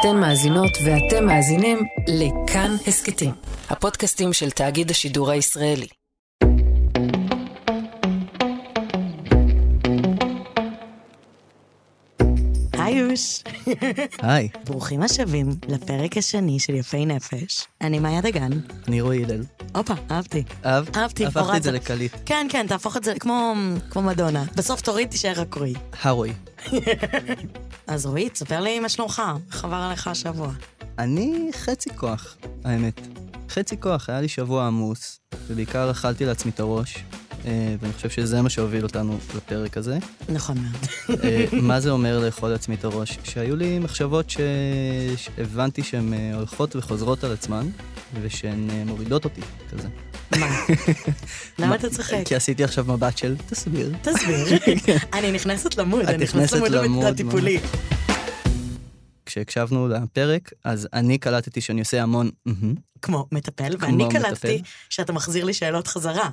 אתן 0.00 0.16
מאזינות 0.16 0.78
ואתם 0.84 1.26
מאזינים 1.26 1.78
לכאן 2.08 2.76
הסכתים, 2.86 3.30
הפודקאסטים 3.70 4.32
של 4.32 4.50
תאגיד 4.50 4.90
השידור 4.90 5.30
הישראלי. 5.30 5.86
היוש. 12.72 13.42
היי, 14.22 14.48
ברוכים 14.64 15.02
השבים 15.02 15.48
לפרק 15.68 16.16
השני 16.16 16.58
של 16.60 16.74
יפי 16.74 17.06
נפש. 17.06 17.66
אני 17.80 17.98
מאיה 17.98 18.20
דגן. 18.20 18.50
אני 18.88 19.00
רועי 19.00 19.24
הלל. 19.24 19.42
הופה, 19.74 19.94
אהבתי. 20.10 20.42
אהב? 20.66 20.96
אהבתי, 20.96 21.26
הפכתי. 21.26 21.56
את 21.56 21.62
זה 21.62 21.72
לקליט. 21.72 22.12
כן, 22.26 22.46
כן, 22.50 22.66
תהפוך 22.66 22.96
את 22.96 23.04
זה 23.04 23.14
כמו, 23.20 23.54
כמו 23.90 24.02
מדונה. 24.02 24.44
בסוף 24.56 24.80
תוריד, 24.80 25.10
תישאר 25.10 25.32
רק 25.36 25.54
רועי. 25.54 25.74
הרועי. 26.02 26.32
אז 27.88 28.06
רועי, 28.06 28.28
תספר 28.28 28.60
לי 28.60 28.80
מה 28.80 28.88
שלומך. 28.88 29.22
איך 29.52 29.64
עבר 29.64 29.76
עליך 29.76 30.06
השבוע? 30.08 30.52
אני 30.98 31.50
חצי 31.54 31.90
כוח, 31.96 32.36
האמת. 32.64 33.00
חצי 33.50 33.80
כוח, 33.80 34.08
היה 34.08 34.20
לי 34.20 34.28
שבוע 34.28 34.66
עמוס, 34.66 35.20
ובעיקר 35.46 35.90
אכלתי 35.90 36.24
לעצמי 36.24 36.50
את 36.50 36.60
הראש, 36.60 37.04
אה, 37.44 37.74
ואני 37.80 37.92
חושב 37.92 38.10
שזה 38.10 38.42
מה 38.42 38.50
שהוביל 38.50 38.82
אותנו 38.84 39.18
לפרק 39.36 39.76
הזה. 39.76 39.98
נכון 40.28 40.56
מאוד. 40.58 41.20
אה, 41.24 41.44
מה 41.62 41.80
זה 41.80 41.90
אומר 41.90 42.18
לאכול 42.18 42.50
לעצמי 42.50 42.74
את 42.74 42.84
הראש? 42.84 43.18
שהיו 43.24 43.56
לי 43.56 43.78
מחשבות 43.78 44.30
ש- 44.30 44.38
שהבנתי 45.16 45.82
שהן 45.82 46.12
אה, 46.14 46.30
הולכות 46.34 46.76
וחוזרות 46.76 47.24
על 47.24 47.32
עצמן, 47.32 47.68
ושהן 48.22 48.70
מורידות 48.86 49.24
אותי, 49.24 49.40
כזה. 49.70 49.88
מה? 50.36 50.46
למה 51.58 51.74
אתה 51.74 51.90
צוחק? 51.90 52.22
כי 52.24 52.34
עשיתי 52.34 52.64
עכשיו 52.64 52.84
מבט 52.84 53.18
של 53.18 53.36
תסביר. 53.46 53.92
תסביר. 54.02 54.46
אני 55.18 55.32
נכנסת 55.32 55.76
למוד, 55.76 56.04
אני 56.04 56.24
נכנסת 56.24 56.68
למוד 56.70 57.04
הטיפולי. 57.04 57.58
כשהקשבנו 59.26 59.88
לפרק, 59.88 60.52
אז 60.64 60.88
אני 60.92 61.18
קלטתי 61.18 61.60
שאני 61.60 61.80
עושה 61.80 62.02
המון. 62.02 62.30
כמו 63.02 63.26
מטפל, 63.32 63.76
ואני. 63.78 64.04
קלטתי 64.10 64.62
שאתה 64.90 65.12
מחזיר 65.12 65.44
לי 65.44 65.54
שאלות 65.54 65.86
חזרה. 65.86 66.30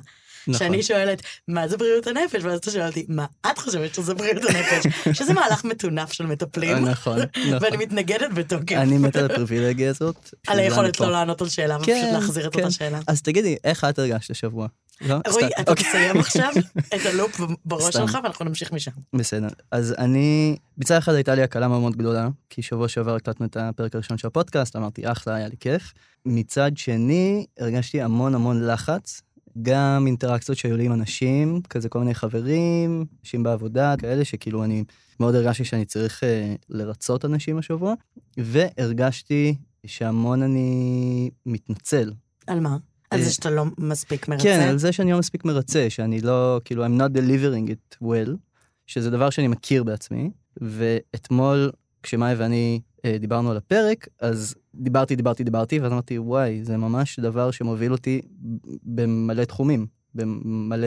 נכון. 0.48 0.58
שאני 0.58 0.82
שואלת, 0.82 1.22
מה 1.48 1.68
זה 1.68 1.76
בריאות 1.76 2.06
הנפש? 2.06 2.42
ואז 2.44 2.58
אתה 2.58 2.70
שואל 2.70 2.86
אותי, 2.86 3.06
מה 3.08 3.26
את 3.50 3.58
חושבת 3.58 3.94
שזה 3.94 4.14
בריאות 4.14 4.44
הנפש? 4.44 4.86
שזה 5.18 5.34
מהלך 5.34 5.64
מטונף 5.64 6.12
של 6.12 6.26
מטפלים, 6.26 6.76
נכון, 6.76 7.18
נכון. 7.18 7.58
ואני 7.60 7.76
מתנגדת 7.76 8.32
בתוקף. 8.34 8.76
אני 8.76 8.98
מת 8.98 9.16
על 9.16 9.24
הפריבילגיה 9.24 9.90
הזאת. 9.90 10.30
על 10.48 10.58
היכולת. 10.58 11.00
לא 11.00 11.12
לענות 11.12 11.42
על 11.42 11.48
שאלה, 11.48 11.76
ופשוט 11.76 11.94
כן, 11.94 12.10
להחזיר 12.14 12.46
את 12.46 12.52
כן. 12.52 12.60
אותה 12.60 12.70
שאלה. 12.70 13.00
אז 13.06 13.22
תגידי, 13.22 13.56
איך 13.64 13.84
את 13.84 13.98
הרגשת 13.98 14.30
השבוע? 14.30 14.66
לא? 15.00 15.16
רועי. 15.28 15.46
אתה 15.60 15.70
אוקיי. 15.70 15.84
תסיים 15.84 16.16
עכשיו 16.20 16.52
את 16.94 17.06
הלופ 17.06 17.40
בראש. 17.64 17.94
שלך, 17.94 18.18
ואנחנו 18.22 18.44
נמשיך 18.44 18.72
משם. 18.72 18.90
בסדר. 19.12 19.48
אז 19.70 19.94
אני, 19.98 20.56
מצד 20.78 20.96
אחד 20.96 21.14
הייתה 21.14 21.34
לי 21.34 21.42
הקלה 21.42 21.68
מאוד 21.68 21.80
מאוד 21.80 21.96
גדולה, 21.96 22.28
כי 22.50 22.62
שבוע 22.62 22.88
שעבר 22.88 23.14
הקלטנו 23.14 23.46
את 23.46 23.56
הפרק 23.56 23.94
הראשון 23.94 24.18
של 24.18 24.26
הפודקאסט, 24.26 24.76
אמרתי, 24.76 25.12
אחלה, 25.12 25.34
היה 25.34 25.48
לי 25.48 25.56
כיף. 25.60 25.92
מצד 26.26 26.70
שני, 26.76 27.46
הרגשתי 27.58 28.02
המון 28.02 28.34
המון 28.34 28.66
לחץ, 28.66 29.22
גם 29.62 30.06
אינטראקציות 30.06 30.58
שהיו 30.58 30.76
לי 30.76 30.84
עם 30.84 30.92
אנשים, 30.92 31.60
כזה 31.70 31.88
כל 31.88 31.98
מיני 31.98 32.14
חברים, 32.14 33.04
אנשים 33.22 33.42
בעבודה, 33.42 33.94
כאלה 33.98 34.24
שכאילו 34.24 34.64
אני 34.64 34.84
מאוד 35.20 35.34
הרגשתי 35.34 35.64
שאני 35.64 35.84
צריך 35.84 36.24
אה, 36.24 36.54
לרצות 36.68 37.24
אנשים 37.24 37.58
השבוע, 37.58 37.94
והרגשתי 38.36 39.54
שהמון 39.86 40.42
אני 40.42 41.30
מתנצל 41.46 42.12
על 42.46 42.60
מה? 42.60 42.76
על 43.10 43.20
זה 43.20 43.26
אה, 43.26 43.32
שאתה 43.32 43.50
לא 43.50 43.64
מספיק 43.78 44.28
מרצה? 44.28 44.42
כן, 44.42 44.60
על 44.60 44.78
זה 44.78 44.92
שאני 44.92 45.12
לא 45.12 45.18
מספיק 45.18 45.44
מרצה, 45.44 45.90
שאני 45.90 46.20
לא, 46.20 46.60
כאילו, 46.64 46.86
I'm 46.86 47.00
not 47.00 47.16
delivering 47.18 47.70
it 47.70 48.04
well, 48.04 48.30
שזה 48.86 49.10
דבר 49.10 49.30
שאני 49.30 49.48
מכיר 49.48 49.84
בעצמי, 49.84 50.30
ואתמול, 50.56 51.70
כשמאי 52.02 52.34
ואני 52.34 52.80
דיברנו 53.20 53.50
על 53.50 53.56
הפרק, 53.56 54.08
אז 54.20 54.54
דיברתי, 54.74 55.16
דיברתי, 55.16 55.44
דיברתי, 55.44 55.80
ואז 55.80 55.92
אמרתי, 55.92 56.18
וואי, 56.18 56.64
זה 56.64 56.76
ממש 56.76 57.18
דבר 57.18 57.50
שמוביל 57.50 57.92
אותי 57.92 58.20
במלא 58.82 59.44
תחומים, 59.44 59.86
במלא 60.14 60.86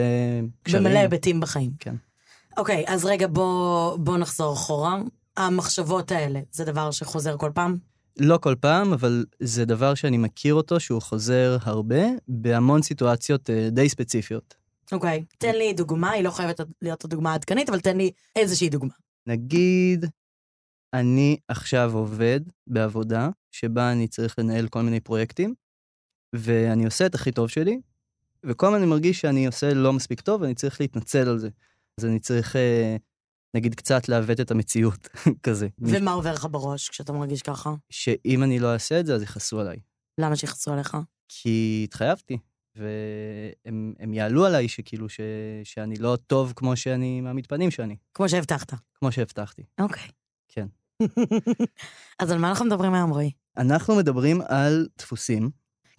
קשרים. 0.62 0.84
במלא 0.84 0.98
היבטים 0.98 1.40
בחיים. 1.40 1.70
כן. 1.78 1.94
אוקיי, 2.56 2.84
אז 2.86 3.04
רגע, 3.04 3.26
בוא 3.26 3.96
בוא 3.96 4.18
נחזור 4.18 4.54
אחורה. 4.54 4.98
המחשבות 5.36 6.12
האלה, 6.12 6.40
זה 6.52 6.64
דבר 6.64 6.90
שחוזר 6.90 7.36
כל 7.36 7.50
פעם? 7.54 7.78
לא 8.18 8.38
כל 8.38 8.54
פעם, 8.60 8.92
אבל 8.92 9.24
זה 9.40 9.64
דבר 9.64 9.94
שאני 9.94 10.18
מכיר 10.18 10.54
אותו, 10.54 10.80
שהוא 10.80 11.02
חוזר 11.02 11.56
הרבה, 11.62 12.02
בהמון 12.28 12.82
סיטואציות 12.82 13.50
אה, 13.50 13.68
די 13.70 13.88
ספציפיות. 13.88 14.54
אוקיי. 14.92 15.24
תן 15.38 15.54
לי 15.54 15.72
דוגמה, 15.72 16.10
היא 16.10 16.24
לא 16.24 16.30
חייבת 16.30 16.60
להיות 16.82 17.04
הדוגמה 17.04 17.32
העדכנית, 17.32 17.68
אבל 17.68 17.80
תן 17.80 17.96
לי 17.96 18.10
איזושהי 18.36 18.68
דוגמה. 18.68 18.92
נגיד, 19.26 20.06
אני 20.94 21.36
עכשיו 21.48 21.90
עובד 21.94 22.40
בעבודה 22.66 23.28
שבה 23.50 23.92
אני 23.92 24.08
צריך 24.08 24.38
לנהל 24.38 24.68
כל 24.68 24.82
מיני 24.82 25.00
פרויקטים, 25.00 25.54
ואני 26.32 26.84
עושה 26.84 27.06
את 27.06 27.14
הכי 27.14 27.32
טוב 27.32 27.48
שלי, 27.48 27.80
וכל 28.44 28.66
הזמן 28.66 28.78
אני 28.78 28.86
מרגיש 28.86 29.20
שאני 29.20 29.46
עושה 29.46 29.74
לא 29.74 29.92
מספיק 29.92 30.20
טוב, 30.20 30.42
ואני 30.42 30.54
צריך 30.54 30.80
להתנצל 30.80 31.28
על 31.28 31.38
זה. 31.38 31.48
אז 31.98 32.04
אני 32.04 32.20
צריך, 32.20 32.56
אה, 32.56 32.96
נגיד, 33.54 33.74
קצת 33.74 34.08
לעוות 34.08 34.40
את 34.40 34.50
המציאות, 34.50 35.08
כזה. 35.42 35.68
ומה 35.78 36.12
עובר 36.12 36.32
לך 36.32 36.46
בראש 36.50 36.88
כשאתה 36.88 37.12
מרגיש 37.12 37.42
ככה? 37.42 37.74
שאם 37.90 38.42
אני 38.42 38.58
לא 38.58 38.72
אעשה 38.72 39.00
את 39.00 39.06
זה, 39.06 39.14
אז 39.14 39.22
יכעסו 39.22 39.60
עליי. 39.60 39.80
למה 40.18 40.36
שיחסו 40.36 40.72
עליך? 40.72 40.96
כי 41.28 41.80
התחייבתי, 41.84 42.38
והם 42.76 43.94
הם 43.98 44.14
יעלו 44.14 44.46
עליי 44.46 44.68
שכאילו, 44.68 45.08
ש, 45.08 45.20
שאני 45.64 45.96
לא 45.96 46.18
טוב 46.26 46.52
כמו 46.56 46.76
שאני 46.76 47.20
מעמיד 47.20 47.46
פנים 47.46 47.70
שאני, 47.70 47.96
כמו 48.14 48.28
שהבטחת. 48.28 48.72
כמו 48.94 49.12
שהבטחתי. 49.12 49.62
אוקיי. 49.80 50.08
כן. 50.48 50.66
אז 52.18 52.30
על 52.30 52.38
מה 52.38 52.48
אנחנו 52.48 52.64
מדברים 52.64 52.94
היום, 52.94 53.10
רועי? 53.10 53.30
אנחנו 53.58 53.96
מדברים 53.96 54.40
על 54.48 54.86
דפוסים, 54.98 55.50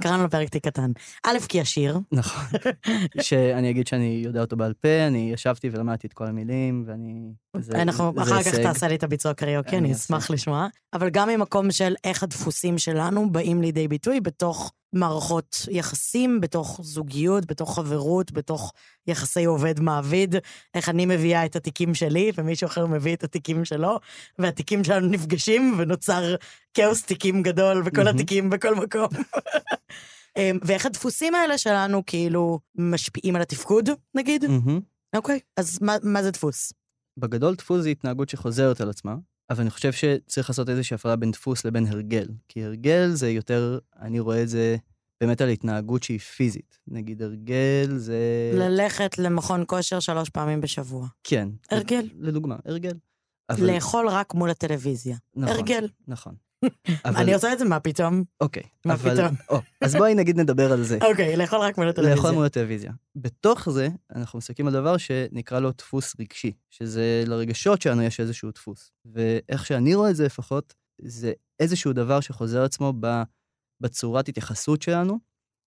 קראנו 0.02 0.24
לפרק 0.26 0.50
תיק 0.50 0.66
קטן. 0.68 0.92
א', 1.24 1.38
כי 1.50 1.62
השיר, 1.62 2.00
נכון. 2.12 2.60
שאני 3.22 3.70
אגיד 3.70 3.88
שאני 3.88 4.22
יודע 4.26 4.42
אותו 4.42 4.56
בעל 4.58 4.74
פה, 4.74 5.08
אני 5.08 5.32
ישבתי 5.34 5.70
ולמדתי 5.70 6.08
את 6.08 6.14
כל 6.14 6.28
המילים, 6.28 6.84
ואני... 6.88 7.34
זה- 7.58 7.82
אנחנו 7.82 8.14
זה 8.16 8.22
אחר 8.22 8.44
כך. 8.44 8.56
תעשה 8.56 8.88
לי 8.88 8.96
את 8.96 9.04
הביצוע 9.04 9.34
קריוקי, 9.34 9.78
אני. 9.78 9.94
אשמח 9.94 10.30
לשמוע. 10.30 10.68
אבל 10.94 11.10
גם 11.10 11.30
ממקום 11.30 11.72
של 11.72 11.96
איך 12.04 12.24
הדפוסים 12.24 12.78
שלנו 12.78 13.32
באים 13.32 13.62
לידי 13.62 13.88
ביטוי 13.88 14.22
בתוך 14.22 14.74
מערכות 14.94 15.58
יחסים, 15.72 16.42
בתוך 16.42 16.80
זוגיות, 16.84 17.46
בתוך 17.46 17.76
חברות, 17.76 18.32
בתוך 18.32 18.74
יחסי 19.08 19.46
עובד-מעביד, 19.46 20.36
איך 20.74 20.90
אני 20.90 21.06
מביאה 21.06 21.46
את 21.46 21.56
התיקים 21.56 21.94
שלי, 21.96 22.32
ומישהו 22.38 22.68
אחר 22.68 22.86
מביא 22.86 23.14
את 23.14 23.24
התיקים 23.24 23.66
שלו, 23.66 24.00
והתיקים 24.40 24.84
שלנו 24.84 25.08
נפגשים, 25.08 25.76
ונוצר 25.78 26.36
כאוס 26.74 27.04
תיקים 27.04 27.44
גדול, 27.44 27.82
וכל. 27.86 28.08
התיקים 28.08 28.50
בכל 28.50 28.76
מקום. 28.76 29.08
אמ, 30.38 30.58
ואיך 30.62 30.86
הדפוסים 30.86 31.36
האלה 31.36 31.58
שלנו 31.58 32.06
כאילו 32.06 32.60
משפיעים 32.76 33.36
על 33.36 33.42
התפקוד, 33.42 33.90
נגיד? 34.16 34.46
אוקיי, 35.16 35.40
אז 35.58 35.78
מה, 35.82 35.96
מה 36.04 36.24
זה 36.24 36.32
דפוס? 36.32 36.74
בגדול 37.18 37.56
דפוס 37.56 37.82
זה 37.82 37.90
התנהגות 37.90 38.30
שחוזרת 38.30 38.82
על 38.82 38.90
עצמה, 38.90 39.16
אבל 39.52 39.62
אני 39.62 39.70
חושב 39.70 39.92
שצריך 39.92 40.50
לעשות 40.50 40.70
איזושהי 40.70 40.96
הפרדה 40.96 41.16
בין 41.16 41.32
דפוס 41.32 41.66
לבין 41.66 41.86
הרגל. 41.88 42.28
כי 42.48 42.64
הרגל 42.64 43.10
זה 43.10 43.30
יותר, 43.30 43.80
אני 44.00 44.20
רואה 44.20 44.44
את 44.44 44.50
זה 44.50 44.76
באמת 45.22 45.42
על 45.42 45.50
התנהגות 45.50 46.04
שהיא 46.04 46.20
פיזית. 46.20 46.80
נגיד 46.88 47.22
הרגל 47.22 47.94
זה... 47.98 48.20
ללכת 48.54 49.18
למכון 49.18 49.64
כושר 49.68 50.00
שלוש 50.00 50.30
פעמים 50.30 50.62
בשבוע. 50.62 51.08
כן. 51.24 51.50
הרגל. 51.72 52.10
לדוגמה, 52.20 52.56
הרגל. 52.66 52.94
אבל- 53.50 53.74
לאכול 53.74 54.10
רק 54.10 54.34
מול 54.34 54.50
הטלוויזיה. 54.50 55.18
נכון, 55.36 55.56
הרגל. 55.56 55.88
נכון. 56.08 56.36
אני 57.06 57.34
עושה 57.34 57.54
את 57.54 57.60
זה, 57.60 57.66
מה 57.66 57.80
פתאום? 57.80 58.24
אוקיי. 58.42 58.64
מה 58.86 58.94
אבל- 58.94 59.14
פתאום? 59.16 59.36
או, 59.50 59.60
אז 59.82 59.96
בואי 59.96 60.16
נגיד 60.16 60.40
נדבר 60.40 60.72
על 60.72 60.84
זה. 60.84 60.98
אוקיי, 61.12 61.38
לאכול 61.38 61.60
רק 61.60 61.78
מול 61.78 61.90
הטלוויזיה. 61.90 62.16
לאכול 62.16 62.32
מול 62.32 62.46
הטלוויזיה. 62.46 62.92
בתוך 63.16 63.70
זה, 63.70 63.88
אנחנו 64.16 64.38
מסתכלים 64.38 64.68
על 64.68 64.74
דבר 64.74 64.98
שנקרא 64.98 65.60
לו 65.60 65.72
דפוס 65.72 66.16
רגשי, 66.20 66.54
שזה 66.70 67.24
לרגשות 67.28 67.82
שלנו 67.82 68.02
יש 68.02 68.20
איזשהו 68.20 68.52
דפוס. 68.52 68.92
ואיך 69.06 69.66
שאני 69.66 69.96
רואה 69.96 70.10
את 70.10 70.16
זה 70.16 70.26
לפחות, 70.26 70.74
זה 71.02 71.34
איזשהו 71.60 71.94
דבר 71.94 72.20
שחוזר 72.20 72.64
עצמו 72.64 72.94
בצורת 73.82 74.30
התייחסות 74.30 74.82
שלנו, 74.82 75.20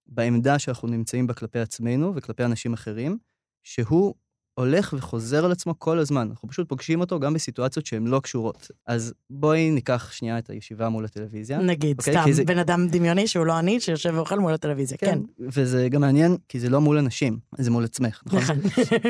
בעמדה 0.06 0.58
שאנחנו 0.58 0.88
נמצאים 0.88 1.26
בה 1.26 1.34
כלפי 1.34 1.58
עצמנו 1.58 2.12
וכלפי 2.16 2.44
אנשים 2.44 2.72
אחרים, 2.72 3.18
שהוא 3.62 4.14
הולך 4.54 4.94
וחוזר 4.98 5.44
על 5.44 5.52
עצמו 5.52 5.78
כל 5.78 5.98
הזמן. 5.98 6.26
אנחנו 6.30 6.48
פשוט 6.48 6.68
פוגשים 6.68 7.00
אותו 7.00 7.20
גם 7.20 7.34
בסיטואציות 7.34 7.86
שהן 7.86 8.06
לא 8.06 8.20
קשורות. 8.20 8.70
אז 8.86 9.14
בואי 9.30 9.70
ניקח 9.70 10.12
שנייה 10.12 10.38
את 10.38 10.50
הישיבה 10.50 10.88
מול 10.88 11.04
הטלוויזיה. 11.04 11.58
נגיד, 11.58 11.98
אוקיי, 11.98 12.14
סתם, 12.14 12.32
זה- 12.32 12.44
בן 12.44 12.58
אדם 12.58 12.88
דמיוני 12.88 13.26
שהוא 13.26 13.46
לא 13.46 13.58
אני, 13.58 13.80
שיושב 13.80 14.12
ואוכל 14.14 14.38
מול 14.38 14.52
הטלוויזיה, 14.54 14.98
כן. 14.98 15.18
וזה 15.38 15.88
גם 15.90 16.00
מעניין, 16.00 16.36
כי 16.48 16.60
זה 16.60 16.68
לא 16.68 16.80
מול 16.80 16.98
אנשים, 16.98 17.38
זה 17.58 17.70
מול 17.70 17.84
עצמך, 17.84 18.22
נכון? 18.26 18.38
נכון. 18.40 18.56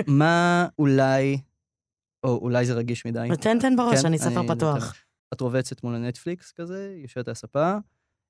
מה 0.18 0.66
אולי, 0.78 1.38
או 2.24 2.38
אולי 2.42 2.66
זה 2.66 2.74
רגיש 2.74 3.06
מדי. 3.06 3.28
תן, 3.40 3.58
תן 3.58 3.76
בראש, 3.76 4.00
כן, 4.00 4.06
אני 4.06 4.18
ספר 4.18 4.42
נותן 4.42 4.54
פתוח. 4.54 4.76
לך. 4.76 4.94
את 5.34 5.40
רובצת 5.40 5.84
מול 5.84 5.94
הנטפליקס 5.94 6.52
כזה, 6.52 6.94
יושבת 7.02 7.28
על 7.28 7.32
הספה, 7.32 7.74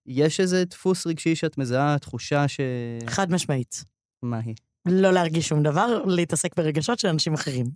יש 0.07 0.41
איזה 0.41 0.65
דפוס 0.65 1.07
רגשי 1.07 1.35
שאת 1.35 1.59
מזהה, 1.59 1.99
תחושה 1.99 2.49
ש... 2.49 2.61
חד 3.07 3.33
משמעית. 3.33 3.85
מה 4.23 4.39
היא? 4.39 4.55
לא 4.87 5.11
להרגיש 5.11 5.49
שום 5.49 5.63
דבר, 5.63 6.03
להתעסק 6.07 6.57
ברגשות 6.57 6.99
של 6.99 7.09
אנשים 7.09 7.35
אחרים. 7.35 7.67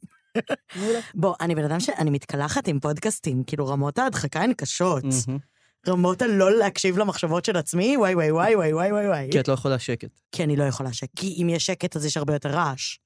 בוא, 1.14 1.34
אני 1.40 1.54
בן 1.54 1.64
אדם 1.64 1.80
שאני 1.80 2.10
מתקלחת 2.10 2.68
עם 2.68 2.80
פודקאסטים, 2.80 3.44
כאילו 3.44 3.66
רמות 3.66 3.98
ההדחקה 3.98 4.40
הן 4.40 4.52
קשות. 4.52 5.04
רמות 5.88 6.22
הלא 6.22 6.52
להקשיב 6.52 6.98
למחשבות 6.98 7.44
של 7.44 7.56
עצמי, 7.56 7.96
וואי 7.96 8.14
וואי 8.14 8.32
וואי 8.32 8.54
וואי 8.54 8.72
וואי 8.72 8.92
וואי 8.92 9.06
וואי. 9.06 9.28
כי 9.32 9.40
את 9.40 9.48
לא 9.48 9.52
יכולה 9.52 9.78
שקט. 9.78 10.20
כי 10.32 10.44
אני 10.44 10.56
לא 10.56 10.64
יכולה 10.64 10.92
שקט. 10.92 11.10
כי 11.16 11.42
אם 11.42 11.48
יש 11.48 11.66
שקט 11.66 11.96
אז 11.96 12.04
יש 12.04 12.16
הרבה 12.16 12.32
יותר 12.32 12.48
רעש. 12.48 12.98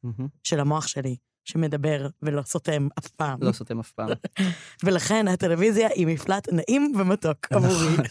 של 0.42 0.60
המוח 0.60 0.86
שלי, 0.86 1.16
שמדבר 1.44 2.06
ולא 2.22 2.42
סותם 2.42 2.88
אף 2.98 3.06
פעם. 3.08 3.38
לא 3.42 3.52
סותם 3.52 3.80
אף 3.80 3.92
פעם. 3.92 4.08
ולכן 4.84 5.28
הטלוויזיה 5.28 5.88
היא 5.94 6.06
מפלט 6.06 6.48
נעים 6.52 6.92
ומתוק 6.98 7.38
עבורי. 7.50 7.92
נכון. 7.92 8.04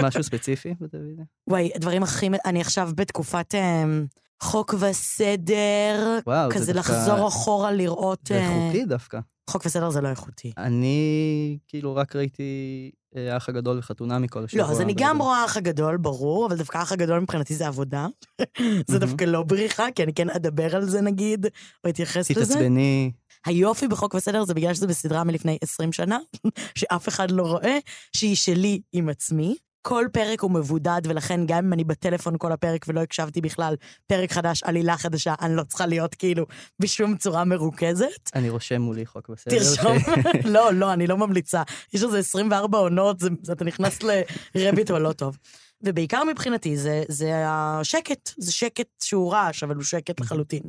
משהו 0.06 0.22
ספציפי 0.22 0.74
בטלוויזיה? 0.80 1.24
וואי, 1.46 1.70
הדברים 1.74 2.02
הכי... 2.02 2.28
אני 2.44 2.60
עכשיו 2.60 2.90
בתקופת 2.94 3.54
אמ, 3.54 4.06
חוק 4.42 4.74
וסדר, 4.78 6.18
וואו, 6.26 6.48
זה 6.50 6.54
כזה 6.54 6.72
דווקא- 6.72 6.92
לחזור 6.92 7.28
אחורה 7.28 7.72
לראות... 7.72 8.20
זה 8.28 8.34
אה, 8.34 8.66
איכותי 8.66 8.84
דווקא. 8.84 9.18
חוק 9.50 9.66
וסדר 9.66 9.90
זה 9.90 10.00
לא 10.00 10.08
איכותי. 10.08 10.52
אני 10.58 11.58
כאילו 11.68 11.96
רק 11.96 12.16
ראיתי 12.16 12.42
אה, 13.16 13.34
האח 13.34 13.48
הגדול 13.48 13.78
וחתונה 13.78 14.18
מכל 14.18 14.44
השבוע. 14.44 14.62
לא, 14.62 14.70
אז 14.70 14.80
אני 14.80 14.94
גם 14.96 15.22
רואה 15.22 15.42
האח 15.42 15.56
הגדול, 15.56 15.96
ברור, 15.96 16.46
אבל 16.46 16.56
דווקא 16.56 16.78
האח 16.78 16.92
הגדול 16.92 17.20
מבחינתי 17.20 17.54
זה 17.54 17.66
עבודה. 17.66 18.06
זה. 18.90 18.98
דווקא 18.98 19.24
לא 19.24 19.42
בריחה, 19.42 19.86
כי 19.94 20.02
אני 20.02 20.14
כן 20.14 20.30
אדבר 20.30 20.76
על 20.76 20.84
זה 20.88 21.00
נגיד, 21.00 21.46
או 21.84 21.90
אתייחס 21.90 22.30
לזה. 22.30 22.44
תתעצבני. 22.44 23.12
היופי 23.46 23.88
בחוק 23.88 24.14
וסדר 24.14 24.44
זה 24.44 24.54
בגלל 24.54 24.74
שזה 24.74 24.86
בסדרה 24.86 25.24
מלפני 25.24 25.58
20 25.62 25.92
שנה, 25.92 26.18
שאף 26.78 27.08
אחד 27.08 27.30
לא 27.30 27.42
רואה, 27.42 27.78
שהיא 28.16 28.36
שלי 28.36 28.80
עם 28.92 29.08
עצמי. 29.08 29.56
כל 29.88 30.04
פרק 30.12 30.40
הוא 30.40 30.50
מבודד, 30.50 31.00
ולכן 31.04 31.40
גם 31.46 31.58
אם 31.66 31.72
אני 31.72 31.84
בטלפון 31.84 32.34
כל 32.38 32.52
הפרק 32.52 32.84
ולא 32.88 33.00
הקשבתי 33.00 33.40
בכלל, 33.40 33.74
פרק 34.06 34.32
חדש, 34.32 34.62
עלילה 34.62 34.96
חדשה, 34.96 35.34
אני 35.40 35.56
לא 35.56 35.62
צריכה 35.62 35.86
להיות 35.86 36.14
כאילו 36.14 36.46
בשום 36.80 37.16
צורה 37.16 37.44
מרוכזת. 37.44 38.30
אני 38.34 38.50
רושם 38.50 38.82
מולי 38.82 39.06
חוק 39.06 39.28
בסדר. 39.28 39.58
תרשום. 39.58 39.98
ש- 39.98 40.04
לא, 40.54 40.74
לא, 40.74 40.92
אני 40.92 41.06
לא 41.06 41.16
ממליצה. 41.16 41.62
יש 41.92 42.02
איזה 42.02 42.18
24 42.18 42.78
עונות, 42.78 43.20
זה, 43.20 43.28
זה, 43.42 43.52
אתה 43.52 43.64
נכנס 43.64 43.98
לרביט 44.54 44.90
או 44.90 44.98
לא 44.98 45.12
טוב. 45.12 45.38
ובעיקר 45.82 46.24
מבחינתי 46.24 46.76
זה, 46.76 47.02
זה 47.08 47.32
השקט, 47.46 48.30
זה 48.38 48.52
שקט 48.52 48.88
שהוא 49.02 49.32
רעש, 49.32 49.62
אבל 49.62 49.74
הוא 49.74 49.84
שקט 49.84 50.20
לחלוטין. 50.20 50.62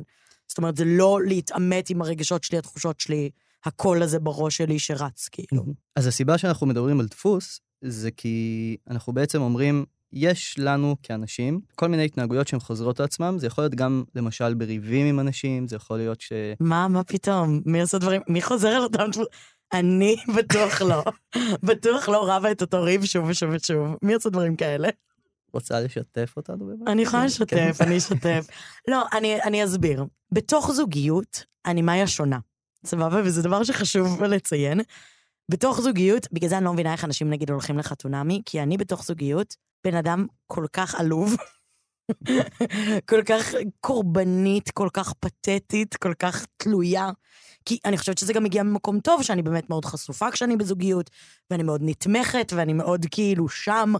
זאת 0.48 0.58
אומרת, 0.58 0.76
זה 0.76 0.84
לא 0.86 1.18
להתעמת 1.26 1.90
עם 1.90 2.02
הרגשות 2.02 2.44
שלי, 2.44 2.58
התחושות 2.58 3.00
שלי, 3.00 3.30
הקול 3.64 4.02
הזה 4.02 4.18
בראש 4.18 4.56
שלי 4.56 4.78
שרץ, 4.78 5.28
כאילו. 5.32 5.64
אז 5.96 6.06
הסיבה 6.06 6.38
שאנחנו 6.38 6.66
מדברים 6.66 7.00
על 7.00 7.06
דפוס, 7.06 7.60
זה 7.82 8.10
כי 8.10 8.76
אנחנו 8.90 9.12
בעצם 9.12 9.42
אומרים, 9.42 9.84
יש 10.12 10.58
לנו 10.58 10.96
כאנשים 11.02 11.60
כל 11.74 11.88
מיני 11.88 12.04
התנהגויות 12.04 12.48
שהן 12.48 12.60
חוזרות 12.60 13.00
על 13.00 13.04
עצמם, 13.04 13.36
זה 13.38 13.46
יכול 13.46 13.64
להיות 13.64 13.74
גם 13.74 14.04
למשל 14.14 14.54
בריבים 14.54 15.06
עם 15.06 15.20
אנשים, 15.20 15.68
זה 15.68 15.76
יכול 15.76 15.96
להיות 15.96 16.20
ש... 16.20 16.32
מה, 16.60 16.88
מה 16.88 17.04
פתאום? 17.04 17.60
מי 17.66 17.80
עושה 17.80 17.98
דברים? 17.98 18.20
מי 18.28 18.42
חוזר 18.42 18.68
על 18.68 18.82
אותם 18.82 19.10
דברים? 19.12 19.28
אני 19.72 20.16
בטוח 20.36 20.82
לא. 20.82 21.02
בטוח 21.62 22.08
לא 22.08 22.30
רבה 22.30 22.50
את 22.50 22.62
אותו 22.62 22.82
ריב 22.82 23.04
שוב 23.04 23.24
ושוב 23.28 23.50
ושוב. 23.52 23.96
מי 24.02 24.14
עושה 24.14 24.30
דברים 24.30 24.56
כאלה? 24.56 24.88
רוצה 25.52 25.80
לשתף 25.80 26.32
אותנו 26.36 26.66
במשהו? 26.66 26.86
אני 26.86 27.02
יכולה 27.02 27.22
כן. 27.22 27.26
לשתף, 27.26 27.80
אני 27.80 27.98
אשתף. 27.98 28.46
לא, 28.88 29.02
אני, 29.12 29.42
אני 29.42 29.64
אסביר. 29.64 30.04
בתוך 30.32 30.72
זוגיות, 30.72 31.44
אני 31.66 31.82
מאיה 31.82 32.06
שונה. 32.06 32.38
סבבה? 32.86 33.20
וזה 33.24 33.42
דבר 33.42 33.64
שחשוב 33.64 34.24
לציין. 34.24 34.80
בתוך 35.50 35.80
זוגיות, 35.80 36.26
בגלל 36.32 36.48
זה 36.50 36.56
אני 36.56 36.64
לא 36.64 36.72
מבינה 36.72 36.92
איך 36.92 37.04
אנשים 37.04 37.30
נגיד 37.30 37.50
הולכים 37.50 37.78
לחתונמי, 37.78 38.42
כי 38.46 38.62
אני 38.62 38.76
בתוך 38.76 39.04
זוגיות 39.04 39.56
בן 39.84 39.94
אדם 39.94 40.26
כל 40.46 40.66
כך 40.72 40.94
עלוב, 40.94 41.36
כל 43.10 43.22
כך 43.26 43.54
קורבנית, 43.80 44.70
כל 44.70 44.88
כך 44.92 45.12
פתטית, 45.12 45.96
כל 45.96 46.14
כך 46.14 46.46
תלויה. 46.56 47.10
כי 47.64 47.78
אני 47.84 47.98
חושבת 47.98 48.18
שזה 48.18 48.32
גם 48.32 48.44
מגיע 48.44 48.62
ממקום 48.62 49.00
טוב, 49.00 49.22
שאני 49.22 49.42
באמת 49.42 49.70
מאוד 49.70 49.84
חשופה 49.84 50.30
כשאני 50.30 50.56
בזוגיות, 50.56 51.10
ואני 51.50 51.62
מאוד 51.62 51.80
נתמכת, 51.84 52.52
ואני 52.56 52.72
מאוד 52.72 53.06
כאילו 53.10 53.48
שם, 53.48 53.92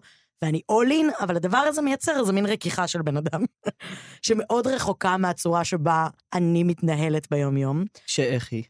ואני 0.42 0.60
all 0.72 0.90
in, 0.90 1.22
אבל 1.24 1.36
הדבר 1.36 1.58
הזה 1.58 1.82
מייצר 1.82 2.20
איזה 2.20 2.32
מין 2.32 2.46
רכיכה 2.46 2.86
של 2.86 3.02
בן 3.02 3.16
אדם, 3.16 3.44
שמאוד 4.26 4.66
רחוקה 4.66 5.16
מהצורה 5.16 5.64
שבה 5.64 6.08
אני 6.32 6.64
מתנהלת 6.64 7.30
ביום-יום. 7.30 7.84
שאיך 8.06 8.52
היא? 8.52 8.64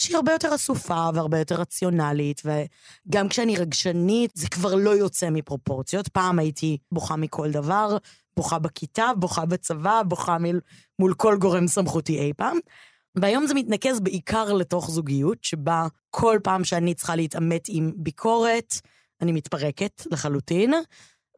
שהיא 0.00 0.16
הרבה 0.16 0.32
יותר 0.32 0.54
אסופה 0.54 1.08
והרבה 1.14 1.38
יותר 1.38 1.54
רציונלית, 1.54 2.42
וגם 2.44 3.28
כשאני 3.28 3.56
רגשנית, 3.56 4.30
זה 4.34 4.48
כבר 4.48 4.74
לא 4.74 4.90
יוצא 4.90 5.30
מפרופורציות. 5.30 6.08
פעם 6.08 6.38
הייתי 6.38 6.78
בוכה 6.92 7.16
מכל 7.16 7.50
דבר, 7.50 7.96
בוכה 8.36 8.58
בכיתה, 8.58 9.10
בוכה 9.16 9.46
בצבא, 9.46 10.02
בוכה 10.02 10.38
מול, 10.38 10.60
מול 10.98 11.14
כל 11.14 11.36
גורם 11.40 11.66
סמכותי 11.66 12.18
אי 12.18 12.32
פעם. 12.36 12.58
והיום 13.14 13.46
זה 13.46 13.54
מתנקז 13.54 14.00
בעיקר 14.00 14.52
לתוך 14.52 14.90
זוגיות, 14.90 15.44
שבה 15.44 15.86
כל 16.10 16.38
פעם 16.42 16.64
שאני 16.64 16.94
צריכה 16.94 17.16
להתעמת 17.16 17.64
עם 17.68 17.92
ביקורת, 17.96 18.74
אני 19.20 19.32
מתפרקת 19.32 20.02
לחלוטין, 20.10 20.74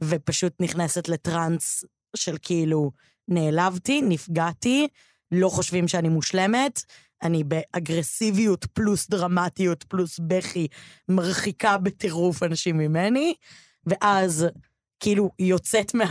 ופשוט 0.02 0.52
נכנסת 0.60 1.08
לטראנס 1.08 1.84
של 2.16 2.36
כאילו, 2.42 2.90
נעלבתי, 3.28 4.02
נפגעתי, 4.02 4.88
לא 5.32 5.48
חושבים 5.48 5.88
שאני 5.88 6.08
מושלמת, 6.08 6.84
אני 7.22 7.44
באגרסיביות 7.44 8.66
פלוס 8.72 9.10
דרמטיות 9.10 9.82
פלוס 9.82 10.20
בכי, 10.26 10.68
מרחיקה 11.08 11.78
בטירוף 11.78 12.42
אנשים 12.42 12.78
ממני, 12.78 13.34
ואז 13.86 14.46
כאילו 15.00 15.30
יוצאת, 15.38 15.94
מה... 15.94 16.04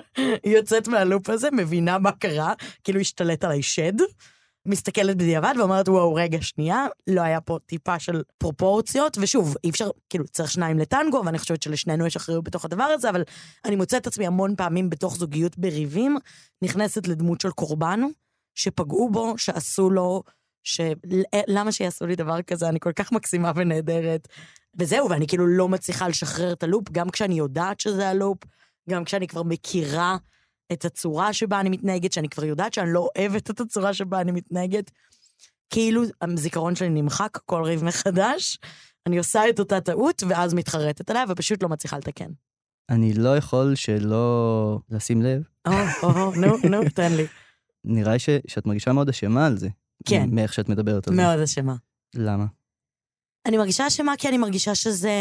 יוצאת 0.54 0.88
מהלופ 0.88 1.30
הזה, 1.30 1.48
מבינה 1.52 1.98
מה 1.98 2.12
קרה, 2.12 2.52
כאילו 2.84 3.00
השתלט 3.00 3.44
עליי 3.44 3.62
שד, 3.62 3.92
מסתכלת 4.66 5.16
בדיעבד 5.16 5.54
ואומרת, 5.58 5.88
וואו, 5.88 6.14
רגע, 6.14 6.42
שנייה, 6.42 6.86
לא 7.06 7.20
היה 7.20 7.40
פה 7.40 7.58
טיפה 7.66 7.98
של 7.98 8.22
פרופורציות, 8.38 9.18
ושוב, 9.20 9.56
אי 9.64 9.70
אפשר, 9.70 9.90
כאילו, 10.10 10.24
צריך 10.28 10.50
שניים 10.50 10.78
לטנגו, 10.78 11.22
ואני 11.26 11.38
חושבת 11.38 11.62
שלשנינו 11.62 12.06
יש 12.06 12.16
אחריות 12.16 12.44
בתוך 12.44 12.64
הדבר 12.64 12.84
הזה, 12.84 13.10
אבל 13.10 13.22
אני 13.64 13.76
מוצאת 13.76 14.02
את 14.02 14.06
עצמי 14.06 14.26
המון 14.26 14.56
פעמים 14.56 14.90
בתוך 14.90 15.16
זוגיות 15.16 15.58
בריבים, 15.58 16.16
נכנסת 16.62 17.06
לדמות 17.08 17.40
של 17.40 17.50
קורבן, 17.50 18.00
שפגעו 18.54 19.10
בו, 19.10 19.38
שעשו 19.38 19.90
לו, 19.90 20.22
שלמה 20.62 21.72
שיעשו 21.72 22.06
לי 22.06 22.16
דבר 22.16 22.42
כזה, 22.42 22.68
אני 22.68 22.80
כל 22.80 22.92
כך 22.92 23.12
מקסימה 23.12 23.52
ונהדרת. 23.56 24.28
וזהו, 24.78 25.10
ואני 25.10 25.26
כאילו 25.26 25.46
לא 25.46 25.68
מצליחה 25.68 26.08
לשחרר 26.08 26.52
את 26.52 26.62
הלופ, 26.62 26.90
גם 26.92 27.10
כשאני 27.10 27.34
יודעת 27.34 27.80
שזה 27.80 28.08
הלופ, 28.08 28.38
גם 28.90 29.04
כשאני 29.04 29.26
כבר 29.26 29.42
מכירה 29.42 30.16
את 30.72 30.84
הצורה 30.84 31.32
שבה 31.32 31.60
אני 31.60 31.68
מתנהגת, 31.70 32.12
שאני 32.12 32.28
כבר 32.28 32.44
יודעת 32.44 32.74
שאני 32.74 32.92
לא 32.92 33.08
אוהבת 33.18 33.50
את 33.50 33.60
הצורה 33.60 33.94
שבה 33.94 34.20
אני 34.20 34.32
מתנהגת. 34.32 34.90
כאילו 35.70 36.02
הזיכרון 36.22 36.74
שלי 36.74 36.88
נמחק 36.88 37.38
כל 37.46 37.62
ריב 37.64 37.84
מחדש, 37.84 38.58
אני 39.06 39.18
עושה 39.18 39.48
את 39.48 39.58
אותה 39.58 39.80
טעות, 39.80 40.22
ואז 40.28 40.54
מתחרטת 40.54 41.10
עליה, 41.10 41.24
ופשוט 41.28 41.62
לא 41.62 41.68
מצליחה 41.68 41.98
לתקן. 41.98 42.30
אני 42.90 43.14
לא 43.14 43.36
יכול 43.36 43.74
שלא 43.74 44.78
לשים 44.90 45.22
לב. 45.22 45.42
או, 45.66 45.72
או, 46.02 46.32
נו, 46.34 46.56
נו, 46.70 46.80
תן 46.94 47.12
לי. 47.12 47.26
נראה 47.84 48.18
ש- 48.18 48.28
שאת 48.46 48.66
מרגישה 48.66 48.92
מאוד 48.92 49.08
אשמה 49.08 49.46
על 49.46 49.56
זה. 49.58 49.68
כן. 50.04 50.28
מאיך 50.32 50.52
שאת 50.52 50.68
מדברת 50.68 51.08
על 51.08 51.14
זה. 51.14 51.22
מאוד 51.22 51.38
אשמה. 51.40 51.74
למה? 52.14 52.46
אני 53.46 53.56
מרגישה 53.56 53.86
אשמה 53.86 54.12
כי 54.18 54.28
אני 54.28 54.38
מרגישה 54.38 54.74
שזה 54.74 55.12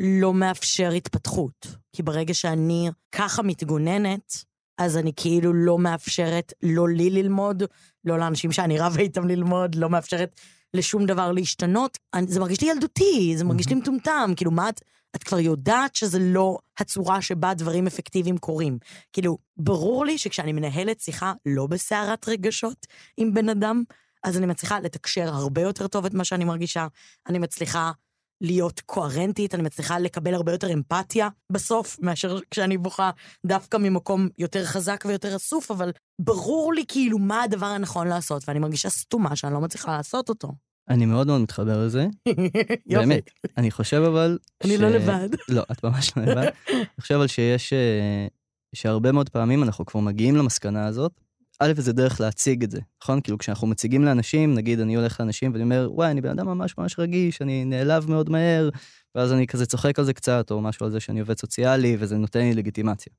לא 0.00 0.34
מאפשר 0.34 0.90
התפתחות. 0.90 1.66
כי 1.92 2.02
ברגע 2.02 2.34
שאני 2.34 2.90
ככה 3.12 3.42
מתגוננת, 3.42 4.44
אז 4.78 4.96
אני 4.96 5.12
כאילו 5.16 5.52
לא 5.52 5.78
מאפשרת 5.78 6.52
לא 6.62 6.88
לי 6.88 7.10
ללמוד, 7.10 7.62
לא 8.04 8.18
לאנשים 8.18 8.52
שאני 8.52 8.78
רבה 8.78 9.00
איתם 9.00 9.28
ללמוד, 9.28 9.74
לא 9.74 9.90
מאפשרת 9.90 10.40
לשום 10.74 11.06
דבר 11.06 11.32
להשתנות. 11.32 11.98
אני, 12.14 12.26
זה 12.26 12.40
מרגיש 12.40 12.60
לי 12.60 12.70
ילדותי, 12.70 13.34
זה 13.36 13.44
מרגיש 13.44 13.68
לי 13.68 13.74
מטומטם. 13.74 14.32
כאילו, 14.36 14.50
מה 14.50 14.68
את... 14.68 14.80
את 15.16 15.24
כבר 15.24 15.38
יודעת 15.38 15.94
שזה 15.94 16.18
לא 16.18 16.58
הצורה 16.78 17.22
שבה 17.22 17.54
דברים 17.54 17.86
אפקטיביים 17.86 18.38
קורים. 18.38 18.78
כאילו, 19.12 19.38
ברור 19.56 20.06
לי 20.06 20.18
שכשאני 20.18 20.52
מנהלת 20.52 21.00
שיחה 21.00 21.32
לא 21.46 21.66
בסערת 21.66 22.28
רגשות 22.28 22.86
עם 23.16 23.34
בן 23.34 23.48
אדם, 23.48 23.82
אז 24.24 24.38
אני 24.38 24.46
מצליחה 24.46 24.80
לתקשר 24.80 25.28
הרבה 25.34 25.60
יותר 25.60 25.86
טוב 25.86 26.04
את 26.04 26.14
מה 26.14 26.24
שאני 26.24 26.44
מרגישה, 26.44 26.86
אני 27.28 27.38
מצליחה 27.38 27.92
להיות 28.40 28.80
קוהרנטית, 28.80 29.54
אני 29.54 29.62
מצליחה 29.62 29.98
לקבל 29.98 30.34
הרבה 30.34 30.52
יותר 30.52 30.72
אמפתיה 30.72 31.28
בסוף, 31.52 31.96
מאשר 32.00 32.38
כשאני 32.50 32.78
בוכה 32.78 33.10
דווקא 33.46 33.76
ממקום 33.76 34.28
יותר 34.38 34.64
חזק 34.64 35.04
ויותר 35.06 35.36
אסוף, 35.36 35.70
אבל 35.70 35.92
ברור 36.20 36.74
לי 36.74 36.84
כאילו 36.88 37.18
מה 37.18 37.42
הדבר 37.42 37.66
הנכון 37.66 38.08
לעשות, 38.08 38.48
ואני 38.48 38.58
מרגישה 38.58 38.90
סתומה 38.90 39.36
שאני 39.36 39.54
לא 39.54 39.60
מצליחה 39.60 39.96
לעשות 39.96 40.28
אותו. 40.28 40.52
אני 40.88 41.06
מאוד 41.06 41.26
מאוד 41.26 41.40
מתחבר 41.40 41.86
לזה. 41.86 42.06
יופי. 42.86 43.06
באמת. 43.06 43.30
אני 43.56 43.70
חושב 43.70 44.02
אבל... 44.02 44.38
אני 44.64 44.76
ש- 44.76 44.80
לא 44.80 44.88
לבד. 44.88 45.28
לא, 45.48 45.62
את 45.72 45.84
ממש 45.84 46.12
לא 46.16 46.22
לבד. 46.22 46.48
אני 46.68 47.00
חושב 47.00 47.14
אבל 47.14 47.26
שיש... 47.26 47.72
אה, 47.72 48.26
שהרבה 48.74 49.12
מאוד 49.12 49.28
פעמים 49.28 49.62
אנחנו 49.62 49.86
כבר 49.86 50.00
מגיעים 50.00 50.36
למסקנה 50.36 50.86
הזאת. 50.86 51.12
א', 51.60 51.72
זה 51.76 51.92
דרך 51.92 52.20
להציג 52.20 52.62
את 52.64 52.70
זה, 52.70 52.80
נכון? 53.02 53.20
כאילו 53.20 53.38
כשאנחנו 53.38 53.66
מציגים 53.66 54.04
לאנשים, 54.04 54.54
נגיד 54.54 54.80
אני 54.80 54.94
הולך 54.96 55.20
לאנשים 55.20 55.52
ואני 55.52 55.64
אומר, 55.64 55.88
וואי, 55.92 56.10
אני 56.10 56.20
בן 56.20 56.30
אדם 56.30 56.46
ממש 56.46 56.78
ממש 56.78 56.98
רגיש, 56.98 57.42
אני 57.42 57.64
נעלב 57.64 58.10
מאוד 58.10 58.30
מהר, 58.30 58.68
ואז 59.14 59.32
אני 59.32 59.46
כזה 59.46 59.66
צוחק 59.66 59.98
על 59.98 60.04
זה 60.04 60.12
קצת, 60.12 60.50
או 60.50 60.60
משהו 60.60 60.86
על 60.86 60.92
זה 60.92 61.00
שאני 61.00 61.20
עובד 61.20 61.38
סוציאלי, 61.38 61.96
וזה 61.98 62.16
נותן 62.16 62.40
לי 62.40 62.54
לגיטימציה. 62.54 63.12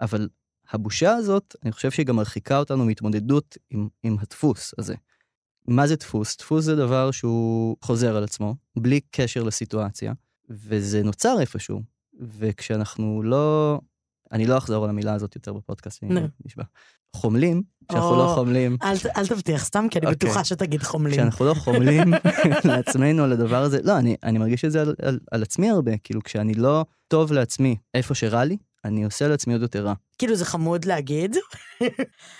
אבל 0.00 0.28
הבושה 0.70 1.12
הזאת, 1.12 1.56
אני 1.64 1.72
חושב 1.72 1.90
שהיא 1.90 2.06
גם 2.06 2.16
מרחיקה 2.16 2.58
אותנו 2.58 2.84
מהתמודדות 2.84 3.56
עם, 3.70 3.88
עם 4.02 4.16
הדפוס 4.20 4.74
הזה. 4.78 4.94
מה 5.70 5.86
זה 5.86 5.96
דפוס? 5.96 6.36
דפוס 6.36 6.64
זה 6.64 6.76
דבר 6.76 7.10
שהוא 7.10 7.76
חוזר 7.82 8.16
על 8.16 8.24
עצמו, 8.24 8.54
בלי 8.78 9.00
קשר 9.10 9.42
לסיטואציה, 9.42 10.12
וזה 10.50 11.02
נוצר 11.02 11.40
איפשהו. 11.40 11.82
וכשאנחנו 12.20 13.22
לא... 13.22 13.78
אני 14.32 14.46
לא 14.46 14.58
אחזור 14.58 14.84
על 14.84 14.90
המילה 14.90 15.14
הזאת 15.14 15.34
יותר 15.34 15.52
בפודקאסט, 15.52 16.02
אני. 16.02 16.20
נשבע. 16.44 16.62
חומלים, 17.16 17.62
כשאנחנו 17.88 18.16
לא 18.16 18.32
חומלים, 18.34 18.76
אל, 19.16 19.26
תבטיח 19.26 19.64
סתם, 19.64 19.86
כי 19.90 19.98
אני 19.98 20.06
אוקיי. 20.06 20.28
בטוחה 20.28 20.44
שתגיד 20.44 20.82
חומלים. 20.82 21.12
כשאנחנו 21.14 21.44
לא 21.44 21.54
חומלים 21.54 22.14
לעצמנו 22.64 23.24
על 23.24 23.32
הדבר 23.32 23.62
הזה, 23.62 23.78
לא, 23.82 23.98
אני, 23.98 24.16
אני 24.22 24.38
מרגיש 24.38 24.64
את 24.64 24.72
זה 24.72 24.82
על, 25.30 25.42
עצמי 25.42 25.70
הרבה, 25.70 25.96
כאילו 25.98 26.22
כשאני 26.22 26.54
לא 26.54 26.84
טוב 27.08 27.32
לעצמי 27.32 27.76
איפה 27.94 28.14
שרע 28.14 28.44
לי, 28.44 28.56
אני 28.84 29.04
עושה 29.04 29.28
לעצמי 29.28 29.52
עוד 29.52 29.62
יותר 29.62 29.86
רע. 29.86 29.94
כאילו, 30.18 30.36
זה 30.36 30.44
חמוד 30.44 30.84
להגיד. 30.84 31.36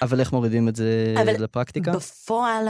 אבל 0.03 0.21
איך 0.21 0.33
מורידים 0.33 0.69
את 0.69 0.77
זה 0.77 1.15
לפרקטיקה? 1.39 1.93
בפועל, 1.93 2.69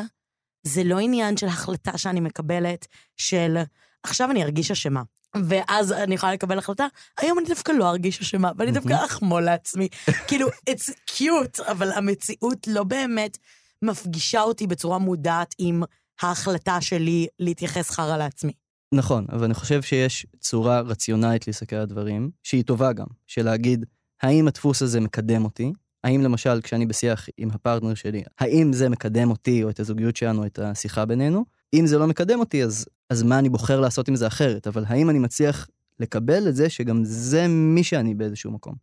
זה 0.62 0.85
לא 0.85 0.99
עניין 0.99 1.37
של 1.37 1.47
החלטה 1.47 1.99
שאני 1.99 2.21
מקבלת, 2.21 2.87
של 3.17 3.57
עכשיו 4.02 4.31
אני 4.31 4.43
ארגיש 4.43 4.71
אשמה. 4.71 5.02
ואז 5.45 5.93
אני 5.93 6.14
יכולה 6.14 6.33
לקבל 6.33 6.59
החלטה, 6.59 6.87
היום 7.21 7.38
אני 7.38 7.49
דווקא 7.49 7.73
לא 7.73 7.90
ארגיש 7.90 8.21
אשמה, 8.21 8.52
ואני 8.59 8.73
דווקא. 8.73 9.05
אחמול 9.05 9.43
לעצמי. 9.43 9.88
כאילו, 10.29 10.49
it's 10.49 10.90
cute, 11.11 11.71
אבל 11.71 11.93
המציאות 11.93 12.67
לא 12.67 12.85
באמת 12.85 13.38
מפגישה 13.83 14.43
אותי 14.43 14.67
בצורה 14.67 14.99
מודעת 14.99 15.55
עם 15.59 15.83
ההחלטה 16.23 16.81
שלי 16.81 17.26
להתייחס 17.38 17.90
חרא 17.90 18.17
לעצמי. 18.17 18.52
נכון, 18.95 19.26
אבל 19.33 19.45
אני 19.45 19.55
חושב 19.55 19.83
שיש 19.83 20.26
צורה 20.40 20.81
רציונלית 20.81 21.47
להסתכל 21.47 21.76
על 21.76 21.83
הדברים, 21.83 22.31
שהיא 22.43 22.64
טובה 22.64 22.93
גם, 22.93 23.07
של 23.26 23.45
להגיד, 23.45 23.87
האם 24.23 24.49
הדפוס 24.49 24.83
הזה 24.83 25.00
מקדם 25.00 25.45
אותי? 25.45 25.73
האם 26.04 26.21
למשל, 26.21 26.61
כשאני 26.61 26.87
בשיח 26.87 27.28
עם 27.37 27.50
הפרטנר 27.50 27.95
שלי, 27.95 28.23
האם 28.38 28.73
זה 28.73 28.88
מקדם 28.88 29.30
אותי 29.30 29.64
או 29.64 29.71
את 29.71 29.80
הזוגיות 29.80 30.16
שלנו, 30.16 30.47
את 30.47 30.59
השיחה 30.59 31.04
בינינו? 31.04 31.45
אם 31.75 31.87
זה 31.87 31.99
לא 31.99 32.07
מקדם 32.07 32.40
אותי, 32.40 32.64
אז, 32.64 32.87
אז 33.11 33.23
מה 33.23 33.38
אני 33.38 33.49
בוחר 33.49 33.80
לעשות 33.80 34.09
עם 34.09 34.16
זה 34.16 34.26
אחרת? 34.26 34.66
אבל 34.66 34.85
האם 34.88 35.11
אני 35.11 35.19
מצליח 35.19 35.69
לקבל 36.00 36.49
את 36.49 36.57
זה 36.57 36.71
שגם 36.71 37.04
זה 37.04 37.47
מי 37.49 37.85
שאני 37.85 38.14
באיזשהו 38.14 38.50
מקום? 38.50 38.75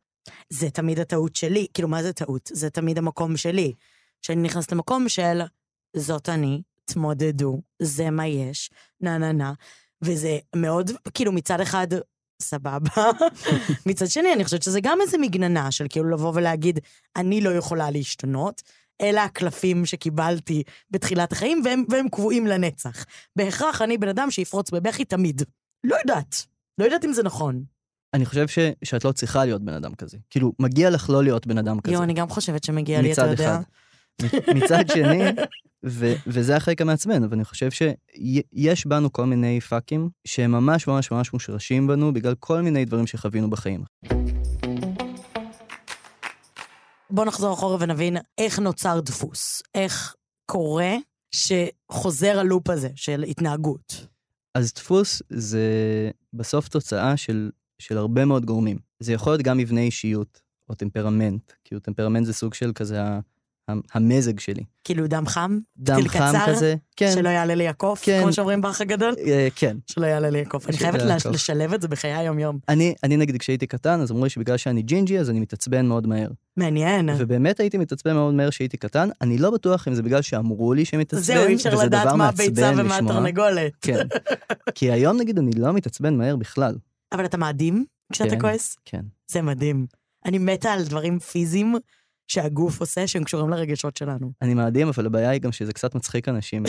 זה 0.49 0.69
תמיד 0.69 0.99
הטעות 0.99 1.35
שלי. 1.35 1.67
כאילו, 1.73 1.87
מה 1.87 2.03
זה 2.03 2.13
טעות? 2.13 2.49
זה 2.53 2.69
תמיד 2.69 2.97
המקום 2.97 3.37
שלי. 3.37 3.73
שאני 4.21 4.41
נכנסת 4.41 4.71
למקום 4.71 5.09
של, 5.09 5.41
זאת 5.95 6.29
אני, 6.29 6.61
תמודדו, 6.85 7.61
זה 7.81 8.09
מה 8.09 8.27
יש, 8.27 8.71
נה 9.01 9.17
נה 9.17 9.31
נה. 9.31 9.53
וזה 10.01 10.37
מאוד, 10.55 10.91
כאילו, 11.13 11.31
מצד 11.31 11.61
אחד, 11.61 11.87
סבבה. 12.41 13.11
מצד 13.85 14.07
שני, 14.07 14.33
אני 14.33 14.43
חושבת 14.43 14.63
שזה 14.63 14.79
גם 14.81 15.01
איזה 15.01 15.17
מגננה 15.17 15.71
של 15.71 15.85
כאילו 15.89 16.09
לבוא 16.09 16.31
ולהגיד, 16.35 16.79
אני 17.15 17.41
לא 17.41 17.49
יכולה 17.49 17.91
להשתנות. 17.91 18.61
אלה 19.01 19.23
הקלפים 19.23 19.85
שקיבלתי 19.85 20.63
בתחילת 20.91 21.31
החיים, 21.31 21.61
והם, 21.65 21.83
והם 21.89 22.09
קבועים 22.09 22.47
לנצח. 22.47 23.05
בהכרח 23.35 23.81
אני 23.81 23.97
בן 23.97 24.07
אדם 24.07 24.31
שיפרוץ 24.31 24.71
בבכי 24.71 25.05
תמיד. 25.05 25.41
לא 25.83 25.95
יודעת. 25.95 26.45
לא 26.77 26.85
יודעת 26.85 27.05
אם 27.05 27.13
זה 27.13 27.23
נכון. 27.23 27.63
אני 28.13 28.25
חושב 28.25 28.47
ש, 28.47 28.59
שאת 28.83 29.05
לא 29.05 29.11
צריכה 29.11 29.45
להיות 29.45 29.61
בן 29.61 29.73
אדם 29.73 29.95
כזה. 29.95 30.17
כאילו, 30.29 30.53
מגיע 30.59 30.89
לך 30.89 31.09
לא 31.09 31.23
להיות 31.23 31.47
בן 31.47 31.57
אדם 31.57 31.79
כזה. 31.79 31.93
יואו, 31.93 32.03
אני 32.03 32.13
גם 32.13 32.29
חושבת 32.29 32.63
שמגיע 32.63 33.01
לי, 33.01 33.13
אתה 33.13 33.21
מצד 33.21 33.31
יודע. 33.31 33.55
אחד. 33.55 33.61
מצד 34.55 34.83
שני, 34.93 35.23
ו- 35.85 36.13
וזה 36.27 36.55
החלק 36.55 36.81
המעצבן, 36.81 37.23
אבל 37.23 37.33
אני 37.33 37.45
חושב 37.45 37.69
שיש 37.71 38.85
בנו 38.85 39.13
כל 39.13 39.25
מיני 39.25 39.61
פאקים 39.61 40.09
שהם 40.27 40.51
ממש 40.51 40.87
ממש 40.87 41.11
ממש 41.11 41.33
מושרשים 41.33 41.87
בנו 41.87 42.13
בגלל 42.13 42.35
כל 42.39 42.61
מיני 42.61 42.85
דברים 42.85 43.07
שחווינו 43.07 43.49
בחיים. 43.49 43.83
בוא 47.09 47.25
נחזור 47.25 47.53
אחורה 47.53 47.77
ונבין 47.79 48.17
איך 48.37 48.59
נוצר 48.59 48.99
דפוס. 48.99 49.61
איך 49.75 50.15
קורה 50.45 50.95
שחוזר 51.31 52.39
הלופ 52.39 52.69
הזה 52.69 52.89
של 52.95 53.23
התנהגות. 53.23 54.07
אז 54.55 54.73
דפוס 54.73 55.21
זה 55.29 55.61
בסוף 56.33 56.67
תוצאה 56.67 57.17
של, 57.17 57.51
של 57.79 57.97
הרבה 57.97 58.25
מאוד 58.25 58.45
גורמים. 58.45 58.77
זה 58.99 59.13
יכול 59.13 59.33
להיות 59.33 59.41
גם 59.41 59.57
מבנה 59.57 59.81
אישיות 59.81 60.41
או 60.69 60.75
טמפרמנט, 60.75 61.51
כאילו 61.63 61.81
טמפרמנט 61.81 62.25
זה 62.25 62.33
סוג 62.33 62.53
של 62.53 62.71
כזה 62.75 62.99
המזג 63.93 64.39
שלי. 64.39 64.63
כאילו 64.83 65.07
דם 65.07 65.27
חם, 65.27 65.57
דם 65.77 66.07
חם 66.07 66.19
קצר, 66.19 66.45
כזה, 66.47 66.75
כן, 66.95 67.11
שלא 67.13 67.29
יעלה 67.29 67.55
לי 67.55 67.67
הקוף, 67.67 68.05
כן. 68.05 68.19
כמו 68.21 68.33
שאומרים 68.33 68.61
באח 68.61 68.81
הגדול, 68.81 69.15
אה, 69.25 69.47
כן. 69.55 69.77
שלא 69.91 70.05
יעלה 70.05 70.29
לי 70.29 70.41
הקוף. 70.41 70.69
אני 70.69 70.77
חייבת 70.77 71.01
הקוף. 71.01 71.25
לשלב 71.25 71.73
את 71.73 71.81
זה 71.81 71.87
בחיי 71.87 72.13
היום-יום. 72.13 72.59
אני, 72.69 72.93
אני 73.03 73.17
נגיד 73.17 73.37
כשהייתי 73.37 73.67
קטן, 73.67 74.01
אז 74.01 74.11
אמרו 74.11 74.23
לי 74.23 74.29
שבגלל 74.29 74.57
שאני 74.57 74.81
ג'ינג'י, 74.81 75.19
אז 75.19 75.29
אני 75.29 75.39
מתעצבן 75.39 75.85
מאוד 75.85 76.07
מהר. 76.07 76.29
מעניין. 76.57 77.09
ובאמת 77.17 77.59
הייתי 77.59 77.77
מתעצבן 77.77 78.13
מאוד 78.13 78.33
מהר 78.33 78.49
כשהייתי 78.49 78.77
קטן, 78.77 79.09
אני 79.21 79.37
לא 79.37 79.51
בטוח 79.51 79.87
אם 79.87 79.93
זה 79.93 80.03
בגלל 80.03 80.21
שאמרו 80.21 80.73
לי 80.73 80.85
שמתעצבן, 80.85 81.21
זהו, 81.21 81.47
אי 81.47 81.55
אפשר 81.55 81.75
לדעת 81.75 82.13
מה 82.15 82.27
הביצה 82.27 82.71
ומה. 82.77 82.97
התרנגולת. 82.97 83.71
כן. 83.81 84.07
כי 84.75 84.91
היום 84.91 85.17
נגיד 85.17 85.39
אני 85.39 85.51
לא 85.51 85.73
מתעצבן 85.73 86.17
מהר 86.17 86.35
בכלל. 86.35 86.75
אבל 87.11 87.25
אתה 87.25 87.37
מאדים 87.37 87.85
כשאתה 88.13 88.29
כן. 88.29 88.41
כועס? 88.41 88.77
כן. 88.85 89.01
זה 89.27 89.41
מדהים. 89.41 89.85
אני 90.25 90.37
מתה 90.37 90.73
על 90.73 90.83
דברים 90.83 91.19
פיזיים 91.19 91.75
שהגוף 92.27 92.79
עושה 92.79 93.07
שהם 93.07 93.23
קשורים 93.23 93.49
לרגשות 93.49 93.97
שלנו. 93.97 94.31
אני 94.41 94.53
מאדים, 94.53 94.87
אבל 94.87 95.05
הבעיה 95.05 95.29
היא 95.29 95.41
גם 95.41 95.51
שזה 95.51 95.73
קצת 95.73 95.95
מצחיק 95.95 96.29
אנשים. 96.29 96.63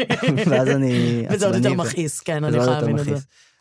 ואז 0.50 0.68
אני 0.68 1.22
וזה 1.30 1.46
עוד 1.46 1.54
יותר 1.54 1.74
מכעיס, 1.74 2.20
כן, 2.20 2.44
אני 2.44 2.56
יכולה 2.56 2.80
להבין 2.80 2.98
את 2.98 3.04
זה. 3.04 3.16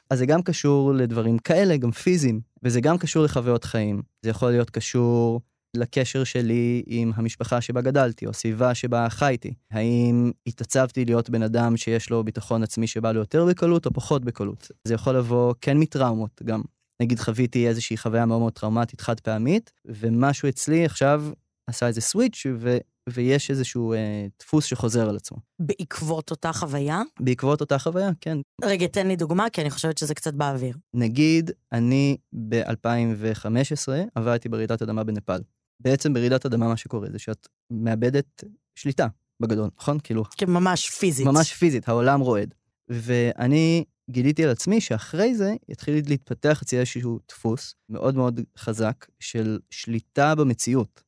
אז 0.09 0.19
זה 0.19 0.25
גם 0.25 0.41
קשור 0.41 0.93
לדברים 0.93 1.37
כאלה, 1.37 1.77
גם 1.77 1.91
פיזיים, 1.91 2.41
וזה 2.63 2.81
גם 2.81 2.97
קשור 2.97 3.23
לחוויות 3.23 3.63
חיים. 3.63 4.01
זה 4.21 4.29
יכול 4.29 4.51
להיות 4.51 4.69
קשור 4.69 5.41
לקשר 5.77 6.23
שלי 6.23 6.83
עם 6.87 7.11
המשפחה 7.15 7.61
שבה 7.61 7.81
גדלתי, 7.81 8.25
או 8.25 8.29
הסביבה 8.31 8.75
שבה 8.75 9.09
חייתי. 9.09 9.53
האם 9.71 10.31
התעצבתי 10.47 11.05
להיות 11.05 11.29
בן 11.29 11.43
אדם 11.43 11.77
שיש 11.77 12.09
לו 12.09 12.23
ביטחון 12.23 12.63
עצמי 12.63 12.87
שבא 12.87 13.11
לו 13.11 13.19
יותר 13.19 13.45
בקלות 13.45 13.85
או 13.85 13.93
פחות 13.93 14.25
בקלות? 14.25 14.71
זה 14.83 14.93
יכול 14.93 15.17
לבוא 15.17 15.53
כן 15.61 15.77
מטראומות 15.77 16.41
גם. 16.45 16.61
נגיד 17.01 17.19
חוויתי 17.19 17.67
איזושהי 17.67 17.97
חוויה 17.97 18.25
מאוד 18.25 18.39
מאוד 18.39 18.53
טראומטית 18.53 19.01
חד 19.01 19.19
פעמית, 19.19 19.71
ומשהו 19.85 20.49
אצלי 20.49 20.85
עכשיו 20.85 21.25
עשה 21.67 21.87
איזה 21.87 22.01
סוויץ' 22.01 22.45
ו... 22.59 22.77
ויש 23.09 23.49
איזשהו 23.51 23.93
אה, 23.93 24.27
דפוס 24.39 24.65
שחוזר 24.65 25.09
על 25.09 25.15
עצמו. 25.15 25.37
בעקבות 25.59 26.31
אותה 26.31 26.53
חוויה? 26.53 27.01
בעקבות 27.19 27.61
אותה 27.61 27.77
חוויה, 27.77 28.09
כן. 28.21 28.37
רגע, 28.63 28.87
תן 28.87 29.07
לי 29.07 29.15
דוגמה, 29.15 29.49
כי 29.49 29.61
אני 29.61 29.69
חושבת 29.69 29.97
שזה 29.97 30.15
קצת 30.15 30.33
באוויר. 30.33 30.77
נגיד, 30.93 31.51
אני 31.71 32.17
ב-2015 32.49 33.91
עברתי 34.15 34.49
ברעידת 34.49 34.81
אדמה 34.81 35.03
בנפאל. 35.03 35.41
בעצם 35.79 36.13
ברעידת 36.13 36.45
אדמה 36.45 36.67
מה 36.67 36.77
שקורה 36.77 37.07
זה 37.11 37.19
שאת 37.19 37.47
מאבדת 37.71 38.43
שליטה, 38.75 39.07
בגדול, 39.39 39.69
נכון? 39.79 39.97
כאילו, 40.03 40.23
כן, 40.37 40.49
ממש 40.49 40.89
פיזית. 40.89 41.27
ממש 41.27 41.53
פיזית, 41.53 41.89
העולם 41.89 42.19
רועד. 42.19 42.53
ואני 42.89 43.83
גיליתי 44.09 44.43
על 44.43 44.49
עצמי 44.49 44.81
שאחרי 44.81 45.35
זה 45.35 45.53
יתחיל 45.69 46.01
להתפתח 46.07 46.61
אצלי 46.61 46.79
איזשהו 46.79 47.19
דפוס 47.27 47.75
מאוד 47.89 48.15
מאוד 48.15 48.41
חזק 48.57 49.05
של 49.19 49.59
שליטה 49.69 50.35
במציאות. 50.35 51.03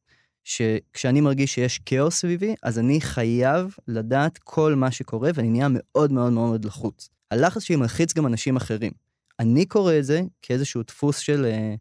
שכשאני 0.46 1.22
מרגיש 1.22 1.54
שיש 1.54 1.80
כאוס 1.86 2.16
סביבי, 2.16 2.56
אז 2.64 2.80
אני 2.80 3.02
חייב 3.02 3.76
לדעת 3.88 4.38
כל 4.38 4.76
מה 4.76 4.92
שקורה, 4.92 5.32
ואני 5.34 5.50
נהיה 5.50 5.68
מאוד 5.70 6.12
מאוד 6.12 6.34
מאוד 6.34 6.66
לחוץ. 6.66 7.10
הלחץ 7.32 7.64
שלי 7.64 7.76
מלחיץ 7.76 8.14
גם 8.14 8.28
אנשים 8.28 8.56
אחרים. 8.56 8.92
אני 9.40 9.66
קורא 9.66 9.94
את 10.00 10.06
זה 10.06 10.22
כאיזשהו 10.42 10.84
דפוס 10.84 11.18
של... 11.18 11.46
אה, 11.46 11.76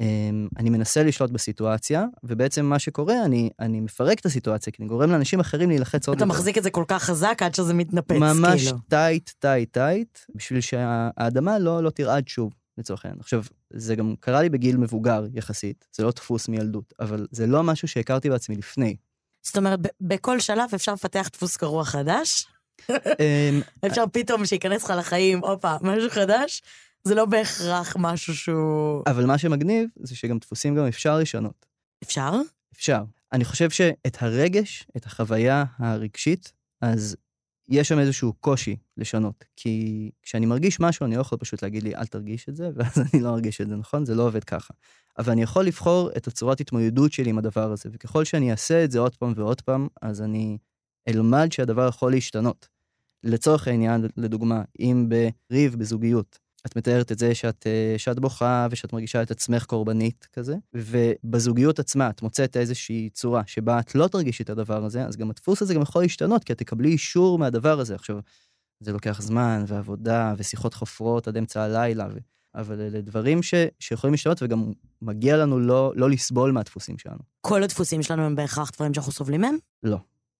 אה, 0.00 0.30
אני 0.58 0.70
מנסה 0.70 1.02
לשלוט 1.02 1.30
בסיטואציה, 1.30 2.04
ובעצם 2.24 2.66
מה 2.66 2.78
שקורה, 2.78 3.24
אני, 3.24 3.50
אני 3.60 3.80
מפרק 3.80 4.20
את 4.20 4.26
הסיטואציה, 4.26 4.72
כי 4.72 4.82
אני 4.82 4.88
גורם 4.88 5.10
לאנשים 5.10 5.40
אחרים 5.40 5.68
להילחץ 5.68 6.08
עוד 6.08 6.16
אתה 6.16 6.24
יותר. 6.24 6.34
מחזיק 6.34 6.58
את 6.58 6.62
זה 6.62 6.70
כל 6.70 6.84
כך 6.88 7.02
חזק 7.02 7.38
עד 7.42 7.54
שזה 7.54 7.74
מתנפץ, 7.74 8.16
ממש 8.16 8.64
כאילו. 8.64 8.78
tight, 8.88 9.30
tight, 9.38 9.72
tight, 9.72 10.18
בשביל 10.34 10.60
שהאדמה 10.60 11.58
לא, 11.58 11.82
לא 11.82 11.90
תרעד 11.90 12.28
שוב, 12.28 12.52
לצורך 12.78 13.04
העניין. 13.04 13.20
עכשיו, 13.20 13.42
זה 13.76 13.94
גם 13.94 14.14
קרה 14.20 14.42
לי 14.42 14.48
בגיל 14.48 14.76
מבוגר 14.76 15.24
יחסית, 15.32 15.88
זה 15.92 16.02
לא 16.02 16.10
דפוס 16.10 16.48
מילדות, 16.48 16.94
אבל 17.00 17.26
זה 17.30 17.46
לא 17.46 17.62
משהו 17.62 17.88
שהכרתי 17.88 18.30
בעצמי 18.30 18.56
לפני. 18.56 18.96
זאת 19.42 19.56
אומרת, 19.56 19.78
בכל 20.00 20.40
שלב 20.40 20.68
אפשר 20.74 20.92
לפתח 20.92 21.28
דפוס 21.32 21.56
קרוע 21.56 21.84
חדש, 21.84 22.46
אמ, 22.90 23.60
אפשר 23.86 24.04
פתאום 24.12 24.46
שייכנס 24.46 24.84
לך 24.84 24.92
לחיים, 24.98 25.38
הופה, 25.38 25.76
משהו 25.82 26.10
חדש, 26.10 26.62
זה 27.04 27.14
לא 27.14 27.24
בהכרח 27.24 27.96
משהו 27.98 28.34
שהוא... 28.34 29.02
אבל 29.06 29.26
מה 29.26 29.38
שמגניב 29.38 29.88
זה 29.96 30.16
שגם 30.16 30.38
דפוסים 30.38 30.74
גם 30.74 30.86
אפשר 30.86 31.18
לשנות. 31.18 31.66
אפשר? 32.04 32.32
אפשר. 32.74 33.02
אני 33.32 33.44
חושב 33.44 33.70
שאת 33.70 34.22
הרגש, 34.22 34.86
את 34.96 35.06
החוויה 35.06 35.64
הרגשית, 35.78 36.52
אז 36.80 37.16
יש 37.68 37.88
שם 37.88 37.98
איזשהו 37.98 38.32
קושי 38.32 38.76
לשנות. 38.96 39.44
כי 39.56 40.10
כשאני 40.22 40.46
מרגיש 40.46 40.80
משהו, 40.80 41.06
אני 41.06 41.16
לא 41.16 41.20
יכול 41.20 41.38
פשוט 41.38 41.62
להגיד 41.62 41.82
לי, 41.82 41.94
אל 41.94 42.06
תרגיש 42.06 42.48
את 42.48 42.56
זה, 42.56 42.70
ואז 42.74 42.98
אני 42.98 43.22
לא 43.22 43.28
ארגיש 43.28 43.60
את 43.60 43.68
זה, 43.68 43.76
נכון? 43.76 44.04
זה 44.04 44.14
לא 44.14 44.22
עובד 44.22 44.44
ככה. 44.44 44.74
אבל 45.18 45.32
אני 45.32 45.42
יכול 45.42 45.64
לבחור 45.64 46.10
את 46.16 46.26
הצורת 46.26 46.60
התמודדות 46.60 47.12
שלי 47.12 47.30
עם 47.30 47.38
הדבר 47.38 47.72
הזה, 47.72 47.90
וככל 47.92 48.24
שאני 48.24 48.50
אעשה 48.50 48.84
את 48.84 48.90
זה 48.90 48.98
עוד 48.98 49.16
פעם 49.16 49.32
ועוד 49.36 49.60
פעם, 49.60 49.88
אז 50.02 50.22
אני 50.22 50.58
אלמד 51.08 51.52
שהדבר 51.52 51.88
יכול 51.88 52.12
להשתנות. 52.12 52.68
לצורך 53.22 53.68
העניין, 53.68 54.06
לדוגמה, 54.16 54.62
אם 54.80 55.08
בריב, 55.50 55.76
בזוגיות, 55.76 56.38
את 56.66 56.76
מתארת 56.76 57.12
את 57.12 57.18
זה 57.18 57.34
שאת, 57.34 57.66
אה, 57.66 57.94
שאת 57.98 58.20
בוכה 58.20 58.66
ושאת 58.70 58.92
מרגישה 58.92 59.22
את 59.22 59.30
עצמך 59.30 59.64
קורבנית 59.64 60.28
כזה, 60.32 60.56
ובזוגיות 60.74 61.78
עצמה 61.78 62.10
את 62.10 62.22
מוצאת 62.22 62.56
איזושהי 62.56 63.10
צורה 63.12 63.42
שבה 63.46 63.80
את 63.80 63.94
לא 63.94 64.08
תרגישי 64.08 64.42
את 64.42 64.50
הדבר 64.50 64.84
הזה, 64.84 65.04
אז 65.04 65.16
גם 65.16 65.30
הדפוס 65.30 65.62
הזה 65.62 65.74
גם 65.74 65.82
יכול 65.82 66.02
להשתנות, 66.02 66.44
כי 66.44 66.52
את 66.52 66.58
תקבלי 66.58 66.88
אישור 66.88 67.38
מהדבר 67.38 67.80
הזה. 67.80 67.94
עכשיו, 67.94 68.18
זה 68.80 68.92
לוקח 68.92 69.22
זמן 69.22 69.64
ועבודה 69.66 70.34
ושיחות 70.36 70.74
חופרות 70.74 71.28
עד 71.28 71.36
אמצע 71.36 71.62
הלילה, 71.62 72.06
אבל 72.54 72.80
אלה 72.80 73.00
דברים 73.00 73.42
ש, 73.42 73.54
שיכולים 73.78 74.12
להשתנות, 74.14 74.42
וגם 74.42 74.72
מגיע 75.02 75.36
לנו 75.36 75.58
לא, 75.58 75.92
לא 75.96 76.10
לסבול 76.10 76.52
מהדפוסים 76.52 76.98
שלנו. 76.98 77.18
כל 77.40 77.62
הדפוסים 77.62 78.02
שלנו 78.02 78.22
הם 78.22 78.34
בהכרח 78.34 78.70
דברים 78.70 78.94
שאנחנו 78.94 79.12
סובלים 79.12 79.40
מהם? 79.40 79.56
לא. 79.82 79.98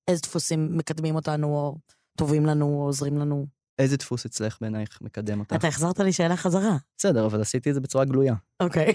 איזה 0.08 0.22
דפוסים 0.22 0.78
מקדמים 0.78 1.14
אותנו, 1.14 1.46
או 1.46 1.76
טובים 2.16 2.46
לנו, 2.46 2.66
או 2.66 2.82
עוזרים 2.82 3.18
לנו? 3.18 3.46
איזה 3.78 3.96
דפוס 3.96 4.26
אצלך 4.26 4.58
בעינייך 4.60 4.98
מקדם 5.00 5.40
אותך? 5.40 5.52
אתה 5.56 5.68
החזרת 5.68 6.00
לי 6.00 6.12
שאלה 6.12 6.36
חזרה. 6.36 6.76
בסדר, 6.98 7.26
אבל 7.26 7.40
עשיתי 7.40 7.70
את 7.70 7.74
זה 7.74 7.80
בצורה 7.80 8.04
גלויה. 8.04 8.34
אוקיי. 8.60 8.94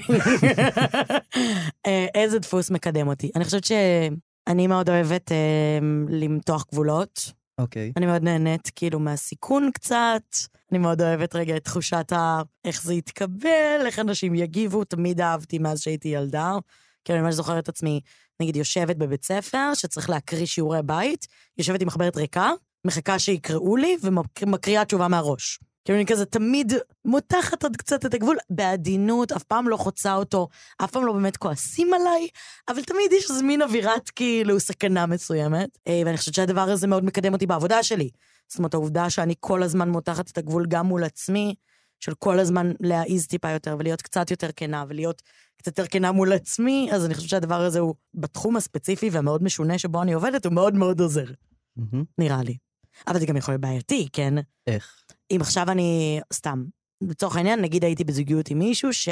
אה, 1.87 2.05
איזה 2.15 2.39
דפוס 2.39 2.71
מקדם 2.71 3.07
אותי? 3.07 3.31
אני 3.35 3.45
חושבת 3.45 3.63
שאני 3.63 4.67
מאוד 4.67 4.89
אוהבת 4.89 5.31
אה, 5.31 5.79
למתוח 6.09 6.65
גבולות. 6.71 7.31
אוקיי. 7.57 7.93
אני 7.97 8.05
מאוד 8.05 8.23
נהנית 8.23 8.71
כאילו 8.75 8.99
מהסיכון 8.99 9.69
קצת. 9.73 10.23
אני 10.71 10.79
מאוד 10.79 11.01
אוהבת 11.01 11.35
רגע 11.35 11.57
את 11.57 11.63
תחושת 11.63 12.11
ה... 12.11 12.41
איך 12.65 12.83
זה 12.83 12.93
יתקבל, 12.93 13.81
איך 13.85 13.99
אנשים 13.99 14.35
יגיבו. 14.35 14.83
תמיד 14.83 15.21
אהבתי 15.21 15.59
מאז 15.59 15.81
שהייתי 15.81 16.07
ילדה. 16.07 16.57
כאילו, 17.05 17.19
אני 17.19 17.25
ממש 17.25 17.35
זוכרת 17.35 17.63
את 17.63 17.69
עצמי, 17.69 18.01
נגיד, 18.39 18.55
יושבת 18.55 18.95
בבית 18.95 19.25
ספר, 19.25 19.73
שצריך 19.73 20.09
להקריא 20.09 20.45
שיעורי 20.45 20.79
בית, 20.83 21.27
יושבת 21.57 21.81
עם 21.81 21.87
מחברת 21.87 22.17
ריקה, 22.17 22.51
מחכה 22.85 23.19
שיקראו 23.19 23.75
לי, 23.75 23.97
ומקריאה 24.03 24.85
תשובה 24.85 25.07
מהראש. 25.07 25.59
כאילו 25.85 25.97
אני 25.97 26.05
כזה 26.05 26.25
תמיד 26.25 26.73
מותחת 27.05 27.63
עוד 27.63 27.77
קצת 27.77 28.05
את 28.05 28.13
הגבול, 28.13 28.37
בעדינות, 28.49 29.31
אף 29.31 29.43
פעם 29.43 29.67
לא 29.67 29.77
חוצה 29.77 30.15
אותו, 30.15 30.47
אף 30.83 30.91
פעם 30.91 31.05
לא 31.05 31.13
באמת 31.13 31.37
כועסים 31.37 31.93
עליי, 31.93 32.27
אבל 32.67 32.83
תמיד 32.83 33.11
יש 33.11 33.29
איזה 33.29 33.43
מין 33.43 33.61
אווירת 33.61 34.09
כאילו 34.09 34.59
סכנה 34.59 35.05
מסוימת, 35.05 35.77
אה, 35.87 36.01
ואני 36.05 36.17
חושבת 36.17 36.33
שהדבר 36.33 36.61
הזה 36.61 36.87
מאוד 36.87 37.05
מקדם 37.05 37.33
אותי 37.33 37.45
בעבודה 37.45 37.83
שלי. 37.83 38.09
זאת 38.47 38.57
אומרת, 38.57 38.73
העובדה 38.73 39.09
שאני 39.09 39.33
כל 39.39 39.63
הזמן 39.63 39.89
מותחת 39.89 40.31
את 40.31 40.37
הגבול 40.37 40.65
גם 40.69 40.85
מול 40.85 41.03
עצמי, 41.03 41.55
של 41.99 42.13
כל 42.13 42.39
הזמן 42.39 42.71
להעיז 42.79 43.27
טיפה 43.27 43.49
יותר, 43.49 43.75
ולהיות 43.79 44.01
קצת 44.01 44.31
יותר 44.31 44.49
כנה, 44.55 44.85
ולהיות 44.89 45.21
קצת 45.57 45.77
יותר 45.77 45.87
כנה 45.87 46.11
מול 46.11 46.33
עצמי, 46.33 46.89
אז 46.91 47.05
אני 47.05 47.13
חושבת 47.13 47.29
שהדבר 47.29 47.61
הזה 47.61 47.79
הוא, 47.79 47.95
בתחום 48.13 48.55
הספציפי 48.57 49.09
והמאוד 49.09 49.43
משונה 49.43 49.77
שבו 49.77 50.01
אני 50.01 50.13
עובדת, 50.13 50.45
הוא 50.45 50.53
מאוד 50.53 50.75
מאוד 50.75 50.99
עוזר. 50.99 51.25
Mm-hmm. 51.25 52.03
נראה 52.17 52.43
לי. 52.43 52.68
אבל 53.07 53.19
זה 53.19 53.25
גם 53.25 53.37
יכול 53.37 53.51
להיות 53.51 53.61
בעייתי, 53.61 54.07
כן? 54.13 54.33
איך? 54.67 55.03
אם 55.31 55.37
עכשיו 55.41 55.71
אני, 55.71 56.19
סתם, 56.33 56.63
לצורך 57.01 57.35
העניין, 57.35 57.61
נגיד 57.61 57.83
הייתי 57.83 58.03
בזוגיות 58.03 58.49
עם 58.49 58.59
מישהו 58.59 58.93
ש... 58.93 59.09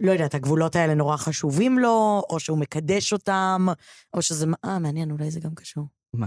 לא 0.00 0.12
יודעת, 0.12 0.34
הגבולות 0.34 0.76
האלה 0.76 0.94
נורא 0.94 1.16
חשובים 1.16 1.78
לו, 1.78 2.22
או 2.30 2.40
שהוא 2.40 2.58
מקדש 2.58 3.12
אותם, 3.12 3.66
או 4.14 4.22
שזה... 4.22 4.46
אה, 4.64 4.78
מעניין, 4.78 5.10
אולי 5.10 5.30
זה 5.30 5.40
גם 5.40 5.54
קשור. 5.54 5.84
מה? 6.14 6.26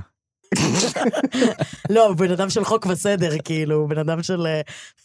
לא, 1.96 2.08
הוא 2.08 2.16
בן 2.16 2.32
אדם 2.32 2.50
של 2.50 2.64
חוק 2.64 2.86
וסדר, 2.86 3.32
כאילו, 3.44 3.76
הוא 3.76 3.90
בן 3.90 3.98
אדם 3.98 4.24
של... 4.24 4.48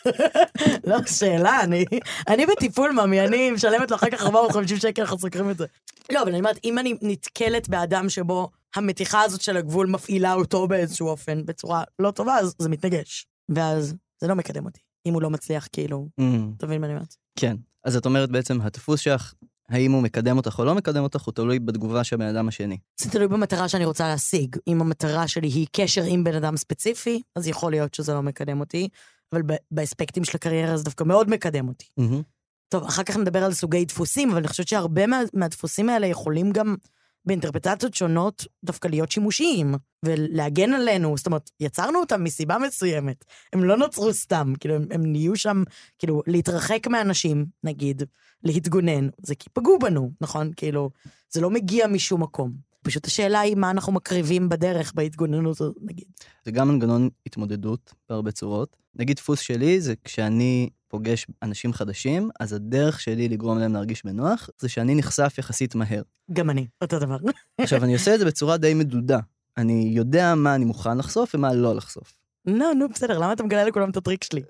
לא, 0.88 0.96
שאלה, 1.06 1.60
אני, 1.62 1.84
אני 2.28 2.46
בטיפול, 2.46 2.92
ממי, 2.92 3.20
אני 3.20 3.50
משלמת 3.50 3.90
לו 3.90 3.96
אחר 3.96 4.10
כך 4.10 4.22
450 4.22 4.76
שקל, 4.76 5.02
אנחנו 5.02 5.18
סוקרים 5.18 5.50
את 5.50 5.58
זה. 5.58 5.66
לא, 6.12 6.22
אבל 6.22 6.28
אני 6.28 6.38
אומרת, 6.38 6.58
אם 6.64 6.78
אני 6.78 6.94
נתקלת 7.02 7.68
באדם 7.68 8.08
שבו 8.08 8.50
המתיחה 8.76 9.22
הזאת 9.22 9.40
של 9.40 9.56
הגבול 9.56 9.86
מפעילה 9.86 10.34
אותו 10.34 10.68
באיזשהו 10.68 11.08
אופן, 11.08 11.46
בצורה 11.46 11.84
לא 11.98 12.10
טובה, 12.10 12.38
אז 12.38 12.54
זה 12.58 12.68
מתנגש. 12.68 13.26
ואז 13.48 13.94
זה 14.20 14.28
לא 14.28 14.34
מקדם 14.34 14.64
אותי, 14.64 14.80
אם 15.06 15.14
הוא 15.14 15.22
לא 15.22 15.30
מצליח, 15.30 15.68
כאילו, 15.72 16.08
Mm, 16.20 16.24
אתה 16.56 16.66
מבין 16.66 16.80
מה 16.80 16.86
אני 16.86 16.94
אומרת? 16.94 17.16
כן. 17.38 17.56
אז 17.84 17.96
את 17.96 18.06
אומרת 18.06 18.30
בעצם, 18.30 18.60
הדפוס 18.60 19.00
שלך, 19.00 19.34
האם 19.68 19.92
הוא 19.92 20.02
מקדם 20.02 20.36
אותך 20.36 20.58
או 20.58 20.64
לא 20.64 20.74
מקדם 20.74 21.02
אותך, 21.02 21.20
הוא 21.22 21.34
תלוי 21.34 21.58
בתגובה 21.58 22.04
של 22.04 22.16
הבן 22.16 22.26
אדם 22.26 22.48
השני. 22.48 22.78
זה 23.00 23.10
תלוי 23.10 23.28
במטרה 23.28 23.68
שאני 23.68 23.84
רוצה 23.84 24.08
להשיג. 24.08 24.56
אם 24.66 24.80
המטרה 24.80 25.28
שלי 25.28 25.48
היא 25.48 25.66
קשר 25.72 26.02
עם 26.04 26.24
בן 26.24 26.34
אדם 26.34 26.56
ספציפי, 26.56 27.22
אז 27.36 27.48
יכול 27.48 27.72
להיות 27.72 27.94
שזה 27.94 28.14
לא 28.14 28.22
מקדם 28.22 28.60
אותי, 28.60 28.88
אבל 29.32 29.42
באספקטים 29.70 30.24
של 30.24 30.32
הקריירה 30.34 30.76
זה 30.76 30.84
דווקא 30.84 31.04
מאוד 31.04 31.30
מקדם 31.30 31.68
אותי. 31.68 31.86
Mm-hmm. 32.00 32.22
טוב, 32.68 32.84
אחר 32.84 33.02
כך 33.02 33.16
נדבר 33.16 33.44
על 33.44 33.52
סוגי 33.52 33.84
דפוסים, 33.84 34.30
אבל 34.30 34.38
אני 34.38 34.48
חושבת 34.48 34.68
שהרבה 34.68 35.06
מה, 35.06 35.20
מהדפוסים 35.34 35.88
האלה 35.88 36.06
יכולים 36.06 36.52
גם 36.52 36.76
באינטרפטציות 37.24 37.94
שונות 37.94 38.46
דווקא 38.64 38.88
להיות 38.88 39.10
שימושיים, 39.10 39.74
ולהגן 40.04 40.72
עלינו, 40.72 41.16
זאת 41.16 41.26
אומרת, 41.26 41.50
יצרנו 41.60 42.00
אותם 42.00 42.24
מסיבה 42.24 42.58
מסוימת. 42.58 43.24
הם 43.52 43.64
לא 43.64 43.76
נוצרו 43.76 44.14
סתם, 44.14 44.52
כאילו, 44.60 44.74
הם, 44.74 44.86
הם 44.90 45.12
נהיו 45.12 45.36
שם, 45.36 45.62
כאילו, 45.98 46.22
להתרחק 46.26 46.86
מאנשים, 46.86 47.46
נגיד, 47.64 48.02
להתגונן, 48.44 49.08
זה 49.22 49.34
כי 49.34 49.48
פגעו 49.52 49.78
בנו, 49.78 50.10
נכון? 50.20 50.50
כאילו, 50.56 50.90
זה 51.30 51.40
לא 51.40 51.50
מגיע 51.50 51.86
משום 51.86 52.22
מקום. 52.22 52.52
פשוט 52.82 53.06
השאלה 53.06 53.40
היא 53.40 53.56
מה 53.56 53.70
אנחנו 53.70 53.92
מקריבים 53.92 54.48
בדרך 54.48 54.92
בהתגוננות 54.94 55.60
הזאת, 55.60 55.76
נגיד. 55.82 56.06
זה 56.44 56.50
גם 56.50 56.68
מנגנון 56.68 57.08
התמודדות 57.26 57.94
בהרבה 58.08 58.30
צורות. 58.30 58.76
נגיד 58.94 59.16
דפוס 59.16 59.40
שלי 59.40 59.80
זה 59.80 59.94
כשאני 60.04 60.68
פוגש 60.92 61.26
אנשים 61.42 61.72
חדשים, 61.72 62.30
אז 62.40 62.52
הדרך 62.52 63.00
שלי 63.00 63.28
לגרום 63.28 63.58
להם 63.58 63.72
להרגיש 63.72 64.04
בנוח, 64.04 64.50
זה 64.58 64.68
שאני 64.68 64.94
נחשף 64.94 65.34
יחסית 65.38 65.74
מהר. 65.74 66.02
גם 66.32 66.50
אני, 66.50 66.66
אותו 66.82 66.98
דבר. 66.98 67.16
עכשיו, 67.60 67.84
אני 67.84 67.92
עושה 67.92 68.14
את 68.14 68.18
זה 68.18 68.24
בצורה 68.24 68.56
די 68.56 68.74
מדודה. 68.74 69.18
אני 69.56 69.90
יודע 69.94 70.34
מה 70.34 70.54
אני 70.54 70.64
מוכן 70.64 70.98
לחשוף 70.98 71.34
ומה 71.34 71.54
לא 71.54 71.76
לחשוף. 71.76 72.21
נו, 72.46 72.74
נו, 72.74 72.88
בסדר, 72.88 73.18
למה 73.18 73.32
אתה 73.32 73.42
מגלה 73.42 73.64
לכולם 73.64 73.90
את 73.90 73.96
הטריק 73.96 74.24
שלי? 74.24 74.42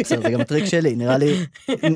בסדר, 0.00 0.22
זה 0.22 0.30
גם 0.30 0.40
הטריק 0.40 0.64
שלי. 0.64 0.96
נראה 0.96 1.18
לי, 1.18 1.46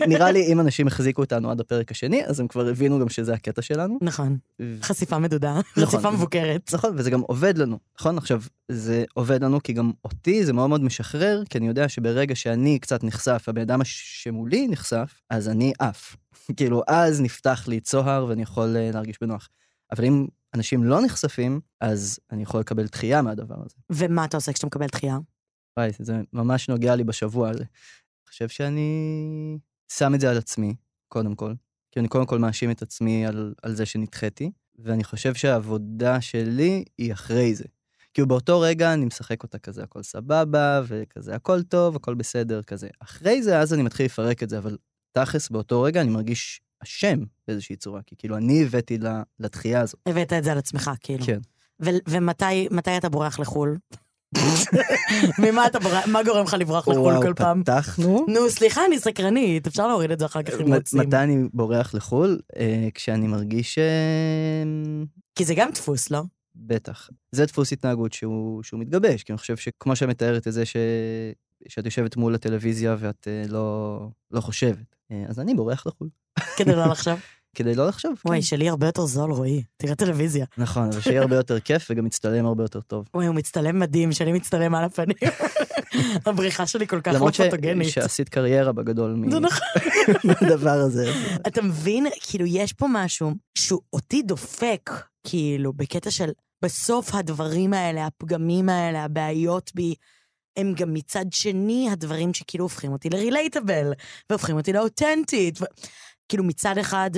נראה 0.09 0.31
לי 0.31 0.53
אם 0.53 0.61
אנשים 0.61 0.87
החזיקו 0.87 1.22
אותנו 1.22 1.50
עד 1.50 1.61
הפרק 1.61 1.90
השני, 1.90 2.26
אז 2.26 2.40
הם 2.40 2.48
כבר 2.48 2.68
הבינו 2.68 3.00
גם 3.00 3.09
שזה 3.09 3.35
הקטע 3.35 3.62
שלנו. 3.62 3.98
נכון, 4.03 4.37
חשיפה 4.83 5.18
מדודה, 5.18 5.61
נכון. 5.76 5.87
חשיפה 5.87 6.11
מבוקרת. 6.11 6.70
נכון, 6.74 6.94
וזה 6.96 7.11
גם 7.11 7.20
עובד 7.20 7.59
לנו, 7.59 7.79
נכון? 8.00 8.18
עכשיו, 8.18 8.42
זה 8.68 9.05
עובד 9.14 9.44
לנו 9.44 9.62
כי 9.62 9.72
גם 9.72 9.90
אותי 10.05 10.44
זה 10.44 10.53
מאוד 10.53 10.68
מאוד 10.68 10.85
משחרר, 10.85 11.42
כי 11.50 11.59
אני 11.59 11.68
יודע 11.68 11.88
שברגע 11.88 12.35
שאני 12.35 12.79
קצת 12.79 13.05
נחשף, 13.05 13.44
הבן 13.48 13.61
אדם 13.61 13.81
שמולי 13.85 14.68
נחשף, 14.68 15.20
אז 15.31 15.48
אני 15.48 15.72
עף. 15.79 16.16
כאילו, 16.57 16.83
אז 16.87 17.20
נפתח 17.20 17.64
לי 17.68 17.81
צוהר 17.81 18.26
ואני 18.29 18.42
יכול 18.42 18.76
אה, 18.76 18.90
להרגיש 18.92 19.16
בנוח. 19.20 19.48
אבל 19.92 20.05
אם 20.05 20.26
אנשים 20.55 20.85
לא 20.85 21.00
נחשפים, 21.05 21.61
אז 21.81 22.18
אני 22.33 22.42
יכול 22.42 22.61
לקבל 22.61 22.87
דחייה 22.87 23.22
מהדבר 23.22 23.57
הזה. 23.64 23.76
ומה 23.90 24.24
אתה 24.24 24.37
עושה 24.37 24.53
כשאתה 24.53 24.66
מקבל 24.66 24.87
דחייה? 24.87 25.18
וואי, 25.79 25.90
זה 25.98 26.20
ממש 26.33 26.68
נוגע 26.68 26.96
לי 26.96 27.05
בשבוע 27.05 27.50
הזה. 27.50 27.64
אני 27.64 28.29
חושב 28.29 28.48
שאני 28.48 29.59
שם 29.92 30.14
את 30.14 30.20
זה 30.20 30.31
על 30.31 30.38
עצמי, 30.38 30.74
קודם 31.09 31.35
כל. 31.35 31.53
כי 31.92 32.00
אני 32.00 32.09
קודם 32.09 32.26
כל 32.26 32.38
מאשים 32.38 32.70
את 32.70 32.83
עצמי 32.83 33.26
על, 33.26 33.55
על 33.62 33.74
זה 33.74 33.87
שנדחיתי, 33.87 34.50
ואני 34.79 35.05
חושב 35.05 35.35
שהעבודה 35.35 36.20
שלי 36.20 36.85
היא 36.98 37.12
אחרי 37.12 37.55
זה. 37.55 37.64
כאילו 38.14 38.29
באותו 38.29 38.61
רגע 38.61 38.92
אני 38.94 39.05
משחק 39.05 39.42
אותה 39.42 39.59
כזה, 39.59 39.83
הכל 39.83 40.03
סבבה, 40.03 40.83
וכזה 40.87 41.35
הכל 41.35 41.62
טוב, 41.62 41.96
הכל 41.96 42.14
בסדר, 42.14 42.62
כזה. 42.62 42.88
אחרי 43.00 43.42
זה, 43.42 43.59
אז 43.59 43.74
אני 43.74 43.83
מתחיל 43.83 44.07
לפרק 44.07 44.42
את 44.42 44.50
זה, 44.50 44.59
אבל 44.59 44.76
תכלס 45.12 45.50
באותו 45.50 45.83
רגע 45.83 46.00
אני 46.00 46.11
מרגיש 46.11 46.61
אשם 46.83 47.19
באיזושהי 47.49 47.77
צורה, 47.77 48.01
כי 48.07 48.14
כאילו 48.19 48.37
אני 48.37 48.62
הבאתי 48.62 48.99
ל- 48.99 49.23
לדחייה 49.40 49.81
הזאת. 49.81 50.01
הבאת 50.07 50.33
את 50.33 50.45
זה 50.45 50.53
על 50.53 50.59
עצמך, 50.59 50.90
כאילו. 51.01 51.25
כן. 51.25 51.38
ומתי 52.09 52.69
מתי 52.71 52.97
אתה 52.97 53.09
בורח 53.09 53.38
לחו"ל? 53.38 53.77
ממה 55.43 55.66
אתה 55.66 55.79
בורח? 55.79 56.07
מה 56.07 56.23
גורם 56.23 56.45
לך 56.45 56.57
לברוח 56.59 56.88
לחו"ל 56.88 57.03
וואו, 57.03 57.23
כל 57.23 57.35
פעם? 57.37 57.62
פתחנו. 57.62 58.27
נו, 58.29 58.51
סליחה, 58.51 58.87
אני 58.87 58.99
סקרנית, 58.99 59.66
אפשר 59.66 59.87
להוריד 59.87 60.11
את 60.11 60.19
זה 60.19 60.27
אחר 60.27 60.43
כך 60.43 60.61
אם 60.61 60.75
רוצים. 60.75 61.01
מתי 61.01 61.16
אני 61.16 61.49
בורח 61.53 61.95
לחו"ל? 61.95 62.40
אה, 62.57 62.88
כשאני 62.95 63.27
מרגיש... 63.27 63.79
אה, 63.79 64.62
כי 65.35 65.45
זה 65.45 65.55
גם 65.55 65.71
דפוס, 65.71 66.11
לא? 66.11 66.23
בטח. 66.57 67.11
זה 67.33 67.47
דפוס 67.47 67.73
התנהגות 67.73 68.12
שהוא, 68.12 68.62
שהוא 68.62 68.81
מתגבש, 68.81 69.23
כי 69.23 69.33
אני 69.33 69.38
חושב 69.38 69.57
שכמו 69.57 69.97
שאת 69.97 70.09
מתארת 70.09 70.47
את 70.49 70.53
זה 70.53 70.66
ש... 70.66 70.77
שאת 71.69 71.85
יושבת 71.85 72.16
מול 72.16 72.35
הטלוויזיה 72.35 72.97
ואת 72.99 73.29
אה, 73.31 73.49
לא, 73.49 73.99
לא 74.31 74.40
חושבת, 74.40 74.97
אה, 75.11 75.25
אז 75.29 75.40
אני 75.40 75.55
בורח 75.55 75.87
לחו"ל. 75.87 76.09
כדי 76.57 76.77
לא 76.77 76.87
לחשוב. 76.87 77.21
כדי 77.57 77.75
לא 77.75 77.88
לחשוב. 77.88 78.12
וואי, 78.25 78.38
כן. 78.38 78.43
שלי 78.43 78.69
הרבה 78.69 78.87
יותר 78.87 79.07
זול, 79.07 79.33
רועי. 79.33 79.62
תראה 79.77 79.95
טלוויזיה. 79.95 80.47
נכון, 80.59 80.88
אבל 80.93 81.01
שיהיה 81.01 81.21
הרבה 81.21 81.37
יותר 81.37 81.61
כיף 81.61 81.87
וגם 81.90 82.05
מצטלם 82.05 82.47
הרבה 82.47 82.64
יותר 82.64 82.81
טוב. 82.81 83.09
וואי, 83.14 83.27
הוא 83.27 83.35
מצטלם 83.35 83.79
מדהים, 83.79 84.12
שאני 84.12 84.33
מצטלם 84.33 84.75
על 84.75 84.85
הפנים. 84.85 85.16
הבריחה 86.27 86.66
שלי 86.66 86.87
כל 86.87 87.01
כך 87.01 87.12
לא 87.12 87.19
למרות. 87.19 87.35
פוטוגנית. 87.35 87.88
שעשית 87.88 88.29
קריירה 88.29 88.73
בגדול 88.73 89.14
נכון. 89.40 89.69
מהדבר 90.25 90.71
הזה. 90.71 91.12
אתה 91.47 91.62
מבין? 91.62 92.07
כאילו, 92.21 92.47
יש 92.47 92.73
פה 92.73 92.87
משהו 92.90 93.33
שהוא 93.55 93.81
אותי 93.93 94.23
דופק, 94.23 94.90
כאילו, 95.27 95.73
בקטע 95.73 96.11
של 96.11 96.31
בסוף 96.64 97.14
הדברים 97.14 97.73
האלה, 97.73 98.07
הפגמים 98.07 98.69
האלה, 98.69 99.05
הבעיות 99.05 99.71
בי, 99.75 99.95
הם 100.57 100.73
גם 100.73 100.95
מצד 100.95 101.25
שני 101.31 101.88
הדברים 101.93 102.35
שכאילו 102.35 102.64
הופכים 102.64 102.93
אותי 102.93 103.11
לרילייטבל, 103.11 103.93
והופכים 104.31 104.57
אותי 104.57 104.73
לאותנטית. 104.73 105.62
ו... 105.62 105.64
כאילו, 106.31 106.45
מצד 106.45 106.79
אחד, 106.79 107.11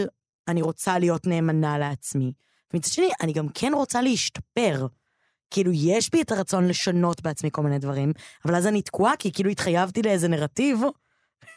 אני 0.48 0.62
רוצה 0.62 0.98
להיות 0.98 1.26
נאמנה 1.26 1.78
לעצמי, 1.78 2.32
ומצד 2.74 2.92
שני, 2.92 3.08
אני 3.20 3.32
גם 3.32 3.48
כן 3.48 3.72
רוצה 3.74 4.02
להשתפר. 4.02 4.86
כאילו, 5.50 5.70
יש 5.74 6.10
בי 6.10 6.22
את 6.22 6.32
הרצון 6.32 6.68
לשנות 6.68 7.22
בעצמי 7.22 7.50
כל 7.52 7.62
מיני 7.62 7.78
דברים, 7.78 8.12
אבל 8.44 8.54
אז 8.54 8.66
אני 8.66 8.82
תקועה, 8.82 9.16
כי 9.16 9.32
כאילו 9.32 9.50
התחייבתי 9.50 10.02
לאיזה 10.02 10.28
נרטיב 10.28 10.80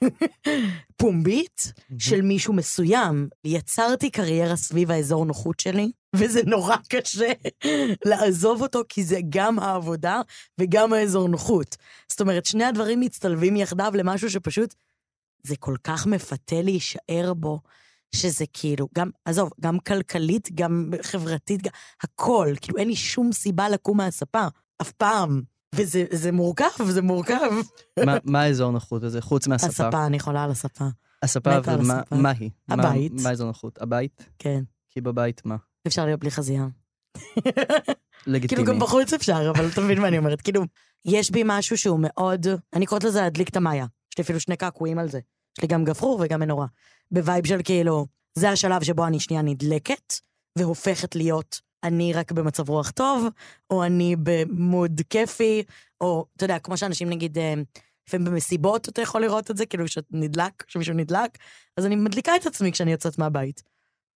פומבית 0.98 1.74
של 2.00 2.22
מישהו 2.22 2.54
מסוים. 2.54 3.30
יצרתי 3.44 4.10
קריירה 4.10 4.56
סביב 4.56 4.92
האזור 4.92 5.26
נוחות 5.26 5.60
שלי, 5.60 5.92
וזה 6.16 6.42
נורא 6.46 6.76
קשה 6.90 7.32
לעזוב 8.10 8.62
אותו, 8.62 8.82
כי 8.90 9.04
זה 9.04 9.20
גם 9.30 9.60
העבודה 9.60 10.22
וגם 10.60 10.94
האזור 10.94 11.28
נוחות. 11.28 11.78
זאת 12.12 12.22
אומרת, 12.22 12.46
שני 12.46 12.64
הדברים 12.64 13.00
מצטלבים 13.00 13.56
יחדיו 13.56 13.92
למשהו 13.96 14.30
שפשוט, 14.30 14.74
זה 15.46 15.56
כל 15.56 15.76
כך 15.84 16.08
מפתה 16.08 16.62
להישאר 16.62 17.34
בו, 17.34 17.60
שזה 18.16 18.46
כאילו, 18.54 18.88
גם, 18.96 19.10
עזוב, 19.26 19.50
גם 19.62 19.80
כלכלית, 19.80 20.50
גם 20.56 20.92
חברתית, 21.02 21.62
גם, 21.62 21.72
הכל, 22.04 22.54
כאילו 22.62 22.78
אין 22.78 22.88
לי 22.88 22.96
שום 22.96 23.32
סיבה 23.32 23.70
לקום 23.70 23.98
מהספה, 23.98 24.48
אף 24.82 24.92
פעם. 24.92 25.42
וזה 25.76 26.04
זה 26.12 26.32
מורכב, 26.32 26.66
זה 26.90 27.02
מורכב. 27.02 27.50
מה- 28.06 28.18
מה 28.24 28.42
האזור 28.42 28.72
נוחות 28.72 29.04
הזה, 29.04 29.22
חוץ 29.22 29.48
מהספה? 29.48 29.68
הספה, 29.88 30.06
אני 30.06 30.20
חולה 30.20 30.44
על 30.44 30.52
הספה, 30.52 30.86
הספה, 31.24 31.50
ומה 31.66 32.00
הספה. 32.00 32.16
מה 32.16 32.30
היא? 32.40 32.50
מה- 32.68 32.74
הבית. 32.74 33.12
מה 33.24 33.30
האזור 33.30 33.48
נוחות? 33.48 33.82
הבית? 33.82 34.26
כן. 34.40 34.64
כי 34.90 35.02
בבית 35.02 35.42
מה? 35.46 35.56
אפשר 35.88 36.06
להיות 36.06 36.20
בלי 36.20 36.32
חזייה. 36.32 36.68
לגיטימי. 38.28 38.48
כאילו, 38.48 38.64
גם 38.74 38.80
בחוץ 38.80 39.14
אפשר, 39.14 39.52
אבל 39.56 39.68
אתה 39.68 39.82
מבין 39.82 40.02
מה 40.02 40.08
אני 40.08 40.18
אומרת. 40.18 40.42
כאילו, 40.42 40.64
יש 41.06 41.32
בי 41.32 41.42
משהו 41.46 41.78
שהוא 41.78 42.00
מאוד, 42.02 42.48
אני 42.74 42.86
קוראת 42.86 43.04
לזה 43.04 43.22
להדליק 43.22 43.50
את 43.50 43.56
המאיה. 43.56 43.86
יש 44.14 44.18
לי 44.18 44.24
אפילו 44.24 44.40
שני 44.40 44.58
קעקועים 44.58 45.00
על 45.00 45.10
זה. 45.10 45.20
יש 45.58 45.62
לי 45.62 45.68
גם 45.68 45.84
גפרור 45.86 46.22
וגם 46.24 46.40
מנורה. 46.40 46.66
ב 47.12 47.19
vibe 47.19 47.48
של 47.48 47.60
כאילו, 47.64 48.06
זה 48.34 48.50
השלב 48.50 48.84
שבו 48.84 49.08
אני 49.08 49.20
שנייה 49.20 49.42
נדלקת, 49.42 50.14
והופכת 50.58 51.16
להיות 51.16 51.62
אני 51.84 52.14
רק 52.14 52.32
במצב 52.32 52.70
רוח 52.70 52.92
טוב, 52.92 53.28
או 53.70 53.84
אני 53.84 54.16
ב 54.24 54.39
mood 54.39 55.02
כיפי, 55.10 55.64
או, 56.02 56.26
אתה 56.36 56.46
יודע, 56.46 56.60
כמו 56.60 56.78
שאנשים 56.78 57.10
נגיד, 57.10 57.38
אה, 57.38 57.54
לפעמים 58.08 58.28
במסיבות 58.28 58.90
אתה 58.90 59.02
יכול 59.02 59.22
לראות 59.22 59.52
את 59.52 59.58
זה, 59.58 59.66
כאילו 59.66 59.88
שנדלק, 59.88 60.64
שמישהו 60.68 60.94
נדלק, 60.94 61.38
אז 61.78 61.86
אני 61.86 61.96
מדליקה 61.96 62.36
את 62.36 62.46
עצמי 62.46 62.72
כשאני 62.72 62.92
יוצאת 62.92 63.18
מהבית. 63.18 63.64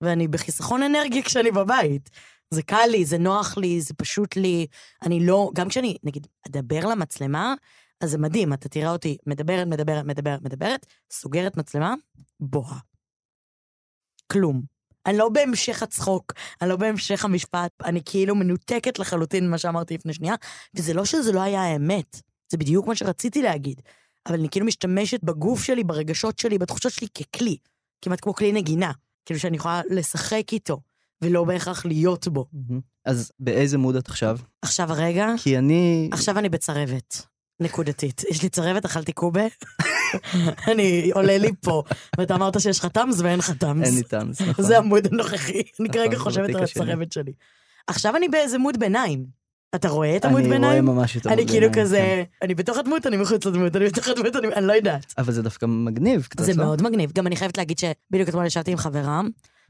ואני 0.02 0.28
בחיסכון 0.28 0.84
אנרגיה 0.84 1.23
כשאני 1.23 1.52
בבית. 1.52 2.10
זה 2.54 2.63
קל 2.63 2.86
לי, 2.91 3.06
זה 3.06 3.17
נוח 3.17 3.58
לי, 3.58 3.82
זה 3.82 3.93
פשוט 3.93 4.36
לי. 4.36 4.67
אני 5.02 5.25
לא, 5.25 5.52
גם 5.54 5.69
כשאני, 5.69 5.97
נגיד, 6.04 6.28
אדבר 6.47 6.88
למצלמה, 6.88 7.54
אז 8.01 8.12
זה 8.12 8.17
מדהים, 8.17 8.53
אתה 8.53 8.69
תראה 8.69 8.91
אותי 8.91 9.17
מדברת, 9.27 9.67
מדברת, 9.67 10.05
מדברת, 10.05 10.41
מדברת, 10.41 10.85
סוגרת 11.12 11.57
מצלמה, 11.57 11.93
בוהה. 12.39 12.79
כלום. 14.31 14.62
אני 15.05 15.17
לא 15.17 15.29
בהמשך 15.29 15.83
הצחוק, 15.83 16.33
אני 16.62 16.69
לא 16.69 16.75
בהמשך 16.75 17.25
המשפט, 17.25 17.71
אני 17.85 18.01
כאילו 18.05 18.35
מנותקת 18.35 18.99
לחלוטין 18.99 19.47
ממה 19.47 19.57
שאמרתי 19.57 19.93
לפני 19.93 20.13
שנייה, 20.13 20.35
וזה 20.75 20.93
לא 20.93 21.05
שזה 21.05 21.31
לא 21.31 21.41
היה 21.41 21.62
האמת, 21.62 22.21
זה 22.51 22.57
בדיוק 22.57 22.88
מה 22.88 22.95
שרציתי 22.95 23.41
להגיד. 23.41 23.81
אבל 24.25 24.39
אני 24.39 24.49
כאילו 24.49 24.65
משתמשת 24.65 25.23
בגוף 25.23 25.63
שלי, 25.63 25.83
ברגשות 25.83 26.39
שלי, 26.39 26.57
בתחושות 26.57 26.91
שלי 26.91 27.07
ככלי, 27.09 27.57
כמעט 28.01 28.21
כמו 28.21 28.33
כלי 28.33 28.51
נגינה. 28.51 28.91
כאילו 29.25 29.39
שאני 29.39 29.57
יכולה 29.57 29.81
לשחק 29.89 30.43
איתו, 30.51 30.81
ולא 31.21 31.43
בהכרח 31.43 31.85
להיות 31.85 32.27
בו. 32.27 32.45
אז 33.05 33.31
באיזה 33.39 33.77
מוד 33.77 33.95
את 33.95 34.07
עכשיו? 34.07 34.39
עכשיו 34.62 34.91
הרגע, 34.91 35.27
כי 35.38 35.57
אני... 35.57 36.09
עכשיו 36.12 36.39
אני 36.39 36.49
בצרבת. 36.49 37.21
נקודתית. 37.60 38.24
יש 38.30 38.43
לי 38.43 38.50
צרבת, 38.50 38.86
אכלתי 38.86 39.12
קובה, 39.13 39.43
אני 40.72 41.12
עולה 41.13 41.38
לי 41.38 41.52
פה, 41.62 41.84
ואתה 42.17 42.36
אמרת 42.36 42.62
שיש 42.62 42.80
לך 42.80 42.86
טאמס 42.86 43.19
ואין 43.19 43.39
לך 43.39 43.52
טאמס. 43.52 43.88
אין 43.88 43.95
לי 43.95 44.04
טעמס, 44.04 44.41
נכון. 44.41 44.65
זה 44.65 44.78
המוד 44.78 45.08
הנוכחי, 45.12 45.62
אני 45.80 45.89
כרגע 45.89 46.17
זה 46.17 46.24
חושבת 46.24 46.56
על. 46.56 46.63
הצרבת 46.63 47.12
שלי. 47.12 47.32
עכשיו 47.88 48.15
אני 48.15 48.30
באיזה 48.30 48.58
מוד 48.58 48.80
ביניים. 48.80 49.39
אתה 49.76 49.89
רואה 49.89 50.15
את 50.17 50.26
אני 50.26 50.32
המוד 50.32 50.45
רואה 50.45 50.54
ביניים? 50.54 50.86
ממש 50.86 51.17
את 51.17 51.26
המוד 51.26 51.39
אני 51.39 51.48
כאילו 51.48 51.60
ביניים, 51.60 51.74
כן. 51.74 51.82
כזה, 51.82 52.24
אני 52.41 52.56
בתוך 52.56 52.78
הדמות, 52.78 53.08
אני 53.08 53.17
מחוץ 53.17 53.45
לדמות, 53.45 53.76
אני 53.76 53.86
בתוך 53.86 54.08
הדמות, 54.08 54.36
אני 54.36 54.48
אני 54.48 54.67
לא 54.67 54.74
יודעת. 54.74 55.13
אבל 55.17 55.34
זה 55.34 55.41
דווקא 55.41 55.65
מגניב 55.65 56.28
קצת, 56.30 56.43
זה 56.43 56.54
לא? 56.54 56.63
מאוד 56.63 56.82
מגניב. 56.82 57.12
גם 57.12 57.28
אני 57.28 57.36
חייבת 57.36 57.58
להגיד 57.58 57.80
שבדיוק 57.80 58.30
אתמול 58.30 58.45
ישבתי 58.45 58.72
עם 58.72 58.78
חברה, 58.78 59.22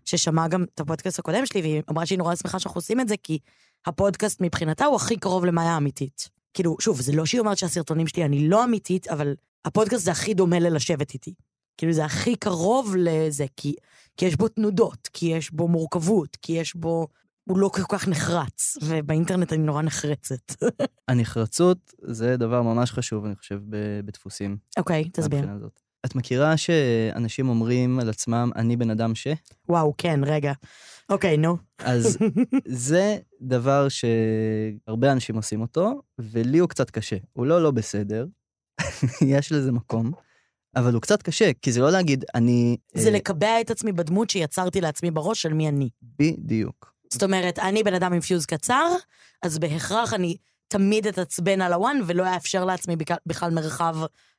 ששמעה 0.05 0.47
גם 0.47 0.65
את 0.75 0.79
הפודקאסט 0.79 1.19
הקודם 1.19 1.45
שלי, 1.45 1.61
והיא 1.61 1.81
אמרה 1.91 2.05
שהיא 2.05 2.17
נורא 2.17 2.35
שמחה 2.35 2.59
שאנחנו 2.59 2.77
עושים 2.77 2.99
את 2.99 3.07
זה, 3.07 3.15
כי 3.23 3.39
הפודקאסט 3.85 4.41
מבחינתה 4.41 4.85
הוא 4.85 4.95
הכי 4.95 5.17
קרוב 5.17 5.45
למאיה 5.45 5.71
האמיתית. 5.71 6.38
כאילו, 6.53 6.75
שוב, 6.81 7.01
זה 7.01 7.11
לא 7.11 7.25
שהיא 7.25 7.39
אומרת 7.39 7.57
שהסרטונים 7.57 8.07
שלי, 8.07 8.25
אני 8.25 8.47
לא 8.49 8.63
אמיתית, 8.63 9.07
אבל 9.07 9.35
הפודקאסט 9.65 10.05
זה 10.05 10.11
הכי 10.11 10.33
דומה 10.33 10.59
ללשבת 10.59 11.13
איתי. 11.13 11.33
כאילו, 11.77 11.93
זה 11.93 12.05
הכי 12.05 12.35
קרוב 12.35 12.95
לזה, 12.97 13.45
כי, 13.57 13.75
כי 14.17 14.25
יש 14.25 14.35
בו 14.35 14.47
תנודות, 14.47 15.09
כי 15.13 15.25
יש 15.25 15.51
בו 15.51 15.67
מורכבות, 15.67 16.37
כי 16.41 16.53
יש 16.53 16.75
בו... 16.75 17.07
הוא 17.43 17.57
לא 17.57 17.69
כל 17.73 17.81
כך 17.89 18.07
נחרץ, 18.07 18.77
ובאינטרנט 18.81 19.53
אני 19.53 19.63
נורא 19.63 19.81
נחרצת. 19.81 20.63
הנחרצות 21.07 21.93
זה 22.01 22.37
דבר 22.37 22.61
ממש 22.61 22.91
חשוב, 22.91 23.25
אני 23.25 23.35
חושב, 23.35 23.59
ב- 23.69 23.99
בדפוסים. 24.05 24.57
אוקיי, 24.77 25.09
תסביר. 25.13 25.39
מהבחינה 25.39 25.55
הזאת. 25.55 25.79
את 26.05 26.15
מכירה 26.15 26.57
שאנשים 26.57 27.49
אומרים 27.49 27.99
על 27.99 28.09
עצמם, 28.09 28.51
אני 28.55 28.77
בן 28.77 28.89
אדם 28.89 29.15
ש? 29.15 29.27
וואו, 29.69 29.93
כן, 29.97 30.19
רגע. 30.25 30.53
אוקיי, 31.09 31.37
נו. 31.37 31.57
אז 31.79 32.17
זה 32.65 33.17
דבר 33.41 33.87
שהרבה 33.89 35.11
אנשים 35.11 35.35
עושים 35.35 35.61
אותו, 35.61 36.01
ולי 36.19 36.57
הוא 36.57 36.69
קצת 36.69 36.89
קשה. 36.89 37.17
הוא 37.33 37.45
לא 37.45 37.63
לא 37.63 37.71
בסדר, 37.71 38.25
יש 39.35 39.51
לזה 39.51 39.71
מקום, 39.71 40.11
אבל 40.75 40.93
הוא 40.93 41.01
קצת 41.01 41.21
קשה, 41.21 41.51
כי 41.61 41.71
זה 41.71 41.81
לא 41.81 41.91
להגיד, 41.91 42.25
אני... 42.35 42.77
זה 42.93 43.09
אה, 43.09 43.13
לקבע 43.13 43.61
את 43.61 43.71
עצמי 43.71 43.91
בדמות 43.91 44.29
שיצרתי 44.29 44.81
לעצמי 44.81 45.11
בראש 45.11 45.41
של 45.41 45.53
מי 45.53 45.69
אני. 45.69 45.89
בדיוק. 46.19 46.93
זאת 47.09 47.23
אומרת, 47.23 47.59
אני 47.59 47.83
בן 47.83 47.93
אדם 47.93 48.13
עם 48.13 48.19
פיוז 48.19 48.45
קצר, 48.45 48.87
אז 49.41 49.59
בהכרח 49.59 50.13
אני 50.13 50.37
תמיד 50.69 51.07
אתעצבן 51.07 51.61
על 51.61 51.73
הוואן, 51.73 51.97
ולא 52.05 52.35
אאפשר 52.35 52.65
לעצמי 52.65 52.95
בכלל, 53.25 53.51
מרחב 53.51 53.95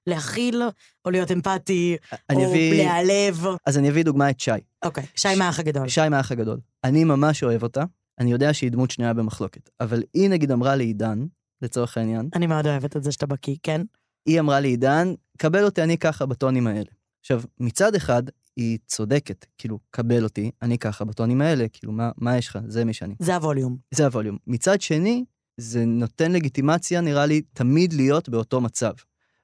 להכיל, 0.06 0.62
או 1.04 1.10
להיות 1.10 1.30
אמפתי, 1.30 1.96
או 2.32 2.46
אביא... 2.46 2.74
להיעלב. 2.74 3.44
אז 3.66 3.78
אני 3.78 3.90
אביא 3.90 4.04
דוגמה 4.04 4.30
את 4.30 4.40
שי. 4.40 4.50
אוקיי, 4.84 5.06
שי 5.16 5.34
מהאח 5.38 5.60
הגדול. 5.60 5.88
שי 5.88 6.08
מהאח 6.10 6.32
הגדול. 6.32 6.60
אני 6.84 7.04
ממש 7.04 7.42
אוהב 7.42 7.62
אותה, 7.62 7.82
אני 8.18 8.32
יודע 8.32 8.54
שהיא 8.54 8.70
דמות 8.70 8.90
שנויה 8.90 9.14
במחלוקת, 9.14 9.70
אבל 9.80 10.02
היא 10.14 10.30
נגיד 10.30 10.52
אמרה 10.52 10.76
לעידן, 10.76 11.26
לצורך 11.62 11.96
העניין, 11.96 12.28
אני 12.34 12.46
מאוד 12.46 12.66
אוהבת 12.66 12.96
את 12.96 13.04
זה 13.04 13.12
שאתה 13.12 13.26
בקיא, 13.26 13.56
כן? 13.62 13.82
היא 14.26 14.40
אמרה 14.40 14.60
לעידן, 14.60 15.14
קבל 15.38 15.64
אותי 15.64 15.82
אני 15.82 15.98
ככה 15.98 16.26
בטונים 16.26 16.66
האלה. 16.66 16.90
עכשיו, 17.20 17.42
מצד 17.60 17.94
אחד, 17.94 18.22
היא 18.56 18.78
צודקת, 18.86 19.46
כאילו, 19.58 19.78
קבל 19.90 20.24
אותי, 20.24 20.50
אני 20.62 20.78
ככה 20.78 21.04
בטונים 21.04 21.40
האלה, 21.40 21.68
כאילו, 21.72 21.92
מה, 21.92 22.10
מה 22.16 22.36
יש 22.36 22.48
לך? 22.48 22.58
זה 22.66 22.84
מי 22.84 22.92
שאני. 22.92 23.14
זה 23.18 23.34
הווליום. 23.34 23.76
זה 23.90 24.04
הווליום. 24.04 24.36
מצד 24.46 24.80
שני, 24.80 25.24
זה 25.56 25.84
נותן 25.84 26.32
לגיטימציה, 26.32 27.00
נראה 27.00 27.26
לי, 27.26 27.42
תמיד 27.52 27.92
להיות 27.92 28.28
באותו 28.28 28.60
מצב, 28.60 28.92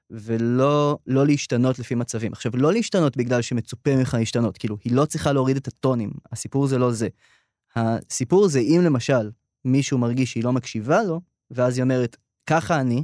ולא 0.09 0.97
לא 1.07 1.25
להשתנות 1.25 1.79
לפי 1.79 1.95
מצבים. 1.95 2.33
עכשיו, 2.33 2.51
לא 2.55 2.73
להשתנות 2.73 3.17
בגלל 3.17 3.41
שמצופה 3.41 3.95
ממך 3.95 4.13
להשתנות, 4.19 4.57
כאילו, 4.57 4.77
היא 4.83 4.93
לא 4.93 5.05
צריכה 5.05 5.31
להוריד 5.31 5.57
את 5.57 5.67
הטונים, 5.67 6.11
הסיפור 6.31 6.67
זה 6.67 6.77
לא 6.77 6.91
זה. 6.91 7.07
הסיפור 7.75 8.47
זה 8.47 8.59
אם 8.59 8.81
למשל 8.83 9.31
מישהו 9.65 9.97
מרגיש 9.97 10.31
שהיא 10.31 10.43
לא 10.43 10.53
מקשיבה 10.53 11.03
לו, 11.03 11.21
ואז 11.51 11.77
היא 11.77 11.83
אומרת, 11.83 12.17
ככה 12.45 12.81
אני, 12.81 13.03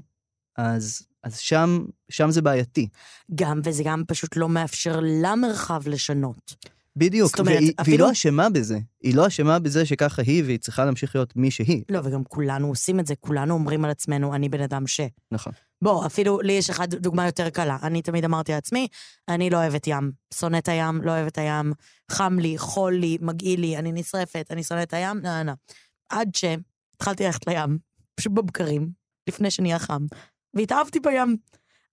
אז, 0.58 1.02
אז 1.24 1.38
שם, 1.38 1.86
שם 2.10 2.32
זה 2.32 2.42
בעייתי. 2.42 2.88
גם, 3.36 3.62
וזה 3.64 3.84
גם 3.86 4.04
פשוט 4.08 4.36
לא 4.36 4.50
מאפשר 4.50 5.00
לה 5.22 5.36
מרחב 5.36 5.88
לשנות. 5.88 6.56
בדיוק, 6.96 7.30
זאת 7.30 7.40
אומרת, 7.40 7.56
והיא, 7.56 7.62
והיא 7.66 7.74
אפילו- 7.82 8.06
לא 8.06 8.12
אשמה 8.12 8.50
בזה. 8.50 8.80
היא 9.04 9.16
לא 9.16 9.28
אשמה 9.28 9.60
בזה 9.60 9.86
שככה 9.86 10.22
היא, 10.22 10.44
והיא 10.44 10.60
צריכה 10.60 10.86
להמשיך 10.86 11.16
להיות 11.16 11.36
מי 11.36 11.52
שהיא. 11.52 11.84
לא, 11.90 12.00
וגם 12.04 12.24
כולנו 12.24 12.68
עושים 12.68 13.00
את 13.00 13.08
זה, 13.08 13.16
כולנו 13.20 13.54
אומרים 13.54 13.86
על 13.86 13.92
עצמנו, 13.92 14.36
אני 14.36 14.50
בן 14.50 14.62
אדם 14.62 14.88
ש... 14.88 15.02
נכון. 15.32 15.54
בוא, 15.82 16.06
אפילו 16.06 16.42
לי 16.42 16.54
יש 16.54 16.70
אחד 16.70 16.96
דוגמה 16.96 17.26
יותר 17.26 17.50
קלה. 17.50 17.78
אני 17.84 18.02
תמיד 18.02 18.26
אמרתי 18.26 18.52
לעצמי, 18.52 18.88
אני 19.30 19.50
לא 19.50 19.58
אוהבת 19.58 19.88
ים. 19.88 20.12
שונאת 20.34 20.68
הים, 20.68 21.02
לא 21.02 21.12
אוהבת 21.12 21.38
הים. 21.38 21.74
חם 22.12 22.40
לי, 22.40 22.58
חול 22.58 22.94
לי, 22.96 23.18
מגעיל 23.22 23.60
לי, 23.62 23.78
אני 23.78 23.92
נשרפת, 23.92 24.48
אני 24.50 24.64
שונאת 24.64 24.94
הים, 24.94 25.20
נה 25.22 25.44
נה. 25.44 25.54
עד 26.10 26.30
שהתחלתי 26.36 27.24
ללכת 27.24 27.48
לים, 27.48 27.78
פשוט 28.16 28.32
בבקרים, 28.32 28.90
לפני 29.30 29.52
שנהיה 29.52 29.80
חם, 29.80 30.06
והתאהבתי 30.54 31.00
בים. 31.00 31.38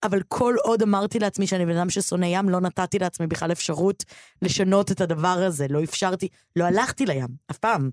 אבל 0.03 0.21
כל 0.27 0.55
עוד 0.63 0.81
אמרתי 0.81 1.19
לעצמי 1.19 1.47
שאני 1.47 1.65
בן 1.65 1.77
אדם 1.77 1.89
ששונא 1.89 2.25
ים, 2.25 2.49
לא 2.49 2.61
נתתי 2.61 2.99
לעצמי 2.99 3.27
בכלל 3.27 3.51
אפשרות 3.51 4.03
לשנות 4.41 4.91
את 4.91 5.01
הדבר 5.01 5.27
הזה. 5.27 5.67
לא 5.69 5.83
אפשרתי, 5.83 6.27
לא 6.55 6.63
הלכתי 6.63 7.05
לים, 7.05 7.27
אף 7.51 7.57
פעם. 7.57 7.89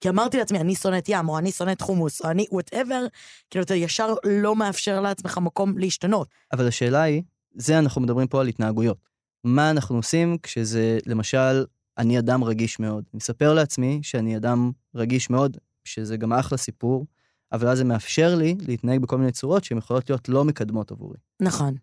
כי 0.00 0.08
אמרתי 0.08 0.36
לעצמי, 0.38 0.60
אני 0.60 0.74
שונאת 0.74 1.08
ים, 1.08 1.28
או 1.28 1.38
אני 1.38 1.52
שונאת 1.52 1.80
חומוס, 1.80 2.22
או 2.22 2.30
אני 2.30 2.46
וואטאבר, 2.52 3.06
כאילו 3.50 3.64
אתה 3.64 3.74
ישר 3.74 4.14
לא 4.24 4.56
מאפשר 4.56 5.00
לעצמך 5.00 5.38
מקום 5.38 5.78
להשתנות. 5.78 6.28
אבל 6.52 6.68
השאלה 6.68 7.02
היא, 7.02 7.22
זה 7.54 7.78
אנחנו 7.78 8.00
מדברים 8.00 8.26
פה 8.26 8.40
על 8.40 8.48
התנהגויות. 8.48 8.98
מה 9.44 9.70
אנחנו 9.70 9.96
עושים 9.96 10.38
כשזה, 10.42 10.98
למשל, 11.06 11.64
אני 11.98 12.18
אדם 12.18 12.44
רגיש 12.44 12.80
מאוד. 12.80 13.04
אני 13.12 13.16
מספר 13.16 13.54
לעצמי 13.54 14.00
שאני 14.02 14.36
אדם 14.36 14.70
רגיש 14.94 15.30
מאוד, 15.30 15.56
שזה 15.84 16.16
גם 16.16 16.32
אחלה 16.32 16.58
סיפור, 16.58 17.06
אבל 17.54 17.68
אז 17.68 17.78
זה 17.78 17.84
מאפשר 17.84 18.34
לי 18.34 18.56
להתנהג 18.66 19.00
בכל 19.00 19.18
מיני 19.18 19.32
צורות 19.32 19.64
שהן 19.64 19.78
יכולות 19.78 20.10
להיות 20.10 20.28
לא 20.28 20.44
מקדמות 20.44 20.90
עבורי. 20.90 21.16
נכון. 21.42 21.74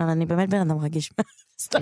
אבל 0.00 0.08
אני 0.08 0.26
באמת 0.26 0.50
בן 0.50 0.60
אדם 0.60 0.78
רגיש. 0.78 1.12
סתם. 1.60 1.80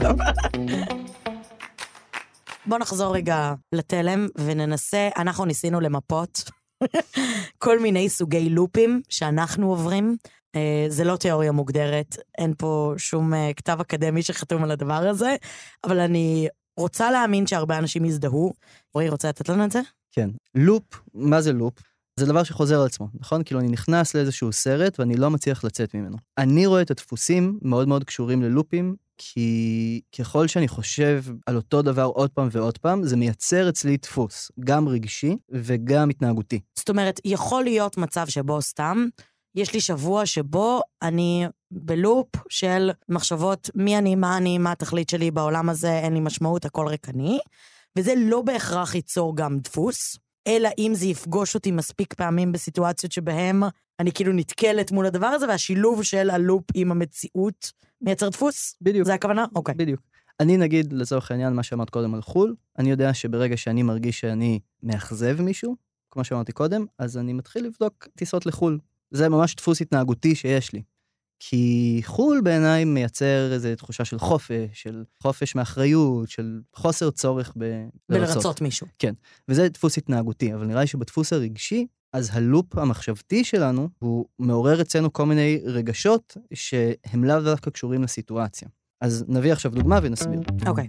בוא 2.67 2.79
נחזור 2.79 3.15
רגע 3.15 3.55
לתלם 3.73 4.27
וננסה, 4.39 5.09
אנחנו 5.17 5.45
ניסינו 5.45 5.81
למפות 5.81 6.43
כל 7.65 7.79
מיני 7.79 8.09
סוגי 8.09 8.51
לופים 8.51 9.03
שאנחנו 9.09 9.71
עוברים. 9.71 10.17
אה, 10.57 10.87
זה 10.89 11.05
לא 11.05 11.17
תיאוריה 11.17 11.53
מוגדרת, 11.53 12.17
אין 12.39 12.55
פה 12.59 12.95
שום 12.97 13.35
אה, 13.35 13.51
כתב 13.57 13.79
אקדמי 13.81 14.23
שחתום 14.23 14.65
על 14.65 14.71
הדבר 14.71 15.09
הזה, 15.09 15.37
אבל 15.85 16.01
אני 16.01 16.49
רוצה 16.77 17.11
להאמין 17.11 17.47
שהרבה 17.47 17.79
אנשים 17.79 18.05
יזדהו. 18.05 18.53
רועי, 18.95 19.09
רוצה 19.09 19.29
לתת 19.29 19.49
לנו 19.49 19.65
את 19.65 19.71
זה? 19.71 19.81
כן. 20.13 20.31
לופ, 20.55 20.85
מה 21.15 21.41
זה 21.41 21.53
לופ? 21.53 21.75
זה 22.17 22.27
דבר 22.27 22.43
שחוזר 22.43 22.81
על 22.81 22.87
עצמו, 22.87 23.09
נכון? 23.15 23.45
כאילו, 23.45 23.61
אני 23.61 23.69
נכנס 23.69 24.15
לאיזשהו 24.15 24.53
סרט 24.53 25.01
ואני 25.01 25.17
לא 25.17 25.31
מצליח 25.31 25.65
לצאת 25.65 25.95
ממנו. 25.95 26.17
אני 26.39 26.67
רואה 26.67 26.83
את 26.83 26.91
הדפוסים 26.91 27.59
מאוד 27.63 27.89
מאוד 27.89 28.05
קשורים 28.05 28.43
ללופים, 28.43 28.95
כי 29.19 30.01
ככל 30.19 30.47
שאני 30.47 30.69
חושב 30.69 31.25
על 31.47 31.57
אותו 31.57 31.83
דבר 31.83 32.05
עוד 32.05 32.31
פעם 32.31 32.49
ועוד 32.53 32.79
פעם, 32.79 33.05
זה 33.05 33.17
מייצר 33.17 33.69
אצלי 33.69 33.97
דפוס, 33.97 34.51
גם 34.61 34.89
רגשי 34.89 35.37
וגם 35.51 36.11
התנהגותי. 36.11 36.61
זאת 36.79 36.89
אומרת, 36.89 37.21
יכול 37.25 37.65
להיות 37.65 37.97
מצב 37.97 38.27
שבו 38.29 38.63
סתם, 38.63 39.07
יש 39.55 39.75
לי 39.75 39.81
שבוע 39.81 40.27
שבו 40.27 40.81
אני 41.03 41.47
בלופ 41.71 42.29
של 42.49 42.91
מחשבות 43.09 43.71
מי 43.75 43.99
אני, 43.99 44.15
מה 44.15 44.37
אני, 44.37 44.59
מה 44.59 44.73
התכלית 44.73 45.09
שלי 45.09 45.31
בעולם 45.31 45.69
הזה, 45.69 45.99
אין 45.99 46.15
לי 46.15 46.21
משמעות, 46.21 46.65
הכל 46.65 46.87
ריקני, 46.87 47.39
וזה 47.99 48.15
לא 48.17 48.43
בהכרח 48.43 48.95
ייצור 48.95 49.37
גם 49.37 49.59
דפוס, 49.59 50.17
אלא 50.47 50.69
אם 50.79 50.93
זה 50.95 51.07
יפגוש 51.07 51.55
אותי 51.55 51.71
מספיק 51.71 52.15
פעמים 52.15 52.53
בסיטואציות 52.53 53.13
שבהם 53.13 53.63
אני 54.01 54.13
כאילו 54.13 54.33
נתקלת 54.33 54.93
מול 54.93 55.07
הדבר 55.07 55.27
הזה, 55.27 55.49
והשילוב 55.49 56.03
של 56.03 56.31
הלופ 56.31 56.65
עם 56.75 56.91
המציאות 56.91 57.73
מייצר 58.01 58.29
דפוס? 58.29 58.77
בדיוק. 58.81 59.07
זה 59.07 59.15
הכוונה? 59.15 59.45
אוקיי. 59.55 59.75
בדיוק. 59.75 60.01
אני 60.41 60.57
נגיד, 60.57 60.93
לצורך 60.93 61.31
העניין, 61.31 61.53
מה 61.53 61.63
שאמרת 61.63 61.91
קודם 61.91 62.15
על 62.15 62.23
חו"ל, 62.23 62.55
אני 62.79 62.91
יודע 62.91 63.15
שברגע 63.15 63.57
שאני 63.57 63.83
מרגיש 63.83 64.21
שאני 64.21 64.61
מאכזב 64.83 65.43
מישהו, 65.43 65.77
כמו 66.11 66.25
שאמרתי 66.25 66.53
קודם, 66.53 66.85
אז 66.99 67.19
אני 67.19 67.33
מתחיל 67.33 67.67
לבדוק 67.67 68.09
טיסות 68.17 68.47
לחו"ל. 68.47 68.79
זה 69.11 69.29
ממש 69.29 69.55
דפוס 69.55 69.83
התנהגותי 69.83 70.35
שיש 70.35 70.73
לי. 70.73 70.83
כי 71.49 72.01
חו"ל 72.05 72.41
בעיניי 72.45 72.85
מייצר 72.85 73.53
איזו 73.53 73.69
תחושה 73.77 74.05
של 74.05 74.19
חופש, 74.19 74.69
של 74.73 75.05
חופש 75.23 75.55
מאחריות, 75.55 76.29
של 76.29 76.61
חוסר 76.75 77.11
צורך 77.11 77.53
ב... 77.59 77.63
לרצות. 78.09 78.35
בלרצות 78.35 78.61
מישהו. 78.61 78.87
וזה 79.49 79.69
דפוס 79.69 79.99
התנהגותי, 79.99 80.55
אבל 80.55 80.67
נראה 80.67 80.81
לי 80.81 80.87
שבדפוס 80.87 81.33
הרגשי, 81.33 81.87
אז 82.13 82.31
הלופ 82.33 82.79
המחשבתי 82.79 83.45
שלנו, 83.45 83.89
הוא 83.99 84.25
מעורר 84.39 84.81
אצלנו 84.81 85.13
כל 85.13 85.27
מיני 85.27 85.61
רגשות 85.65 86.37
שהם 86.55 87.25
לאו 87.25 87.41
דווקא 87.41 87.71
קשורים 87.71 88.03
לסיטואציה. 88.03 88.69
אז 89.01 89.25
נביא 89.29 89.53
עכשיו 89.53 89.73
דוגמה 89.75 89.99
ונסביר. 90.03 90.41
אוקיי. 90.67 90.89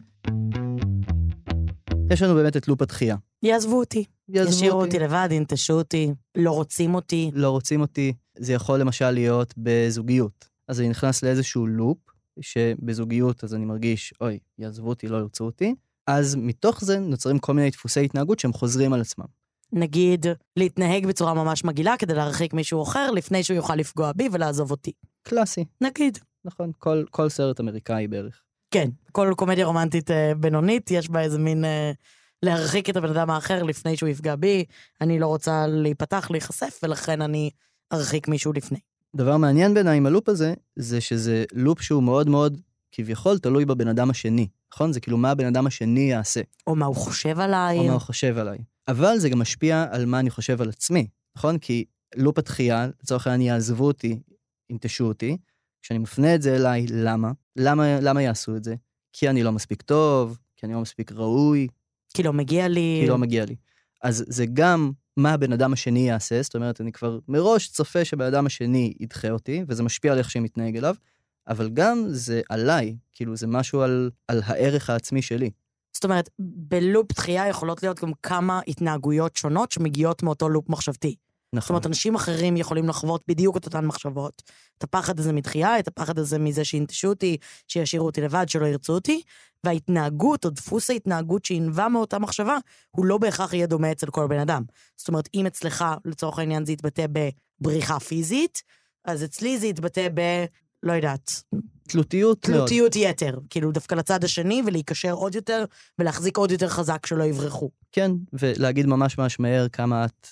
יש 2.12 2.22
לנו 2.22 2.36
באמת 2.36 2.58
את 2.58 2.68
לופ 2.68 2.82
התחייה. 2.82 3.16
יעזבו 3.44 3.80
אותי. 3.80 4.06
יעזבו 4.30 4.54
ישאירו 4.56 4.82
אותי 4.82 5.00
לבד, 5.00 5.28
ינטשו 5.32 5.74
אותי, 5.74 6.12
לא 6.36 6.52
רוצים 6.52 6.96
אותי. 6.96 7.32
לא 7.34 7.50
רוצים 7.50 7.82
אותי. 7.82 8.14
זה 8.38 8.54
יכול 8.54 8.80
למשל 8.80 9.12
להיות 9.12 9.54
בזוגיות. 9.58 10.50
אז 10.68 10.80
אני 10.80 10.90
נכנס 10.90 11.24
לאיזשהו 11.24 11.68
לופ, 11.68 11.98
שבזוגיות 12.42 13.44
אז 13.44 13.54
אני 13.54 13.66
מרגיש, 13.66 14.14
אוי, 14.22 14.40
יעזבו 14.58 14.90
אותי, 14.90 15.08
לא 15.08 15.18
ירצו 15.18 15.44
אותי. 15.44 15.76
אז 16.08 16.36
מתוך 16.36 16.84
זה 16.84 17.00
נוצרים 17.00 17.40
כל 17.40 17.54
מיני 17.54 17.70
דפוסי 17.70 18.06
התנהגות 18.06 18.40
שהם 18.40 18.54
חוזרים 18.54 18.94
על 18.94 19.02
עצמם. 19.02 19.26
נגיד, 19.72 20.26
להתנהג 20.58 21.06
בצורה 21.06 21.34
ממש 21.34 21.64
מגעילה 21.64 21.98
כדי 21.98 22.14
להרחיק 22.14 22.54
מישהו 22.54 22.84
אחר 22.84 23.12
לפני 23.12 23.44
שהוא 23.44 23.56
יוכל 23.56 23.76
לפגוע 23.76 24.12
בי 24.12 24.30
ולעזוב 24.32 24.72
אותי. 24.72 24.92
קלאסי, 25.24 25.66
נגיד. 25.82 26.18
נכון? 26.46 26.72
כל, 26.78 27.04
כל 27.12 27.30
סרט 27.30 27.60
אמריקאי 27.60 28.08
בערך. 28.08 28.42
כן, 28.72 28.90
כל 29.12 29.34
קומדיה 29.38 29.66
רומנטית 29.66 30.12
אה, 30.12 30.36
בינונית, 30.36 30.92
יש 30.92 31.10
בה 31.10 31.22
איזה 31.22 31.40
מין 31.40 31.66
אה, 31.66 31.92
להרחיק 32.44 32.90
את 32.90 32.98
הבן 32.98 33.10
אדם 33.10 33.30
האחר 33.30 33.64
לפני 33.64 33.98
שהוא 33.98 34.10
יפגע 34.10 34.36
בי. 34.36 34.66
אני 35.02 35.20
לא 35.20 35.28
רוצה 35.28 35.68
להיפתח, 35.68 36.32
להיחשף, 36.32 36.80
ולכן 36.84 37.22
אני 37.22 37.50
ארחיק 37.94 38.28
מישהו 38.28 38.54
לפני. 38.54 38.80
דבר 39.16 39.38
מעניין 39.38 39.74
בעיניי 39.74 39.98
עם 39.98 40.06
הלופ 40.06 40.30
הזה, 40.30 40.54
זה 40.76 41.02
שזה 41.02 41.44
לופ 41.54 41.82
שהוא 41.82 42.04
מאוד 42.04 42.30
מאוד 42.30 42.62
כביכול 42.92 43.40
תלוי 43.40 43.66
בבן 43.66 43.88
אדם 43.88 44.10
השני, 44.10 44.48
נכון? 44.74 44.94
זה 44.94 45.00
כאילו 45.00 45.18
מה 45.18 45.32
הבן 45.32 45.46
אדם 45.46 45.68
השני 45.68 46.10
יעשה, 46.12 46.42
או 46.68 46.76
מה 46.76 46.86
הוא 46.86 46.96
חושב 46.96 47.40
עליי. 47.40 47.78
או 47.78 47.84
מה 47.84 47.94
הוא 47.94 48.02
חושב 48.02 48.38
עליי. 48.38 48.58
אבל 48.88 49.18
זה 49.18 49.30
גם 49.30 49.40
משפיע 49.40 49.86
על 49.92 50.06
מה 50.06 50.20
אני 50.20 50.30
חושב 50.30 50.62
על 50.62 50.70
עצמי, 50.70 51.08
נכון? 51.36 51.58
כי 51.58 51.86
לופ 52.16 52.38
התחייה, 52.38 52.88
לצורך 53.04 53.28
העניין 53.28 53.54
יעזבו 53.54 53.86
אותי, 53.86 54.20
ינטשו 54.70 55.06
אותי, 55.06 55.38
כשאני 55.82 56.00
מפנה 56.00 56.36
את 56.36 56.42
זה 56.42 56.56
אליי, 56.56 56.86
למה? 56.90 57.32
למה, 57.56 58.00
למה 58.02 58.22
יעשו 58.22 58.56
את 58.56 58.64
זה? 58.64 58.76
כי 59.14 59.30
אני 59.30 59.44
לא 59.44 59.52
מספיק 59.52 59.82
טוב, 59.82 60.38
כי 60.56 60.66
אני 60.66 60.74
לא 60.74 60.82
מספיק 60.82 61.12
ראוי, 61.12 61.68
כי 62.14 62.24
לא 62.24 62.34
מגיע 62.34 62.68
לי. 62.68 63.00
כי 63.04 63.10
לא 63.10 63.18
מגיע 63.18 63.46
לי. 63.46 63.56
אז 64.04 64.26
זה 64.28 64.46
גם 64.54 64.92
מה 65.18 65.34
הבן 65.34 65.54
אדם 65.54 65.74
השני 65.74 66.08
יעשה, 66.08 66.42
זאת 66.42 66.56
אומרת, 66.56 66.82
אני 66.82 66.92
כבר 66.92 67.20
מראש 67.28 67.68
צופה 67.68 68.06
שהבן 68.06 68.26
אדם 68.26 68.46
השני 68.46 68.94
ידחה 69.00 69.30
אותי, 69.30 69.64
וזה 69.68 69.84
משפיע 69.84 70.12
על 70.12 70.18
איך 70.18 70.32
שאני 70.32 70.44
מתנהג 70.44 70.78
אליו, 70.78 70.96
אבל 71.48 71.70
גם 71.70 72.04
זה 72.08 72.42
עליי, 72.50 72.96
כאילו 73.14 73.36
זה 73.36 73.48
משהו 73.48 73.82
על, 73.82 74.12
על 74.28 74.42
הערך 74.46 74.90
העצמי 74.90 75.22
שלי. 75.22 75.50
זאת 75.94 76.04
אומרת, 76.04 76.30
בלופ 76.40 77.12
דחייה 77.14 77.48
יכולות 77.48 77.84
להיות 77.84 78.00
גם 78.00 78.12
כמה 78.24 78.62
התנהגויות 78.68 79.36
שונות 79.36 79.72
שמגיעות 79.72 80.24
מאותו 80.24 80.50
לופ 80.50 80.70
מחשבתי. 80.70 81.16
זאת 81.54 81.58
נכון. 81.58 81.74
אומרת, 81.74 81.86
אנשים 81.86 82.16
אחרים 82.16 82.58
יכולים 82.58 82.90
לחוות 82.90 83.24
בדיוק 83.28 83.58
את 83.58 83.66
אותן 83.66 83.86
מחשבות. 83.86 84.42
את 84.78 84.84
הפחד 84.84 85.20
הזה 85.20 85.34
מדחייה, 85.34 85.80
את 85.80 85.88
הפחד 85.88 86.20
הזה 86.20 86.40
מזה 86.40 86.66
שינטשו 86.66 87.08
אותי, 87.08 87.38
שישאירו 87.68 88.06
אותי 88.06 88.22
לבד, 88.22 88.50
שלא 88.50 88.66
ירצו 88.66 88.94
אותי, 88.94 89.22
וההתנהגות, 89.64 90.46
או 90.46 90.50
דפוס 90.50 90.90
ההתנהגות 90.90 91.46
שינבע 91.46 91.88
מאותה 91.88 92.20
מחשבה, 92.20 92.58
הוא 92.92 93.06
לא 93.06 93.18
בהכרח 93.18 93.54
יהיה 93.54 93.68
דומה 93.68 93.92
אצל 93.92 94.08
כל 94.08 94.28
בן 94.28 94.40
אדם. 94.40 94.64
זאת 94.98 95.08
אומרת, 95.08 95.30
אם 95.34 95.46
אצלך, 95.46 95.86
לצורך 96.06 96.40
העניין, 96.40 96.66
זה 96.66 96.72
יתבטא 96.72 97.06
בבריחה 97.60 98.00
פיזית, 98.00 98.64
אז 99.06 99.24
אצלי 99.24 99.60
זה 99.60 99.68
יתבטא 99.68 100.08
ב... 100.14 100.46
לא 100.84 100.94
יודעת, 100.94 101.44
תלותיות 101.88 102.50
מאוד. 102.50 102.60
תלותיות 102.60 102.96
יתר. 102.96 103.40
כאילו, 103.50 103.72
דווקא 103.72 103.96
לצד 103.96 104.24
השני, 104.24 104.62
ולהיקשר 104.66 105.12
עוד 105.12 105.36
יותר, 105.36 105.66
ולהחזיק 106.00 106.38
עוד 106.38 106.52
יותר 106.52 106.70
חזק 106.70 107.06
שלא 107.06 107.24
יברחו. 107.24 107.70
כן, 107.92 108.12
ולהגיד 108.34 108.86
ממש 108.86 109.18
ממש 109.18 109.40
מהר 109.40 109.68
כמה 109.70 110.06
את 110.06 110.28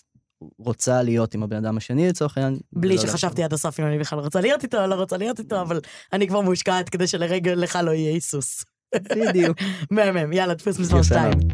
רוצה 0.58 1.02
להיות 1.02 1.34
עם 1.34 1.44
הבן 1.44 1.58
אדם 1.58 1.78
השני 1.78 2.08
לצורך 2.08 2.38
העניין. 2.38 2.60
בלי 2.74 2.98
שחשבתי 2.98 3.44
עד 3.44 3.54
הסוף 3.54 3.80
אם 3.80 3.86
אני 3.86 4.00
בכלל 4.00 4.20
רוצה 4.20 4.42
להיות 4.42 4.64
איתו 4.64 4.82
או 4.82 4.88
לא 4.88 4.96
רוצה 4.96 5.18
להיות 5.18 5.40
איתו, 5.40 5.62
אבל 5.62 5.80
אני 6.14 6.28
כבר 6.28 6.42
מושקעת 6.42 6.90
כדי 6.90 7.08
שלרגע 7.08 7.56
לך 7.56 7.80
לא 7.84 7.92
יהיה 7.92 8.12
היסוס. 8.14 8.66
בדיוק. 8.96 9.58
מהמם, 9.92 10.34
יאללה, 10.34 10.54
דפוס 10.54 10.80
מספר 10.80 10.96
יפה 10.96 11.04
שתיים. 11.04 11.40
מאוד. 11.40 11.54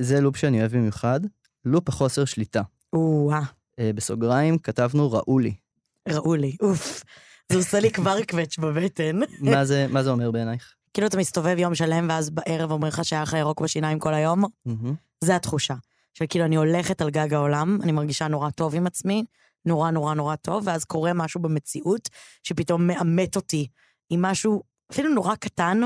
זה 0.00 0.20
לופ 0.20 0.36
שאני 0.36 0.60
אוהב 0.60 0.76
במיוחד, 0.76 1.20
לופ 1.64 1.88
החוסר 1.88 2.24
שליטה. 2.24 2.62
או-אה, 2.92 3.42
אה, 3.78 3.90
בסוגריים 3.94 4.58
כתבנו 4.58 5.12
ראו 5.12 5.38
לי. 5.38 5.54
ראו 6.08 6.34
לי, 6.34 6.56
אוף. 6.62 7.04
זה 7.52 7.58
עושה 7.58 7.80
לי 7.80 7.90
כבר 7.90 8.22
קווץ' 8.22 8.58
בבטן. 8.58 9.20
מה 9.40 9.64
זה, 9.64 9.86
מה 9.90 10.02
זה 10.02 10.10
אומר 10.10 10.30
בעינייך? 10.30 10.74
כאילו 10.94 11.06
אתה 11.06 11.16
מסתובב 11.18 11.58
יום 11.58 11.74
שלם 11.74 12.06
ואז 12.08 12.30
בערב 12.30 12.70
אומר 12.70 12.88
לך 12.88 13.04
שהיה 13.04 13.22
לך 13.22 13.32
ירוק 13.32 13.60
בשיניים 13.60 13.98
כל 13.98 14.14
היום. 14.14 14.44
זה 15.24 15.36
התחושה. 15.36 15.74
של 16.20 16.26
כאילו 16.28 16.44
אני 16.44 16.56
הולכת 16.56 17.00
על 17.00 17.10
גג 17.10 17.34
העולם, 17.34 17.78
אני 17.82 17.92
מרגישה 17.92 18.28
נורא 18.28 18.50
טוב 18.50 18.74
עם 18.74 18.86
עצמי, 18.86 19.24
נורא 19.64 19.90
נורא 19.90 20.14
נורא 20.14 20.36
טוב, 20.36 20.62
ואז 20.66 20.84
קורה 20.84 21.12
משהו 21.12 21.40
במציאות 21.40 22.08
שפתאום 22.42 22.86
מאמת 22.86 23.36
אותי 23.36 23.66
עם 24.10 24.22
משהו 24.22 24.62
אפילו 24.92 25.14
נורא 25.14 25.34
קטן, 25.34 25.80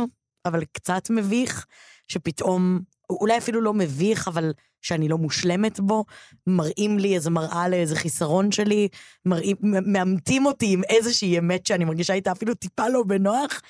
אבל 0.44 0.64
קצת 0.72 1.10
מביך, 1.10 1.66
שפתאום, 2.08 2.80
אולי 3.10 3.38
אפילו 3.38 3.60
לא 3.60 3.74
מביך, 3.74 4.28
אבל 4.28 4.52
שאני 4.82 5.08
לא 5.08 5.18
מושלמת 5.18 5.80
בו, 5.80 6.04
מראים 6.46 6.98
לי 6.98 7.14
איזה 7.14 7.30
מראה 7.30 7.68
לאיזה 7.68 7.96
חיסרון 7.96 8.52
שלי, 8.52 8.88
מראים, 9.26 9.56
מאמתים 9.62 10.46
אותי 10.46 10.72
עם 10.72 10.82
איזושהי 10.88 11.38
אמת 11.38 11.66
שאני 11.66 11.84
מרגישה 11.84 12.14
איתה 12.14 12.32
אפילו 12.32 12.54
טיפה 12.54 12.88
לא 12.88 13.02
בנוח, 13.02 13.60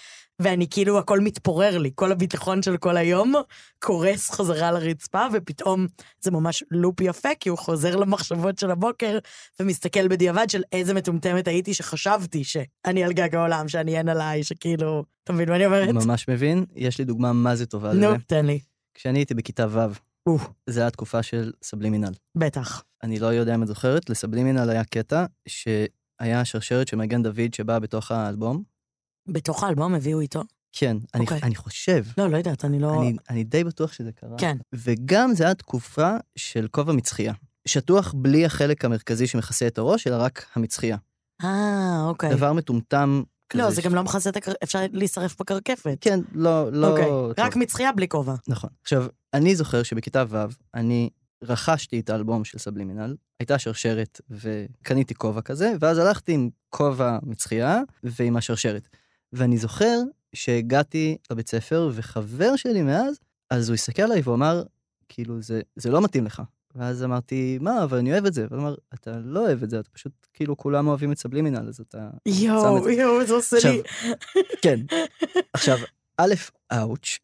ואני 0.42 0.66
כאילו, 0.70 0.98
הכל 0.98 1.20
מתפורר 1.20 1.78
לי, 1.78 1.90
כל 1.94 2.12
הביטחון 2.12 2.62
של 2.62 2.76
כל 2.76 2.96
היום 2.96 3.34
קורס 3.78 4.30
חזרה 4.30 4.72
לרצפה, 4.72 5.26
ופתאום 5.32 5.86
זה 6.20 6.30
ממש 6.30 6.64
לופ 6.70 7.00
יפה, 7.00 7.28
כי 7.40 7.48
הוא 7.48 7.58
חוזר 7.58 7.96
למחשבות 7.96 8.58
של 8.58 8.70
הבוקר, 8.70 9.18
ומסתכל 9.60 10.08
בדיעבד 10.08 10.50
של 10.50 10.62
איזה 10.72 10.94
מטומטמת 10.94 11.48
הייתי 11.48 11.74
שחשבתי 11.74 12.44
שאני 12.44 13.04
על 13.04 13.12
גג 13.12 13.34
העולם, 13.34 13.68
שאני 13.68 13.98
אין 13.98 14.08
עליי, 14.08 14.44
שכאילו, 14.44 15.04
אתה 15.24 15.32
מבין 15.32 15.48
מה 15.48 15.56
אני 15.56 15.66
אומרת? 15.66 15.88
ממש 15.88 16.28
מבין, 16.28 16.64
יש 16.74 16.98
לי 16.98 17.04
דוגמה 17.04 17.32
מה 17.32 17.56
זה 17.56 17.66
טובה 17.66 17.92
נו, 17.92 18.10
לזה. 18.10 18.24
תן 18.26 18.46
לי. 18.46 18.58
כשאני 18.94 19.18
הייתי 19.18 19.34
בכיתה 19.34 19.66
ו', 19.70 20.38
זה 20.66 20.80
היה 20.80 20.90
תקופה 20.90 21.22
של 21.22 21.52
סבלימינל. 21.62 22.12
בטח. 22.36 22.84
אני 23.02 23.18
לא 23.18 23.26
יודע 23.26 23.54
אם 23.54 23.62
את 23.62 23.68
זוכרת, 23.68 24.10
לסבלימינל 24.10 24.70
היה 24.70 24.84
קטע 24.84 25.24
שהיה 25.48 26.44
שרשרת 26.44 26.88
של 26.88 26.96
מגן 26.96 27.22
דוד 27.22 27.54
שבאה 27.54 27.78
בתוך 27.78 28.10
האלבום. 28.10 28.73
בתוך 29.26 29.64
האלבום 29.64 29.94
הביאו 29.94 30.20
איתו? 30.20 30.42
כן, 30.72 30.96
אני, 31.14 31.22
אוקיי. 31.24 31.40
אני 31.42 31.54
חושב, 31.54 32.04
לא, 32.18 32.30
לא 32.30 32.36
יודעת, 32.36 32.64
אני 32.64 32.78
לא... 32.78 33.00
אני, 33.02 33.16
אני 33.30 33.44
די 33.44 33.64
בטוח 33.64 33.92
שזה 33.92 34.12
קרה. 34.12 34.38
כן. 34.38 34.56
וגם 34.72 35.34
זה 35.34 35.44
היה 35.44 35.54
תקופה 35.54 36.16
של 36.36 36.66
כובע 36.70 36.92
מצחייה. 36.92 37.32
שטוח 37.68 38.14
בלי 38.16 38.44
החלק 38.46 38.84
המרכזי 38.84 39.26
שמכסה 39.26 39.66
את 39.66 39.78
הראש, 39.78 40.06
אלא 40.06 40.16
רק 40.16 40.46
המצחייה. 40.54 40.96
אה, 41.44 42.04
אוקיי. 42.04 42.30
דבר 42.30 42.52
מטומטם 42.52 43.22
כזה. 43.50 43.62
לא, 43.62 43.70
זה 43.70 43.82
ש- 43.82 43.84
גם 43.84 43.94
לא 43.94 44.04
מכסה 44.04 44.30
את 44.30 44.36
הקר... 44.36 44.52
אפשר 44.62 44.78
להישרף 44.92 45.36
בקרקפת. 45.40 45.98
כן, 46.00 46.20
לא, 46.32 46.72
לא... 46.72 46.90
אוקיי, 46.90 47.04
טוב. 47.06 47.32
רק 47.38 47.56
מצחייה 47.56 47.92
בלי 47.92 48.08
כובע. 48.08 48.34
נכון. 48.48 48.70
עכשיו, 48.82 49.06
אני 49.34 49.56
זוכר 49.56 49.82
שבכיתה 49.82 50.24
ו', 50.28 50.36
אני 50.74 51.10
רכשתי 51.42 52.00
את 52.00 52.10
האלבום 52.10 52.44
של 52.44 52.58
סבלימינל, 52.58 53.16
הייתה 53.40 53.58
שרשרת 53.58 54.20
וקניתי 54.30 55.14
כובע 55.14 55.40
כזה, 55.40 55.72
ואז 55.80 55.98
הלכתי 55.98 56.32
עם 56.32 56.48
כובע 56.70 57.18
מצחייה 57.22 57.80
ועם 58.04 58.36
השרשרת. 58.36 58.88
ואני 59.34 59.58
זוכר 59.58 60.00
שהגעתי 60.34 61.16
לבית 61.30 61.48
ספר, 61.48 61.90
וחבר 61.92 62.56
שלי 62.56 62.82
מאז, 62.82 63.18
אז 63.50 63.68
הוא 63.68 63.74
הסתכל 63.74 64.02
עליי 64.02 64.22
ואמר, 64.24 64.62
כאילו, 65.08 65.42
זה, 65.42 65.60
זה 65.76 65.90
לא 65.90 66.00
מתאים 66.00 66.24
לך. 66.24 66.42
ואז 66.74 67.04
אמרתי, 67.04 67.58
מה, 67.60 67.84
אבל 67.84 67.98
אני 67.98 68.12
אוהב 68.12 68.26
את 68.26 68.34
זה. 68.34 68.46
והוא 68.50 68.62
אמר, 68.62 68.74
אתה 68.94 69.18
לא 69.24 69.40
אוהב 69.40 69.62
את 69.62 69.70
זה, 69.70 69.80
אתה 69.80 69.90
פשוט, 69.90 70.12
כאילו, 70.32 70.56
כולם 70.56 70.88
אוהבים 70.88 71.12
את 71.12 71.18
סבלימינל, 71.18 71.68
אז 71.68 71.80
אתה... 71.80 72.08
יואו. 72.26 72.88
יואו, 72.88 73.26
זה 73.26 73.34
עושה 73.34 73.56
עכשיו, 73.56 73.72
לי... 73.72 73.82
כן. 74.62 74.80
עכשיו, 75.52 75.78
א', 76.18 76.34
אאוץ'. 76.72 77.18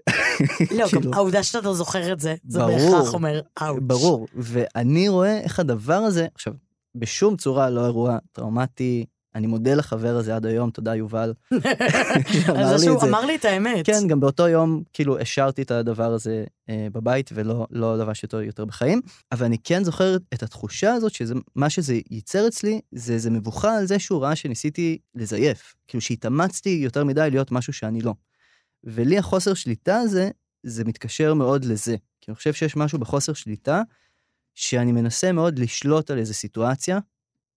לא, 0.79 0.87
כאילו, 0.89 1.03
גם 1.03 1.15
העובדה 1.15 1.43
שאתה 1.43 1.69
לא 1.69 1.75
זוכר 1.75 2.13
את 2.13 2.21
זה, 2.21 2.35
זה 2.45 2.59
ברור. 2.59 2.79
בהכרח 2.79 3.15
אומר 3.15 3.41
אאוץ'. 3.63 3.83
ברור, 3.83 4.27
ואני 4.35 5.09
רואה 5.09 5.41
איך 5.41 5.61
הדבר 5.61 5.95
הזה, 5.95 6.27
עכשיו, 6.35 6.53
בשום 6.95 7.37
צורה 7.37 7.71
לא 7.71 7.85
אירוע 7.85 8.19
טראומטי, 8.33 9.07
אני 9.35 9.47
מודה 9.47 9.75
לחבר 9.75 10.17
הזה 10.17 10.37
עד 10.37 10.47
היום, 10.47 10.71
תודה 10.71 10.95
יובל. 10.95 11.35
על 12.57 12.79
זה 12.79 12.85
שהוא. 12.85 13.03
אמר 13.03 13.27
לי 13.27 13.37
את 13.37 13.45
האמת. 13.45 13.87
כן, 13.87 14.07
גם 14.09 14.21
באותו 14.21 14.49
יום, 14.49 14.83
כאילו, 14.93 15.19
השארתי 15.19 15.63
את 15.63 15.71
הדבר 15.71 16.13
הזה 16.13 16.45
אה, 16.69 16.87
בבית 16.93 17.31
ולא 17.35 17.67
לא 17.71 17.99
לבשתי 17.99 18.27
אותו 18.27 18.43
יותר 18.43 18.65
בחיים, 18.65 19.01
אבל 19.33 19.47
אני 19.47 19.59
כן 19.65 19.85
זוכר 19.85 20.17
את 20.35 20.43
התחושה 20.43 20.93
הזאת, 20.93 21.15
שזה, 21.15 21.35
מה 21.57 21.71
שזה 21.71 21.99
ייצר 22.11 22.49
אצלי, 22.49 22.81
זה 22.93 23.13
איזה 23.13 23.31
מבוכה 23.31 23.79
על 23.79 23.87
זה 23.87 23.99
שהוא 23.99 24.23
ראה 24.23 24.37
שניסיתי 24.37 24.99
לזייף. 25.15 25.75
כאילו, 25.89 26.01
שהתאמצתי 26.01 26.81
יותר 26.83 27.05
מדי 27.05 27.29
להיות 27.31 27.53
משהו 27.53 27.73
שאני 27.73 28.01
לא. 28.01 28.15
ולי 28.85 29.19
החוסר 29.19 29.55
שליטה 29.55 29.97
הזה, 29.97 30.31
זה 30.63 30.85
מתקשר 30.85 31.35
מאוד 31.35 31.65
לזה. 31.65 31.97
כי 32.21 32.31
אני 32.31 32.37
חושב 32.37 32.53
שיש 32.53 32.77
משהו 32.77 32.99
בחוסר 32.99 33.33
שליטה, 33.33 33.83
שאני 34.55 34.93
מנסה 34.93 35.33
מאוד 35.33 35.59
לשלוט 35.59 36.11
על 36.11 36.19
איזו 36.19 36.35
סיטואציה, 36.35 36.99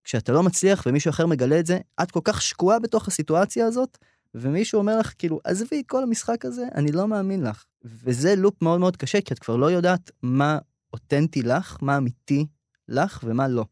כשאתה 0.04 0.32
לא 0.32 0.44
מצליח 0.44 0.84
ומישהו 0.86 1.10
אחר 1.10 1.26
מגלה 1.26 1.60
את 1.60 1.66
זה, 1.66 1.80
את 2.04 2.12
כל 2.12 2.20
כך 2.24 2.42
שקועה 2.42 2.80
בתוך 2.80 3.08
הסיטואציה 3.08 3.66
הזאת, 3.66 3.98
ומישהו 4.36 4.80
אומר 4.80 5.00
לך, 5.00 5.14
כאילו, 5.18 5.40
עזבי, 5.44 5.84
כל 5.88 6.04
המשחק 6.04 6.46
הזה, 6.46 6.66
אני 6.76 6.92
לא 6.92 7.08
מאמין 7.08 7.44
לך. 7.44 7.64
וזה 7.84 8.36
לופ 8.36 8.62
מאוד 8.62 8.80
מאוד 8.80 8.98
קשה, 8.98 9.22
כי 9.22 9.34
את 9.34 9.40
כבר 9.40 9.56
לא 9.56 9.72
יודעת 9.72 10.12
מה 10.22 10.58
אותנטי 10.94 11.42
לך, 11.42 11.78
מה 11.82 11.98
אמיתי 11.98 12.46
לך 12.88 13.20
ומה 13.24 13.48
לא. 13.48 13.66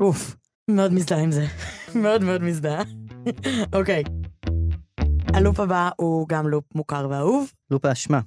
אוף, 0.00 0.36
מאוד 0.70 0.92
מזדהה 0.92 1.20
עם 1.20 1.32
זה. 1.32 1.46
מאוד 2.02 2.22
מאוד 2.22 2.42
מזדהה. 2.42 2.82
אוקיי. 3.78 4.02
הלופ 5.34 5.60
הבא 5.60 5.90
הוא 5.96 6.28
גם 6.28 6.48
לופ 6.48 6.64
מוכר 6.74 7.06
ואהוב. 7.10 7.52
לופ 7.70 7.84
האשמה. 7.84 8.20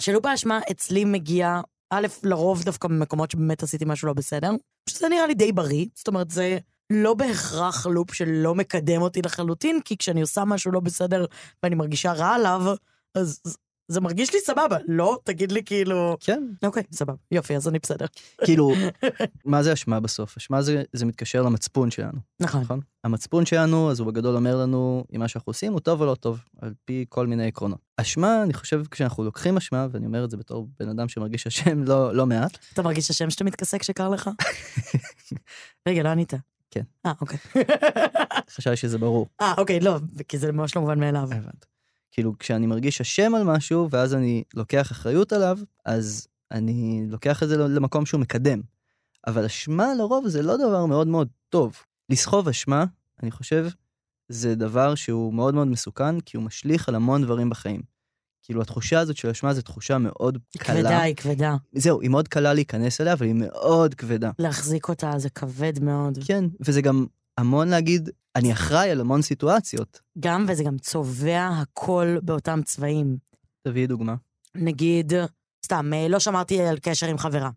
שלופ 0.00 0.26
האשמה 0.26 0.60
אצלי 0.70 1.04
מגיע, 1.04 1.60
א', 1.90 2.06
לרוב 2.22 2.64
דווקא 2.64 2.88
במקומות 2.88 3.30
שבאמת 3.30 3.62
עשיתי 3.62 3.84
משהו 3.84 4.08
לא 4.08 4.12
בסדר, 4.14 4.50
שזה 4.88 5.08
נראה 5.08 5.26
לי 5.26 5.34
די 5.34 5.52
בריא, 5.52 5.86
זאת 5.94 6.08
אומרת, 6.08 6.30
זה 6.30 6.58
לא 6.92 7.14
בהכרח 7.14 7.86
לופ 7.86 8.14
שלא 8.14 8.54
מקדם 8.54 9.02
אותי 9.02 9.22
לחלוטין, 9.22 9.80
כי 9.84 9.96
כשאני 9.96 10.20
עושה 10.20 10.44
משהו 10.44 10.72
לא 10.72 10.80
בסדר 10.80 11.24
ואני 11.62 11.74
מרגישה 11.74 12.12
רע 12.12 12.28
עליו, 12.34 12.74
אז 13.14 13.40
זה- 13.88 14.00
מרגיש 14.00 14.32
לי 14.34 14.40
סבבה. 14.40 14.76
לא, 14.88 15.18
תגיד 15.24 15.52
לי 15.52 15.64
כאילו... 15.64 16.16
כן, 16.20 16.42
אוקיי, 16.64 16.82
סבבה. 16.92 17.14
יופי, 17.32 17.56
אז 17.56 17.68
אני 17.68 17.78
בסדר. 17.78 18.06
כאילו, 18.44 18.72
מה 19.44 19.62
זה 19.62 19.72
אשמה 19.72 20.00
בסוף? 20.00 20.36
אשמה 20.36 20.62
זה, 20.62 20.82
זה 20.92 21.06
מתקשר 21.06 21.42
למצפון 21.42 21.90
שלנו, 21.90 22.18
נכון. 22.40 22.60
נכון? 22.60 22.80
המצפון 23.04 23.46
שלנו, 23.46 23.90
אז 23.90 24.00
הוא 24.00 24.06
בגדול 24.08 24.36
אומר 24.36 24.56
לנו 24.56 25.04
אם 25.14 25.20
מה 25.20 25.28
שאנחנו 25.28 25.50
עושים 25.50 25.72
הוא 25.72 25.80
טוב 25.80 26.00
או 26.00 26.06
לא 26.06 26.14
טוב, 26.14 26.40
על 26.62 26.74
פי 26.84 27.04
כל 27.08 27.26
מיני 27.26 27.46
עקרונות. 27.46 27.78
אשמה, 27.96 28.42
אני 28.42 28.54
חושב, 28.54 28.82
כשאנחנו 28.90 29.24
לוקחים 29.24 29.56
אשמה, 29.56 29.86
ואני 29.90 30.06
אומר 30.06 30.24
את 30.24 30.30
זה 30.30 30.36
בתור 30.36 30.68
בן 30.80 30.88
אדם 30.88 31.08
שמרגיש 31.08 31.46
אשם 31.46 31.84
לא, 31.84 32.14
לא 32.14 32.26
מעט, 32.26 32.58
אתה 32.72 32.82
מרגיש 32.82 33.10
השם 33.10 33.30
שאתה 33.30 33.44
מתכסה 33.44 33.78
כשקר 33.78 34.08
לך? 34.08 34.30
רגע, 35.88 36.02
לא 36.02 36.08
ענית. 36.08 36.32
כן. 36.70 36.82
אה, 37.06 37.12
אוקיי. 37.20 37.38
חשבתי 38.56 38.76
שזה 38.76 38.98
ברור. 38.98 39.26
אה, 39.40 39.54
אוקיי, 39.58 39.80
לא, 39.80 39.98
כי 40.28 40.38
זה 40.38 40.52
ממש 40.52 40.76
לא 40.76 40.82
מובן 40.82 41.00
מאליו. 41.00 41.22
הבנת. 41.22 41.66
כאילו, 42.10 42.38
כשאני 42.38 42.66
מרגיש 42.66 43.00
אשם 43.00 43.34
על 43.34 43.42
משהו, 43.42 43.90
ואז 43.90 44.14
אני 44.14 44.44
לוקח 44.54 44.92
אחריות 44.92 45.32
עליו, 45.32 45.58
אז 45.84 46.28
אני 46.50 47.04
לוקח 47.08 47.42
את 47.42 47.48
זה 47.48 47.56
למקום 47.56 48.06
שהוא 48.06 48.20
מקדם. 48.20 48.60
אבל 49.26 49.44
אשמה 49.44 49.94
לרוב 49.94 50.28
זה 50.28 50.42
לא 50.42 50.56
דבר 50.56 50.86
מאוד 50.86 51.06
מאוד 51.06 51.28
טוב. 51.48 51.76
לסחוב 52.10 52.48
אשמה, 52.48 52.84
אני 53.22 53.30
חושב, 53.30 53.66
זה 54.28 54.54
דבר 54.54 54.94
שהוא 54.94 55.34
מאוד 55.34 55.54
מאוד 55.54 55.68
מסוכן, 55.68 56.20
כי 56.20 56.36
הוא 56.36 56.44
משליך 56.44 56.88
על 56.88 56.94
המון 56.94 57.22
דברים 57.22 57.50
בחיים. 57.50 57.82
כאילו, 58.48 58.62
התחושה 58.62 59.00
הזאת 59.00 59.16
של 59.16 59.28
אשמה 59.28 59.54
זו 59.54 59.62
תחושה 59.62 59.98
מאוד 59.98 60.38
היא 60.54 60.62
קלה. 60.62 60.74
כבדה, 60.74 61.00
היא 61.00 61.14
כבדה. 61.14 61.56
זהו, 61.72 62.00
היא 62.00 62.10
מאוד 62.10 62.28
קלה 62.28 62.54
להיכנס 62.54 63.00
אליה, 63.00 63.12
אבל 63.12 63.26
היא 63.26 63.34
מאוד 63.34 63.94
כבדה. 63.94 64.30
להחזיק 64.38 64.88
אותה 64.88 65.12
זה 65.16 65.30
כבד 65.30 65.84
מאוד. 65.84 66.18
כן, 66.26 66.44
וזה 66.60 66.82
גם 66.82 67.06
המון 67.38 67.68
להגיד, 67.68 68.10
אני 68.36 68.52
אחראי 68.52 68.90
על 68.90 69.00
המון 69.00 69.22
סיטואציות. 69.22 70.00
גם, 70.20 70.44
וזה 70.48 70.64
גם 70.64 70.78
צובע 70.78 71.48
הכל 71.62 72.16
באותם 72.22 72.60
צבעים. 72.64 73.16
תביאי 73.62 73.86
דוגמה. 73.86 74.14
נגיד, 74.54 75.12
סתם, 75.64 75.92
אה, 75.94 76.08
לא 76.08 76.18
שמרתי 76.18 76.60
על 76.60 76.78
קשר 76.78 77.06
עם 77.06 77.18
חברה. 77.18 77.50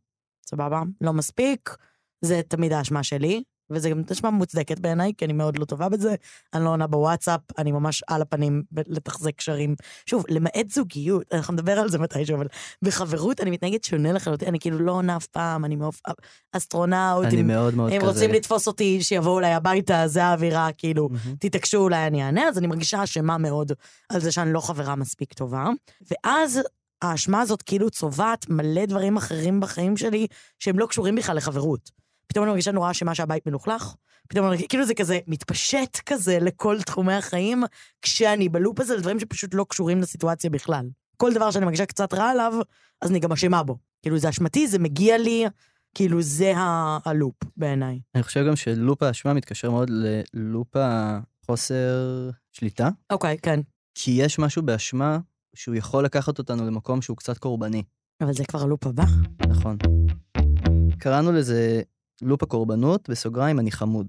סבבה? 0.45 0.81
לא 1.01 1.13
מספיק, 1.13 1.75
זה 2.21 2.41
תמיד 2.47 2.73
האשמה 2.73 3.03
שלי, 3.03 3.43
וזה 3.71 3.89
גם 3.89 4.01
אשמה 4.11 4.29
מוצדקת 4.29 4.79
בעיניי, 4.79 5.13
כי 5.17 5.25
אני 5.25 5.33
מאוד 5.33 5.59
לא 5.59 5.65
טובה 5.65 5.89
בזה. 5.89 6.15
אני 6.53 6.63
לא 6.63 6.69
עונה 6.69 6.87
בוואטסאפ, 6.87 7.41
אני 7.57 7.71
ממש 7.71 8.03
על 8.07 8.21
הפנים 8.21 8.63
לתחזק 8.87 9.35
קשרים. 9.35 9.75
שוב, 10.05 10.25
למעט 10.29 10.69
זוגיות, 10.69 11.23
אנחנו 11.33 11.53
נדבר 11.53 11.79
על 11.79 11.89
זה 11.89 11.99
מתישהו, 11.99 12.35
אבל 12.35 12.47
בחברות 12.81 13.41
אני 13.41 13.51
מתנהגת 13.51 13.83
שונה 13.83 14.11
לחלוטין, 14.11 14.47
אני 14.47 14.59
כאילו 14.59 14.79
לא 14.79 14.91
עונה 14.91 15.17
אף 15.17 15.27
פעם, 15.27 15.65
אני 15.65 15.75
מעוף... 15.75 16.01
אסטרונאוט, 16.51 17.25
אני 17.25 17.41
אם, 17.41 17.47
מאוד 17.47 17.75
מאוד 17.75 17.91
אם 17.91 18.01
כזה. 18.01 18.07
רוצים 18.07 18.31
לתפוס 18.31 18.67
אותי, 18.67 19.01
שיבואו 19.01 19.39
אליי 19.39 19.53
הביתה, 19.53 20.07
זה 20.07 20.23
האווירה, 20.23 20.69
כאילו, 20.77 21.09
מהמם. 21.09 21.35
תתעקשו 21.39 21.77
אולי 21.77 22.07
אני 22.07 22.23
אענה, 22.23 22.47
אז 22.47 22.57
אני 22.57 22.67
מרגישה 22.67 23.03
אשמה 23.03 23.37
מאוד 23.37 23.71
על 24.09 24.21
זה 24.21 24.31
שאני 24.31 24.53
לא 24.53 24.59
חברה 24.59 24.95
מספיק 24.95 25.33
טובה. 25.33 25.65
ואז 26.11 26.61
האשמה 27.01 27.41
הזאת 27.41 27.61
כאילו 27.61 27.89
צובעת 27.89 28.49
מלא 28.49 28.85
דברים 28.85 29.17
אחרים 29.17 29.59
בחיים 29.59 29.97
שלי 29.97 30.27
שהם 30.59 30.79
לא 30.79 30.85
קשורים 30.85 31.15
בכלל 31.15 31.37
לחברות. 31.37 32.00
פתאום 32.31 32.43
אני 32.43 32.49
מרגישה 32.49 32.71
נורא 32.71 32.91
אשמה 32.91 33.15
שהבית 33.15 33.47
מלוכלך, 33.47 33.95
פתאום 34.27 34.45
אני 34.45 34.49
מרגישה, 34.49 34.67
כאילו 34.67 34.85
זה 34.85 34.93
כזה 34.93 35.19
מתפשט 35.27 35.99
כזה 36.05 36.37
לכל 36.41 36.81
תחומי 36.81 37.13
החיים, 37.13 37.63
כשאני 38.01 38.49
בלופ 38.49 38.79
הזה 38.79 38.95
לדברים 38.95 39.19
שפשוט 39.19 39.53
לא 39.53 39.65
קשורים 39.69 40.01
לסיטואציה 40.01 40.49
בכלל. 40.49 40.85
כל 41.17 41.33
דבר 41.33 41.51
שאני 41.51 41.65
מרגישה 41.65 41.85
קצת 41.85 42.13
רע 42.13 42.29
עליו, 42.29 42.53
אז 43.01 43.09
אני 43.11 43.19
גם 43.19 43.31
אשמה 43.31 43.63
בו. 43.63 43.77
כאילו 44.01 44.17
זה 44.17 44.29
אשמתי, 44.29 44.67
זה 44.67 44.79
מגיע 44.79 45.17
לי, 45.17 45.45
כאילו 45.95 46.21
זה 46.21 46.57
ה- 46.57 46.97
הלופ 47.05 47.35
בעיניי. 47.57 47.99
אני 48.15 48.23
חושב 48.23 48.45
גם 48.47 48.55
שלופ 48.55 49.03
האשמה 49.03 49.33
מתקשר 49.33 49.71
מאוד 49.71 49.91
ללופ 50.33 50.75
החוסר 50.75 52.29
שליטה, 52.51 52.89
אוקיי, 53.09 53.37
כן. 53.41 53.59
כי 53.95 54.11
יש 54.11 54.39
משהו 54.39 54.61
באשמה 54.63 55.17
שהוא 55.55 55.75
יכול 55.75 56.05
לקחת 56.05 56.37
אותנו 56.39 56.65
למקום 56.65 57.01
שהוא 57.01 57.17
קצת 57.17 57.37
קורבני, 57.37 57.83
אבל 58.21 58.33
זה 58.33 58.43
כבר 58.45 58.61
הלופ 58.61 58.87
הבא. 58.87 59.03
נכון. 59.49 59.77
קראנו 60.99 61.31
לזה 61.31 61.81
לופ 62.21 62.43
הקורבנות, 62.43 63.09
בסוגריים 63.09 63.59
אני 63.59 63.71
חמוד. 63.71 64.07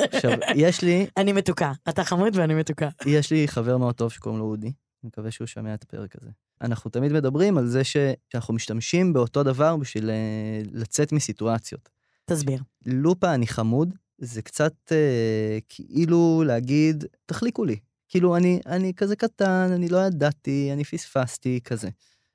עכשיו, 0.00 0.30
יש 0.54 0.82
לי, 0.82 1.06
אני 1.16 1.32
מתוקה. 1.32 1.72
אתה 1.88 2.04
חמוד 2.04 2.36
ואני 2.36 2.54
מתוקה. 2.54 2.88
יש 3.06 3.30
לי 3.30 3.48
חבר 3.48 3.76
מאוד 3.76 3.94
טוב 3.94 4.12
שקוראים 4.12 4.40
לו 4.40 4.46
אודי, 4.46 4.66
אני 4.66 5.08
מקווה 5.08 5.30
שהוא 5.30 5.46
שומע 5.46 5.74
את 5.74 5.82
הפרק 5.82 6.16
הזה. 6.20 6.30
אנחנו 6.60 6.90
תמיד 6.90 7.12
מדברים 7.12 7.58
על 7.58 7.66
זה 7.66 7.84
ש... 7.84 7.96
שאנחנו 8.32 8.54
משתמשים 8.54 9.12
באותו 9.12 9.42
דבר 9.42 9.76
בשביל 9.76 10.10
אה, 10.10 10.62
לצאת 10.72 11.12
מסיטואציות. 11.12 11.88
תסביר. 12.24 12.62
לופה 12.86 13.34
אני 13.34 13.46
חמוד, 13.46 13.94
זה 14.18 14.42
קצת 14.42 14.74
אה, 14.92 15.58
כאילו 15.68 16.42
להגיד, 16.46 17.04
תחליקו 17.26 17.64
לי. 17.64 17.76
כאילו, 18.08 18.36
אני, 18.36 18.60
אני 18.66 18.92
כזה 18.94 19.16
קטן, 19.16 19.70
אני 19.74 19.88
לא 19.88 19.98
ידעתי, 19.98 20.70
אני 20.72 20.84
פספסתי, 20.84 21.60
כזה. 21.64 21.88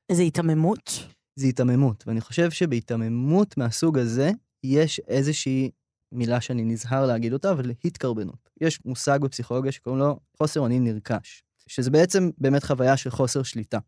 איזה 0.10 0.22
היתממות. 0.22 1.04
זה 1.36 1.46
היתממות, 1.46 2.04
ואני 2.08 2.22
חושב 2.22 2.52
שבהיתממות 2.52 3.58
מהסוג 3.58 3.98
הזה, 3.98 4.32
יש 4.63 5.02
איזושהי 5.08 5.71
מילה 6.12 6.41
שאני 6.41 6.63
נזהר 6.63 7.06
להגיד 7.06 7.34
אותה, 7.34 7.52
אבל 7.52 7.71
התקרבנות. 7.86 8.50
יש 8.62 8.80
מושג 8.86 9.19
בפסיכולוגיה 9.21 9.71
שקוראים 9.71 10.00
לו 10.02 10.19
חוסר 10.38 10.60
אונים 10.60 10.84
נרכש, 10.84 11.43
שזה 11.67 11.91
בעצם 11.91 12.30
באמת 12.38 12.63
חוויה 12.63 12.97
של 12.97 13.10
חוסר 13.10 13.43
שליטה. 13.43 13.80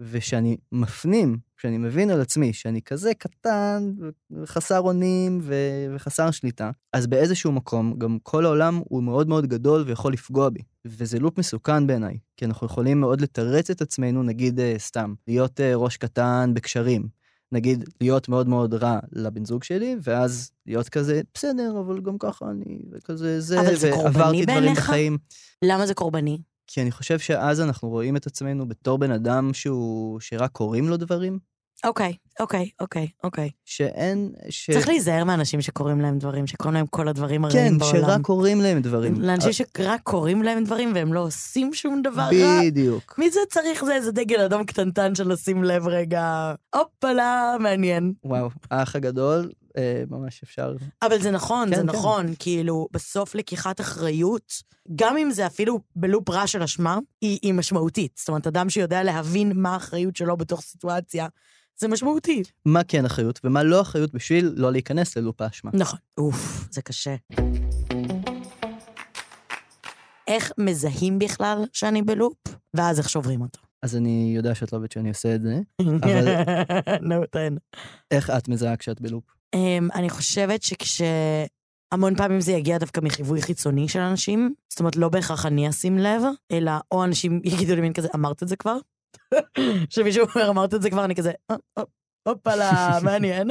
ושאני 0.00 0.56
מפנים, 0.72 1.38
כשאני 1.56 1.78
מבין 1.78 2.10
על 2.10 2.20
עצמי 2.20 2.52
שאני 2.52 2.82
כזה 2.82 3.14
קטן, 3.14 3.92
וחסר 4.30 4.80
אונים 4.80 5.40
וחסר 5.42 6.30
שליטה, 6.30 6.70
אז 6.92 7.06
באיזשהו 7.06 7.52
מקום 7.52 7.98
גם 7.98 8.18
כל 8.22 8.44
העולם 8.44 8.80
הוא 8.88 9.02
מאוד 9.02 9.28
מאוד 9.28 9.46
גדול 9.46 9.82
ויכול 9.86 10.12
לפגוע 10.12 10.48
בי. 10.48 10.60
וזה 10.84 11.18
לופ 11.18 11.38
מסוכן 11.38 11.86
בעיניי, 11.86 12.18
כי 12.36 12.44
אנחנו 12.44 12.66
יכולים 12.66 13.00
מאוד 13.00 13.20
לתרץ 13.20 13.70
את 13.70 13.82
עצמנו, 13.82 14.22
נגיד 14.22 14.60
אה, 14.60 14.74
סתם, 14.78 15.14
להיות 15.28 15.60
אה, 15.60 15.76
ראש 15.76 15.96
קטן 15.96 16.50
בקשרים. 16.54 17.08
נגיד, 17.52 17.84
להיות 18.00 18.28
מאוד 18.28 18.48
מאוד 18.48 18.74
רע 18.74 18.98
לבן 19.12 19.44
זוג 19.44 19.64
שלי, 19.64 19.96
ואז 20.02 20.50
להיות 20.66 20.88
כזה, 20.88 21.20
בסדר, 21.34 21.80
אבל 21.80 22.00
גם 22.00 22.18
ככה 22.18 22.50
אני, 22.50 22.78
וכזה 22.92 23.40
זה, 23.40 23.60
אבל 23.60 23.76
זה 23.76 23.90
ועברתי 23.90 24.44
דברים 24.44 24.46
בעיניך? 24.46 24.78
בחיים. 24.78 25.18
למה 25.64 25.86
זה 25.86 25.94
קורבני? 25.94 26.38
כי 26.66 26.82
אני 26.82 26.90
חושב 26.90 27.18
שאז 27.18 27.60
אנחנו 27.60 27.88
רואים 27.88 28.16
את 28.16 28.26
עצמנו 28.26 28.68
בתור 28.68 28.98
בן 28.98 29.10
אדם 29.10 29.54
שהוא, 29.54 30.20
שרק 30.20 30.50
קוראים 30.50 30.88
לו 30.88 30.96
דברים, 30.96 31.38
אוקיי, 31.84 32.12
אוקיי, 32.40 32.70
אוקיי, 32.80 33.08
אוקיי. 33.24 33.50
שאין, 33.64 34.32
ש... 34.48 34.70
צריך 34.70 34.88
להיזהר 34.88 35.24
מאנשים 35.24 35.60
שקוראים 35.60 36.00
להם 36.00 36.18
דברים, 36.18 36.46
שקוראים 36.46 36.74
להם 36.74 36.86
כל 36.86 37.08
הדברים 37.08 37.48
כן, 37.48 37.58
הרעים 37.58 37.78
בעולם. 37.78 38.00
שרק 38.00 38.20
קוראים 38.20 38.60
להם 38.60 38.80
דברים. 38.82 39.20
לאנשים 39.20 39.52
שרק 39.52 40.00
קוראים 40.02 40.42
להם 40.42 40.64
דברים 40.64 40.92
והם 40.94 41.12
לא 41.12 41.20
עושים 41.20 41.74
שום 41.74 42.02
דבר 42.02 42.22
רע. 42.22 42.60
בדיוק. 42.62 43.14
מי 43.18 43.30
זה 43.30 43.40
צריך? 43.50 43.84
זה 43.84 43.94
איזה 43.94 44.12
דגל 44.12 44.40
אדום 44.40 44.64
קטנטן 44.64 45.14
של 45.14 45.32
לשים 45.32 45.64
לב 45.64 45.86
רגע, 45.86 46.54
הופלה, 46.74 47.56
מעניין. 47.60 48.12
וואו, 48.24 48.50
האח 48.70 48.96
הגדול, 48.96 49.50
אה, 49.76 50.04
ממש 50.10 50.42
אפשר... 50.42 50.76
אבל 51.02 51.22
זה 51.22 51.30
נכון, 51.30 51.70
כן, 51.70 51.76
זה 51.76 51.82
כן. 51.82 51.88
נכון. 51.88 52.26
כאילו, 52.38 52.88
בסוף 52.92 53.34
לקיחת 53.34 53.80
אחריות, 53.80 54.52
גם 54.96 55.16
אם 55.16 55.30
זה 55.30 55.46
אפילו 55.46 55.80
בלופ 55.96 56.30
רע 56.30 56.46
של 56.46 56.62
אשמה, 56.62 56.98
היא, 57.20 57.38
היא 57.42 57.54
משמעותית. 57.54 58.12
זאת 58.18 58.28
אומרת, 58.28 58.46
אדם 58.46 58.70
שיודע 58.70 59.02
להבין 59.02 59.52
מה 59.54 59.74
האחריות 59.74 60.16
שלו 60.16 60.36
בתוך 60.36 60.60
סיטואציה, 60.60 61.26
זה 61.76 61.88
משמעותי. 61.88 62.42
מה 62.66 62.84
כן 62.84 63.04
אחריות 63.04 63.40
ומה 63.44 63.62
לא 63.62 63.80
אחריות 63.80 64.14
בשביל 64.14 64.52
לא 64.56 64.72
להיכנס 64.72 65.16
ללופ 65.16 65.40
האשמה. 65.40 65.70
נכון. 65.74 65.98
אוף, 66.18 66.68
זה 66.70 66.82
קשה. 66.82 67.14
איך 70.28 70.52
מזהים 70.58 71.18
בכלל 71.18 71.64
שאני 71.72 72.02
בלופ, 72.02 72.34
ואז 72.74 72.98
איך 72.98 73.08
שוברים 73.08 73.40
אותו. 73.40 73.60
אז 73.82 73.96
אני 73.96 74.32
יודע 74.36 74.54
שאת 74.54 74.72
לא 74.72 74.78
אוהבת 74.78 74.92
שאני 74.92 75.08
עושה 75.08 75.34
את 75.34 75.42
זה. 75.42 75.60
אבל- 76.02 76.44
נו, 77.00 77.26
תן. 77.30 77.54
איך 78.10 78.30
את 78.30 78.48
מזהה 78.48 78.76
כשאת 78.76 79.00
בלופ? 79.00 79.24
Um, 79.56 79.58
אני 79.94 80.10
חושבת 80.10 80.62
שכש... 80.62 81.02
המון 81.92 82.16
פעמים 82.16 82.40
זה 82.40 82.52
יגיע 82.52 82.78
דווקא 82.78 83.00
מחיווי 83.00 83.42
חיצוני 83.42 83.88
של 83.88 83.98
אנשים, 84.00 84.54
זאת 84.68 84.80
אומרת, 84.80 84.96
לא 84.96 85.08
בהכרח 85.08 85.46
אני 85.46 85.68
אשים 85.68 85.98
לב, 85.98 86.22
אלא 86.52 86.72
או 86.92 87.04
אנשים 87.04 87.40
יגידו 87.44 87.74
לי 87.74 87.80
מין 87.80 87.92
כזה, 87.92 88.08
אמרת 88.14 88.42
את 88.42 88.48
זה 88.48 88.56
כבר? 88.56 88.76
שמישהו 89.90 90.26
אומר, 90.34 90.50
אמרת 90.50 90.74
את 90.74 90.82
זה 90.82 90.90
כבר, 90.90 91.04
אני 91.04 91.14
כזה, 91.14 91.32
"אה, 91.50 91.56
אה, 91.78 91.82
הופלה, 92.28 92.98
מעניין. 93.02 93.50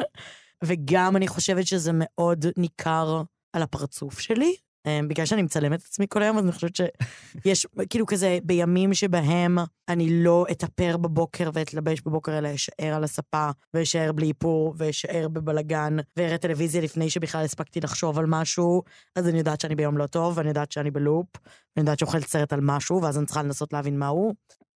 וגם 0.64 1.16
אני 1.16 1.28
חושבת 1.28 1.68
שזה 1.68 1.92
מאוד 1.94 2.46
ניכר 2.58 3.22
על 3.54 3.62
הפרצוף 3.62 4.20
שלי. 4.20 4.56
Um, 4.88 5.08
בגלל 5.08 5.26
שאני 5.26 5.42
מצלמת 5.42 5.80
את 5.80 5.86
עצמי 5.86 6.06
כל 6.10 6.24
היום, 6.24 6.38
אז 6.38 6.44
אני 6.44 6.52
חושבת 6.52 6.76
שיש, 6.76 7.68
כאילו 7.90 8.06
כזה, 8.06 8.38
בימים 8.44 8.94
שבהם 8.94 9.58
אני 9.90 10.24
לא 10.24 10.46
אתאפר 10.52 10.98
בבוקר 10.98 11.50
ואתלבש 11.54 12.02
בבוקר, 12.02 12.38
אלא 12.38 12.56
אשאר 12.56 12.94
על 12.94 13.04
הספה, 13.04 13.50
ואשאר 13.74 14.12
בלי 14.12 14.28
איפור, 14.28 14.74
ואשאר 14.78 15.28
בבלגן, 15.28 15.98
ואראה 16.18 16.38
טלוויזיה 16.38 16.82
לפני 16.82 17.10
שבכלל 17.10 17.46
הספקתי 17.46 17.80
לחשוב 17.82 18.20
על 18.20 18.26
משהו, 18.28 18.84
אז 19.16 19.28
אני 19.28 19.38
יודעת 19.38 19.62
שאני 19.62 19.76
ביום 19.76 19.98
לא 19.98 20.08
טוב, 20.08 20.38
ואני 20.38 20.48
יודעת 20.48 20.72
שאני 20.72 20.92
בלופ, 20.92 21.28
ואני 21.36 21.84
יודעת 21.84 22.00
שאוכלת 22.00 22.28
סרט 22.28 22.54
על 22.54 22.60
משהו, 22.62 23.02
ואז 23.02 23.18
אני 23.18 23.26
צריכה 23.26 23.44
לנסות 23.44 23.74
להבין 23.74 24.00
מהו. 24.00 24.34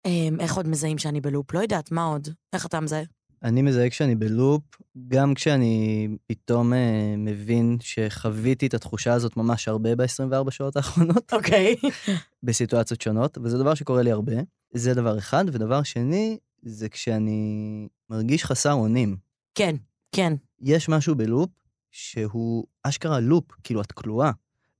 Um, 0.07 0.09
איך 0.39 0.55
עוד 0.55 0.67
מזהים 0.67 0.97
שאני 0.97 1.21
בלופ? 1.21 1.53
לא 1.53 1.59
יודעת, 1.59 1.91
מה 1.91 2.05
עוד? 2.05 2.27
איך 2.53 2.65
אתה 2.65 2.79
מזהה? 2.79 3.03
אני 3.43 3.61
מזהה 3.61 3.89
כשאני 3.89 4.15
בלופ, 4.15 4.61
גם 5.07 5.33
כשאני 5.33 6.07
פתאום 6.27 6.73
אה, 6.73 7.15
מבין 7.17 7.77
שחוויתי 7.81 8.67
את 8.67 8.73
התחושה 8.73 9.13
הזאת 9.13 9.37
ממש 9.37 9.67
הרבה 9.67 9.95
ב-24 9.95 10.51
שעות 10.51 10.75
האחרונות, 10.75 11.33
אוקיי. 11.33 11.75
בסיטואציות 12.43 13.01
שונות, 13.01 13.37
וזה 13.43 13.57
דבר 13.57 13.73
שקורה 13.73 14.01
לי 14.01 14.11
הרבה. 14.11 14.33
זה 14.73 14.93
דבר 14.93 15.17
אחד, 15.17 15.45
ודבר 15.47 15.83
שני, 15.83 16.37
זה 16.61 16.89
כשאני 16.89 17.87
מרגיש 18.09 18.45
חסר 18.45 18.73
אונים. 18.73 19.17
כן, 19.55 19.75
כן. 20.11 20.33
יש 20.61 20.89
משהו 20.89 21.15
בלופ 21.15 21.49
שהוא 21.91 22.65
אשכרה 22.83 23.19
לופ, 23.19 23.43
כאילו 23.63 23.81
את 23.81 23.91
כלואה, 23.91 24.31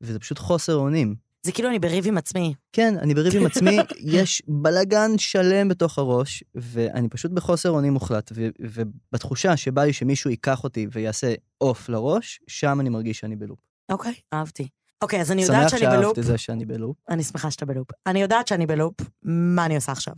וזה 0.02 0.20
פשוט 0.20 0.40
חוסר 0.40 0.76
אונים. 0.76 1.16
זה 1.48 1.52
כאילו 1.52 1.70
אני 1.70 1.80
בריב 1.80 2.08
עם 2.08 2.18
עצמי. 2.18 2.54
כן, 2.74 2.98
אני 2.98 3.14
בריב 3.14 3.36
עם 3.36 3.46
עצמי, 3.46 3.78
יש 4.18 4.42
בלגן 4.48 5.18
שלם 5.18 5.68
בתוך 5.68 5.98
הראש, 5.98 6.44
ואני 6.56 7.10
פשוט 7.10 7.32
בחוסר 7.32 7.70
אונים 7.70 7.94
מוחלט, 7.94 8.32
ו- 8.36 8.48
ובתחושה 8.62 9.58
שבא 9.58 9.84
לי 9.84 9.94
שמישהו 9.94 10.30
ייקח 10.30 10.64
אותי 10.64 10.88
ויעשה 10.92 11.34
עוף 11.58 11.90
לראש, 11.90 12.40
שם 12.48 12.80
אני 12.80 12.90
מרגיש 12.90 13.20
שאני 13.20 13.36
בלופ. 13.36 13.60
אוקיי, 13.92 14.14
אהבתי. 14.34 14.68
אוקיי, 15.02 15.22
אז 15.22 15.32
אני 15.32 15.42
יודעת 15.42 15.70
שאני 15.70 15.82
שמח 15.82 15.90
בלופ. 15.90 16.04
שאהבת 16.04 16.20
את 16.20 16.24
זה 16.24 16.38
שאני 16.38 16.66
בלופ. 16.66 16.98
אני 17.10 17.24
שמחה 17.24 17.52
שאתה 17.52 17.66
בלופ. 17.66 17.88
אני 18.08 18.22
יודעת 18.22 18.48
שאני 18.48 18.66
בלופ, 18.66 18.96
מה 19.24 19.66
אני 19.66 19.76
עושה 19.76 19.92
עכשיו? 19.92 20.14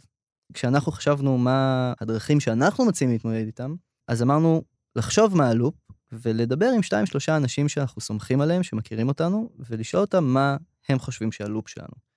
כשאנחנו 0.53 0.91
חשבנו 0.91 1.37
מה 1.37 1.93
הדרכים 2.01 2.39
שאנחנו 2.39 2.85
מציעים 2.85 3.11
להתמודד 3.11 3.45
איתם, 3.45 3.75
אז 4.07 4.21
אמרנו 4.21 4.61
לחשוב 4.95 5.37
מה 5.37 5.49
הלופ, 5.49 5.75
ולדבר 6.11 6.65
עם 6.75 6.83
שתיים 6.83 7.05
שלושה 7.05 7.37
אנשים 7.37 7.69
שאנחנו 7.69 8.01
סומכים 8.01 8.41
עליהם, 8.41 8.63
שמכירים 8.63 9.07
אותנו, 9.07 9.49
ולשאול 9.59 10.01
אותם 10.01 10.23
מה 10.23 10.57
הם 10.89 10.99
חושבים 10.99 11.31
שהלופ 11.31 11.67
שלנו. 11.67 12.09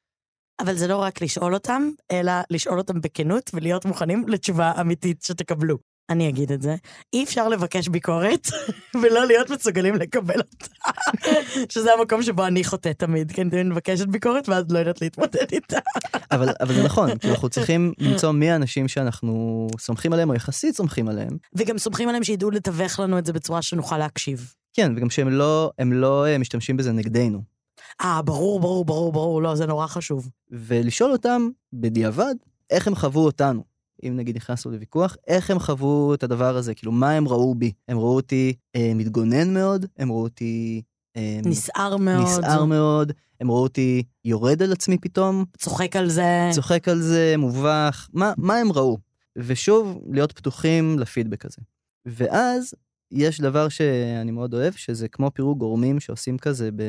אבל 0.60 0.74
זה 0.74 0.86
לא 0.86 0.96
רק 0.96 1.22
לשאול 1.22 1.54
אותם, 1.54 1.82
אלא 2.10 2.32
לשאול 2.50 2.78
אותם 2.78 3.00
בכנות 3.00 3.50
ולהיות 3.54 3.84
מוכנים 3.84 4.28
לתשובה 4.28 4.72
אמיתית 4.80 5.22
שתקבלו. 5.22 5.78
אני 6.10 6.28
אגיד 6.28 6.52
את 6.52 6.62
זה. 6.62 6.74
אי 7.12 7.24
אפשר 7.24 7.48
לבקש 7.48 7.88
ביקורת 7.88 8.46
ולא 9.02 9.26
להיות 9.26 9.50
מסוגלים 9.50 9.94
לקבל 9.94 10.38
אותה. 10.38 10.90
שזה 11.72 11.92
המקום 11.92 12.22
שבו 12.22 12.46
אני 12.46 12.64
חוטאת 12.64 12.98
תמיד, 12.98 13.32
כי 13.32 13.42
אני 13.42 13.50
תמיד 13.50 13.66
מבקשת 13.66 14.06
ביקורת 14.06 14.48
ואז 14.48 14.64
לא 14.70 14.78
יודעת 14.78 15.02
להתמודד 15.02 15.52
איתה. 15.52 15.78
אבל, 16.32 16.48
אבל 16.60 16.74
זה 16.74 16.82
נכון, 16.82 17.18
כי 17.18 17.30
אנחנו 17.30 17.48
צריכים 17.48 17.92
למצוא 17.98 18.32
מי 18.32 18.50
האנשים 18.50 18.88
שאנחנו 18.88 19.66
סומכים 19.78 20.12
עליהם, 20.12 20.30
או 20.30 20.34
יחסית 20.34 20.74
סומכים 20.74 21.08
עליהם. 21.08 21.36
וגם 21.54 21.78
סומכים 21.78 22.08
עליהם 22.08 22.24
שידעו 22.24 22.50
לתווך 22.50 23.00
לנו 23.00 23.18
את 23.18 23.26
זה 23.26 23.32
בצורה 23.32 23.62
שנוכל 23.62 23.98
להקשיב. 23.98 24.54
כן, 24.74 24.92
וגם 24.96 25.10
שהם 25.10 25.28
לא, 25.28 25.70
לא 25.78 26.26
אה, 26.26 26.38
משתמשים 26.38 26.76
בזה 26.76 26.92
נגדנו. 26.92 27.51
אה, 28.00 28.22
ברור, 28.22 28.60
ברור, 28.60 28.84
ברור, 28.84 29.12
ברור, 29.12 29.42
לא, 29.42 29.54
זה 29.54 29.66
נורא 29.66 29.86
חשוב. 29.86 30.30
ולשאול 30.50 31.12
אותם 31.12 31.48
בדיעבד, 31.72 32.34
איך 32.70 32.86
הם 32.86 32.94
חוו 32.94 33.20
אותנו. 33.20 33.64
אם 34.02 34.16
נגיד 34.16 34.36
נכנסנו 34.36 34.70
לוויכוח, 34.70 35.16
איך 35.26 35.50
הם 35.50 35.58
חוו 35.58 36.14
את 36.14 36.22
הדבר 36.22 36.56
הזה, 36.56 36.74
כאילו, 36.74 36.92
מה 36.92 37.10
הם 37.10 37.28
ראו 37.28 37.54
בי? 37.54 37.72
הם 37.88 37.98
ראו 37.98 38.14
אותי 38.14 38.52
אה, 38.76 38.92
מתגונן 38.94 39.54
מאוד, 39.54 39.86
הם 39.98 40.10
ראו 40.10 40.22
אותי... 40.22 40.82
אה, 41.16 41.40
נסער 41.44 41.96
מאוד. 41.96 42.22
נסער 42.22 42.64
מאוד, 42.64 43.12
הם 43.40 43.50
ראו 43.50 43.62
אותי 43.62 44.02
יורד 44.24 44.62
על 44.62 44.72
עצמי 44.72 44.98
פתאום, 44.98 45.44
צוחק 45.58 45.96
על 45.96 46.08
זה. 46.08 46.50
צוחק 46.54 46.88
על 46.88 47.00
זה, 47.00 47.34
מובך, 47.38 48.08
מה, 48.12 48.32
מה 48.36 48.56
הם 48.56 48.72
ראו? 48.72 48.98
ושוב, 49.36 49.98
להיות 50.12 50.32
פתוחים 50.32 50.98
לפידבק 50.98 51.44
הזה. 51.44 51.62
ואז 52.06 52.74
יש 53.12 53.40
דבר 53.40 53.68
שאני 53.68 54.30
מאוד 54.30 54.54
אוהב, 54.54 54.72
שזה 54.74 55.08
כמו 55.08 55.30
פירוק 55.34 55.58
גורמים 55.58 56.00
שעושים 56.00 56.38
כזה 56.38 56.70
ב... 56.76 56.82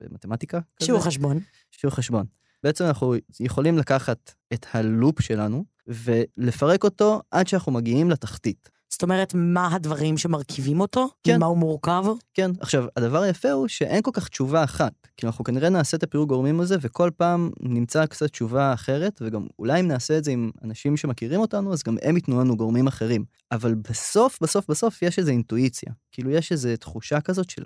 במתמטיקה. 0.00 0.60
שיעור 0.82 1.00
חשבון. 1.00 1.38
שיעור 1.70 1.94
חשבון. 1.94 2.26
בעצם 2.62 2.84
אנחנו 2.84 3.14
יכולים 3.40 3.78
לקחת 3.78 4.34
את 4.52 4.66
הלופ 4.72 5.20
שלנו 5.20 5.64
ולפרק 5.86 6.84
אותו 6.84 7.20
עד 7.30 7.48
שאנחנו 7.48 7.72
מגיעים 7.72 8.10
לתחתית. 8.10 8.70
זאת 8.90 9.02
אומרת, 9.02 9.32
מה 9.34 9.74
הדברים 9.74 10.18
שמרכיבים 10.18 10.80
אותו? 10.80 11.08
כן. 11.22 11.36
ממה 11.36 11.46
הוא 11.46 11.58
מורכב? 11.58 12.04
כן, 12.34 12.50
עכשיו, 12.60 12.84
הדבר 12.96 13.22
היפה 13.22 13.50
הוא 13.50 13.68
שאין 13.68 14.02
כל 14.02 14.10
כך 14.14 14.28
תשובה 14.28 14.64
אחת. 14.64 14.92
כאילו, 15.16 15.30
אנחנו 15.30 15.44
כנראה 15.44 15.68
נעשה 15.68 15.96
את 15.96 16.02
הפירוק 16.02 16.28
גורמים 16.28 16.60
הזה, 16.60 16.76
וכל 16.80 17.10
פעם 17.16 17.50
נמצא 17.60 18.06
קצת 18.06 18.30
תשובה 18.30 18.72
אחרת, 18.72 19.22
וגם 19.24 19.46
אולי 19.58 19.80
אם 19.80 19.88
נעשה 19.88 20.18
את 20.18 20.24
זה 20.24 20.30
עם 20.30 20.50
אנשים 20.64 20.96
שמכירים 20.96 21.40
אותנו, 21.40 21.72
אז 21.72 21.82
גם 21.82 21.96
הם 22.02 22.16
ייתנו 22.16 22.40
לנו 22.40 22.56
גורמים 22.56 22.86
אחרים. 22.86 23.24
אבל 23.52 23.74
בסוף, 23.74 24.38
בסוף, 24.42 24.70
בסוף 24.70 25.02
יש 25.02 25.18
איזו 25.18 25.30
אינטואיציה. 25.30 25.92
כאילו, 26.12 26.30
יש 26.30 26.52
איזו 26.52 26.68
תחושה 26.80 27.20
כזאת 27.20 27.50
של, 27.50 27.62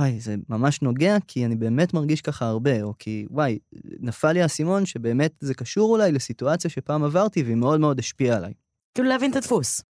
וואי, 0.00 0.20
זה 0.20 0.36
ממש 0.48 0.82
נוגע, 0.82 1.16
כי 1.28 1.46
אני 1.46 1.56
באמת 1.56 1.94
מרגיש 1.94 2.20
ככה 2.20 2.46
הרבה, 2.46 2.82
או 2.82 2.94
כי, 2.98 3.26
וואי, 3.30 3.58
נפל 4.00 4.32
לי 4.32 4.42
האסימון 4.42 4.86
שבאמת 4.86 5.32
זה 5.40 5.54
קשור 5.54 5.90
אולי 5.90 6.12
לסיטואציה 6.12 6.70
שפעם 6.70 7.04
עברתי, 7.04 7.42
והיא 7.42 7.56
מאוד 7.56 7.80
מאוד 7.80 7.98
השפיעה 7.98 8.36
עליי. 8.36 8.52
כאילו 8.94 9.08
להבין 9.08 9.30
את 9.30 9.36
הדפוס. 9.36 9.82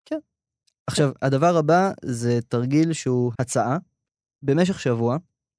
עכשיו, 0.90 1.10
הדבר 1.22 1.56
הבא 1.56 1.92
זה 2.04 2.38
תרגיל 2.48 2.92
שהוא 2.92 3.32
הצעה. 3.38 3.78
במשך 4.42 4.80
שבוע 4.80 5.16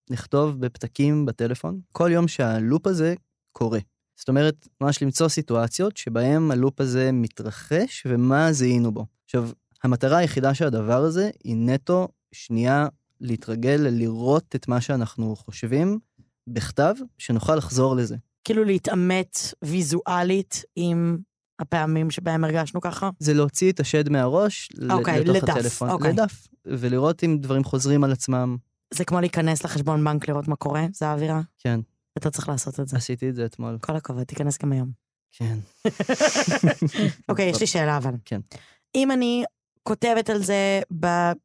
נכתוב 0.09 0.61
בפתקים 0.61 1.25
בטלפון 1.25 1.79
כל 1.91 2.09
יום 2.13 2.27
שהלופ 2.27 2.88
הזה 2.88 3.15
קורה. 3.51 3.79
זאת 4.15 4.29
אומרת, 4.29 4.67
ממש 4.82 5.03
למצוא 5.03 5.27
סיטואציות 5.27 5.97
שבהן 5.97 6.51
הלופ 6.51 6.82
הזה 6.82 7.11
מתרחש 7.11 8.03
ומה 8.09 8.51
זיהינו 8.51 8.91
בו. 8.91 9.05
עכשיו, 9.25 9.49
המטרה 9.84 10.17
היחידה 10.17 10.53
של 10.53 10.65
הדבר 10.65 11.03
הזה 11.03 11.29
היא 11.43 11.55
נטו 11.55 12.07
שנייה 12.32 12.88
להתרגל 13.21 13.88
לראות 13.91 14.55
את 14.55 14.67
מה 14.67 14.82
שאנחנו 14.82 15.36
חושבים 15.36 15.99
בכתב, 16.47 16.95
שנוכל 17.17 17.55
לחזור 17.55 17.95
לזה. 17.95 18.15
כאילו 18.43 18.63
להתעמת 18.63 19.38
ויזואלית 19.63 20.63
עם 20.75 21.17
הפעמים 21.62 22.12
שבהם 22.12 22.43
הרגשנו 22.43 22.82
ככה. 22.82 23.09
זה 23.20 23.34
להוציא 23.34 23.72
את 23.72 23.80
השד 23.80 24.09
מהראש 24.09 24.70
ל- 24.78 24.91
אוקיי, 24.91 25.24
לתוך 25.24 25.36
לדף, 25.36 25.49
הטלפון. 25.49 25.89
אוקיי. 25.89 26.14
לדף. 26.14 26.47
ולראות 26.66 27.24
אם 27.24 27.38
דברים 27.41 27.64
חוזרים 27.64 28.03
על 28.03 28.12
עצמם. 28.12 28.57
זה 28.93 29.05
כמו 29.05 29.20
להיכנס 29.20 29.64
לחשבון 29.64 30.03
בנק 30.03 30.30
לראות 30.30 30.47
מה 30.47 30.55
קורה, 30.55 30.86
זה 30.93 31.07
האווירה. 31.07 31.41
כן, 31.59 31.80
אתה 32.18 32.30
צריך 32.30 32.49
לעשות 32.49 32.80
את 32.80 32.88
זה. 32.88 32.97
עשיתי 32.97 33.30
את 33.30 33.36
זה 33.36 33.45
אתמול. 33.45 33.78
כל 33.82 33.95
הכבוד, 33.95 34.24
תיכנס 34.24 34.57
גם 34.64 34.72
היום. 34.72 34.91
כן. 35.32 35.57
אוקיי, 37.30 37.49
יש 37.49 37.59
לי 37.59 37.68
שאלה 37.68 37.97
אבל. 37.97 38.12
כן. 38.26 38.39
אם 38.95 39.12
אני 39.12 39.43
כותבת 39.84 40.30
על 40.30 40.43
זה 40.43 40.82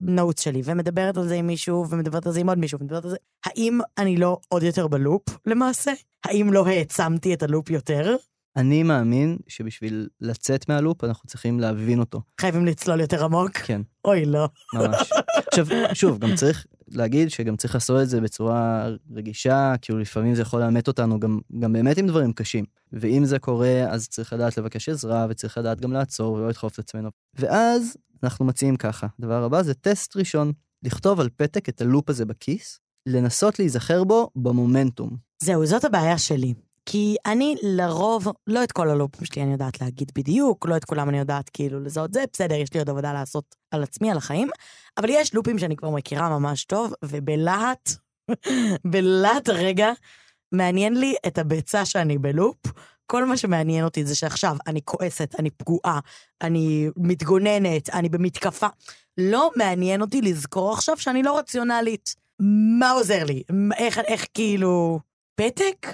בנוטס 0.01 0.43
שלי, 0.43 0.63
ומדברת 0.65 1.17
על 1.17 1.29
זה 1.29 1.35
עם 1.35 1.47
מישהו, 1.47 1.87
ומדברת 1.91 2.27
על 2.27 2.33
זה 2.33 2.41
עם 2.41 2.49
עוד 2.49 2.59
מישהו, 2.59 2.81
ומדברת 2.81 3.05
על 3.05 3.11
זה, 3.11 3.17
האם 3.47 3.81
אני 3.99 4.17
לא 4.17 4.39
עוד 4.49 4.63
יותר 4.63 4.87
בלופ 4.87 5.23
למעשה? 5.47 5.93
האם 6.25 6.53
לא 6.53 6.67
העצמתי 6.67 7.35
את 7.35 7.43
הלופ 7.43 7.71
יותר? 7.71 8.17
אני 8.57 8.83
מאמין 8.83 9.37
שבשביל 9.49 10.09
לצאת 10.21 10.69
מהלופ 10.69 11.05
אנחנו 11.05 11.29
צריכים 11.29 11.61
להבין 11.61 12.01
אותו. 12.01 12.23
חייבים 12.41 12.67
לצלול 12.67 13.01
יותר 13.01 13.25
עמוק? 13.25 13.51
כן, 13.51 13.83
אוי, 14.05 14.25
לא. 14.25 14.49
ממש. 14.75 15.11
עכשיו, 15.47 15.67
שוב, 15.95 16.19
גם 16.19 16.35
צריך 16.35 16.67
להגיד 16.89 17.31
שגם 17.31 17.57
צריך 17.57 17.75
לעשות 17.75 18.03
את 18.03 18.09
זה 18.09 18.21
בצורה 18.21 18.89
רגישה, 19.15 19.75
כאילו 19.83 19.99
לפעמים 19.99 20.35
זה 20.35 20.43
יכול 20.43 20.61
לאמת 20.61 20.89
אותנו 20.89 21.21
גם, 21.21 21.39
גם 21.59 21.73
באמת 21.73 21.99
עם 21.99 22.07
דברים 22.07 22.33
קשים. 22.33 22.65
ואם 22.93 23.25
זה 23.25 23.39
קורה, 23.39 23.85
אז 23.89 24.09
צריך 24.09 24.33
לדעת 24.33 24.59
לבקש 24.59 24.89
עזרה, 24.89 25.27
וצריך 25.31 25.59
לדעת 25.59 25.81
גם 25.81 25.93
לעצור 25.93 26.33
ולא 26.33 26.49
לדחוף 26.49 26.73
את 26.73 26.79
עצמנו. 26.79 27.11
ואז 27.35 27.97
אנחנו 28.23 28.45
מציעים 28.45 28.77
ככה, 28.77 29.07
הדבר 29.19 29.45
הבא 29.45 29.63
זה 29.63 29.75
טסט 29.75 30.17
ראשון. 30.17 30.53
לכתוב 30.83 31.21
על 31.21 31.29
פתק 31.37 31.69
את 31.69 31.81
הלופ 31.81 32.11
הזה 32.11 32.25
בכיס, 32.25 32.81
לנסות 33.07 33.59
להיזכר 33.59 34.05
בו 34.05 34.31
במומנטום. 34.37 35.17
זהו, 35.43 35.67
זאת 35.67 35.85
הבעיה 35.85 36.19
שלי. 36.19 36.55
כי 36.87 37.17
אני 37.27 37.57
לרוב, 37.63 38.29
לא 38.47 38.65
את 38.65 38.73
כל 38.73 38.91
הלופים 38.91 39.25
שלי 39.25 39.43
אני 39.43 39.53
יודעת 39.53 39.81
להגיד 39.81 40.13
בדיוק, 40.15 40.67
לא 40.67 40.77
את 40.77 40.85
כולם 40.85 41.09
אני 41.09 41.19
יודעת 41.19 41.49
כאילו 41.49 41.81
לזהות 41.81 42.13
זה, 42.15 42.25
בסדר, 42.33 42.55
יש 42.55 42.75
לי 42.75 42.81
עוד 42.81 42.91
עבודה 42.91 43.13
לעשות 43.13 43.55
על 43.71 43.83
עצמי, 43.83 44.11
על 44.11 44.17
החיים, 44.17 44.49
אבל 44.99 45.09
יש 45.11 45.35
לופים 45.35 45.59
שאני 45.59 45.77
כבר 45.77 45.91
מכירה 45.91 46.29
ממש 46.39 46.65
טוב, 46.65 46.93
ובלהט, 47.05 47.91
בלהט 48.91 49.49
הרגע, 49.49 49.93
מעניין 50.53 50.95
לי 50.95 51.15
את 51.27 51.39
הביצה 51.39 51.85
שאני 51.85 52.19
בלופ. 52.19 52.57
כל 53.07 53.25
מה 53.25 53.37
שמעניין 53.37 53.85
אותי 53.85 54.05
זה 54.05 54.15
שעכשיו 54.15 54.57
אני 54.67 54.81
כועסת, 54.85 55.35
אני 55.39 55.51
פגועה, 55.51 56.01
אני 56.43 56.89
מתגוננת, 56.97 57.91
אני 57.91 58.09
במתקפה. 58.09 58.67
לא 59.19 59.51
מעניין 59.57 60.01
אותי 60.01 60.23
לזכור 60.23 60.73
עכשיו 60.73 60.97
שאני 60.97 61.23
לא 61.23 61.39
רציונלית. 61.39 62.15
מה 62.79 62.91
עוזר 62.91 63.25
לי? 63.25 63.43
איך, 63.79 63.99
איך 63.99 64.27
כאילו... 64.35 65.01
פתק? 65.37 65.87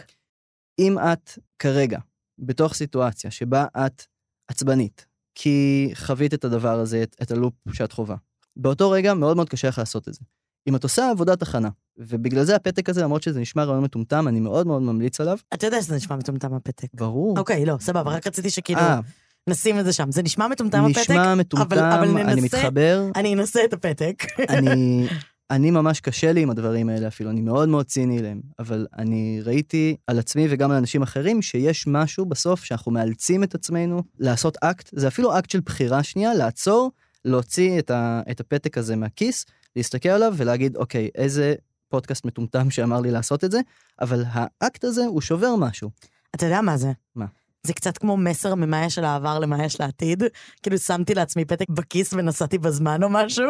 אם 0.82 0.98
את 0.98 1.38
כרגע 1.58 1.98
בתוך 2.38 2.74
סיטואציה 2.74 3.30
שבה 3.30 3.66
את 3.76 4.02
עצבנית, 4.48 5.06
כי 5.34 5.90
חווית 5.94 6.34
את 6.34 6.44
הדבר 6.44 6.78
הזה, 6.80 7.02
את, 7.02 7.16
את 7.22 7.30
הלופ 7.30 7.54
שאת 7.72 7.92
חווה, 7.92 8.16
באותו 8.56 8.90
רגע 8.90 9.14
מאוד 9.14 9.36
מאוד 9.36 9.48
קשה 9.48 9.68
לך 9.68 9.78
לעשות 9.78 10.08
את 10.08 10.14
זה. 10.14 10.20
אם 10.68 10.76
את 10.76 10.82
עושה 10.82 11.10
עבודת 11.10 11.42
הכנה, 11.42 11.68
ובגלל 11.98 12.44
זה 12.44 12.56
הפתק 12.56 12.88
הזה, 12.88 13.02
למרות 13.02 13.22
שזה 13.22 13.40
נשמע 13.40 13.64
רעיון 13.64 13.84
מטומטם, 13.84 14.28
אני 14.28 14.40
מאוד 14.40 14.66
מאוד 14.66 14.82
ממליץ 14.82 15.20
עליו. 15.20 15.36
אתה 15.54 15.66
יודע 15.66 15.82
שזה 15.82 15.96
נשמע 15.96 16.16
מטומטם 16.16 16.54
הפתק. 16.54 16.88
ברור. 16.94 17.38
אוקיי, 17.38 17.66
לא, 17.66 17.76
סבבה, 17.80 18.10
רק 18.10 18.26
רציתי 18.26 18.50
שכאילו 18.50 18.80
אה, 18.80 19.00
נשים 19.48 19.78
את 19.78 19.84
זה 19.84 19.92
שם. 19.92 20.10
זה 20.10 20.22
נשמע 20.22 20.48
מטומטם 20.48 20.84
הפתק, 20.84 21.00
נשמע 21.00 21.34
מטומטם, 21.34 21.76
אבל, 21.76 21.78
אבל 21.78 22.08
ננסה, 22.08 22.32
אני 22.32 22.40
מתחבר. 22.40 23.08
אני 23.16 23.34
אנסה 23.34 23.60
את 23.64 23.72
הפתק. 23.72 24.24
אני, 24.48 25.08
אני 25.52 25.70
ממש 25.70 26.00
קשה 26.00 26.32
לי 26.32 26.42
עם 26.42 26.50
הדברים 26.50 26.88
האלה 26.88 27.08
אפילו, 27.08 27.30
אני 27.30 27.40
מאוד 27.40 27.68
מאוד 27.68 27.86
ציני 27.86 28.18
אליהם, 28.18 28.40
אבל 28.58 28.86
אני 28.98 29.40
ראיתי 29.44 29.96
על 30.06 30.18
עצמי 30.18 30.46
וגם 30.50 30.70
על 30.70 30.76
אנשים 30.76 31.02
אחרים 31.02 31.42
שיש 31.42 31.86
משהו 31.86 32.26
בסוף 32.26 32.64
שאנחנו 32.64 32.92
מאלצים 32.92 33.44
את 33.44 33.54
עצמנו 33.54 34.02
לעשות 34.18 34.56
אקט, 34.60 34.90
זה 34.92 35.08
אפילו 35.08 35.38
אקט 35.38 35.50
של 35.50 35.60
בחירה 35.60 36.02
שנייה, 36.02 36.34
לעצור, 36.34 36.90
להוציא 37.24 37.78
את, 37.78 37.90
ה, 37.90 38.22
את 38.30 38.40
הפתק 38.40 38.78
הזה 38.78 38.96
מהכיס, 38.96 39.46
להסתכל 39.76 40.08
עליו 40.08 40.34
ולהגיד, 40.36 40.76
אוקיי, 40.76 41.08
איזה 41.14 41.54
פודקאסט 41.88 42.24
מטומטם 42.24 42.70
שאמר 42.70 43.00
לי 43.00 43.10
לעשות 43.10 43.44
את 43.44 43.50
זה, 43.50 43.60
אבל 44.00 44.24
האקט 44.28 44.84
הזה 44.84 45.04
הוא 45.04 45.20
שובר 45.20 45.56
משהו. 45.56 45.90
אתה 46.34 46.46
יודע 46.46 46.60
מה 46.60 46.76
זה? 46.76 46.92
מה? 47.14 47.26
זה 47.66 47.72
קצת 47.72 47.98
כמו 47.98 48.16
מסר 48.16 48.54
ממה 48.54 48.84
יש 48.84 48.98
לעבר 48.98 49.38
למה 49.38 49.64
יש 49.64 49.80
לעתיד. 49.80 50.22
כאילו 50.62 50.78
שמתי 50.78 51.14
לעצמי 51.14 51.44
פתק 51.44 51.68
בכיס 51.70 52.12
ונסעתי 52.12 52.58
בזמן 52.58 53.02
או 53.02 53.08
משהו, 53.10 53.46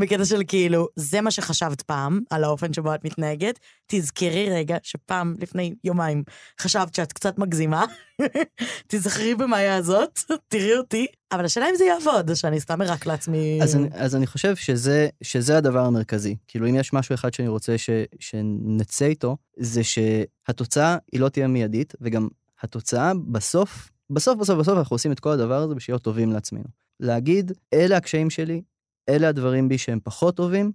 בקטע 0.00 0.24
של 0.24 0.42
כאילו, 0.48 0.88
זה 0.96 1.20
מה 1.20 1.30
שחשבת 1.30 1.82
פעם, 1.82 2.20
על 2.30 2.44
האופן 2.44 2.72
שבו 2.72 2.94
את 2.94 3.04
מתנהגת, 3.04 3.58
תזכרי 3.86 4.50
רגע 4.50 4.76
שפעם, 4.82 5.34
לפני 5.40 5.74
יומיים, 5.84 6.22
חשבת 6.60 6.94
שאת 6.94 7.12
קצת 7.12 7.38
מגזימה, 7.38 7.84
תזכרי 8.88 9.34
במאיה 9.34 9.76
הזאת, 9.76 10.20
תראי 10.48 10.76
אותי, 10.76 11.06
אבל 11.32 11.44
השאלה 11.44 11.70
אם 11.70 11.76
זה 11.76 11.84
יעבוד, 11.84 12.34
שאני 12.34 12.60
סתם 12.60 12.82
ארק 12.82 13.06
לעצמי... 13.06 13.58
אז 13.62 13.76
אני, 13.76 13.88
אז 13.92 14.16
אני 14.16 14.26
חושב 14.26 14.56
שזה, 14.56 15.08
שזה 15.22 15.56
הדבר 15.56 15.84
המרכזי. 15.84 16.36
כאילו, 16.48 16.68
אם 16.68 16.74
יש 16.74 16.92
משהו 16.92 17.14
אחד 17.14 17.34
שאני 17.34 17.48
רוצה 17.48 17.78
ש, 17.78 17.90
שנצא 18.20 19.04
איתו, 19.04 19.36
זה 19.58 19.80
שהתוצאה 19.84 20.96
היא 21.12 21.20
לא 21.20 21.28
תהיה 21.28 21.46
מיידית, 21.46 21.94
וגם 22.00 22.28
התוצאה 22.62 23.12
בסוף, 23.14 23.90
בסוף 24.10 24.38
בסוף 24.38 24.58
בסוף 24.58 24.78
אנחנו 24.78 24.94
עושים 24.94 25.12
את 25.12 25.20
כל 25.20 25.30
הדבר 25.30 25.62
הזה 25.62 25.74
בשביל 25.74 25.94
להיות 25.94 26.02
טובים 26.02 26.32
לעצמנו. 26.32 26.64
להגיד, 27.00 27.52
אלה 27.72 27.96
הקשיים 27.96 28.30
שלי, 28.30 28.62
אלה 29.08 29.28
הדברים 29.28 29.68
בי 29.68 29.78
שהם 29.78 29.98
פחות 30.04 30.36
טובים, 30.36 30.72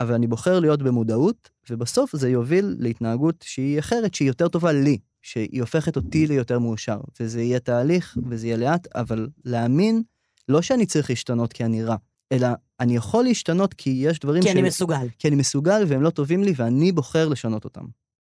אבל 0.00 0.14
אני 0.14 0.26
בוחר 0.26 0.60
להיות 0.60 0.82
במודעות, 0.82 1.50
ובסוף 1.70 2.16
זה 2.16 2.30
יוביל 2.30 2.76
להתנהגות 2.78 3.44
שהיא 3.46 3.78
אחרת, 3.78 4.14
שהיא 4.14 4.28
יותר 4.28 4.48
טובה 4.48 4.72
לי, 4.72 4.98
שהיא 5.22 5.60
הופכת 5.60 5.96
אותי 5.96 6.26
ליותר 6.26 6.58
מאושר. 6.58 7.00
וזה 7.20 7.42
יהיה 7.42 7.60
תהליך, 7.60 8.18
וזה 8.30 8.46
יהיה 8.46 8.56
לאט, 8.56 8.96
אבל 8.96 9.28
להאמין, 9.44 10.02
לא 10.48 10.62
שאני 10.62 10.86
צריך 10.86 11.10
להשתנות 11.10 11.52
כי 11.52 11.64
אני 11.64 11.84
רע, 11.84 11.96
אלא 12.32 12.48
אני 12.80 12.96
יכול 12.96 13.24
להשתנות 13.24 13.74
כי 13.74 13.90
יש 13.90 14.18
דברים 14.18 14.42
כי 14.42 14.48
ש... 14.48 14.52
אני 14.52 14.62
מסוגל. 14.62 15.06
כי 15.18 15.28
אני 15.28 15.36
מסוגל 15.36 15.84
והם 15.86 16.02
לא 16.02 16.10
טובים 16.10 16.44
לי, 16.44 16.52
ואני 16.56 16.92
בוחר 16.92 17.28
לשנות 17.28 17.64
אותם. 17.64 17.84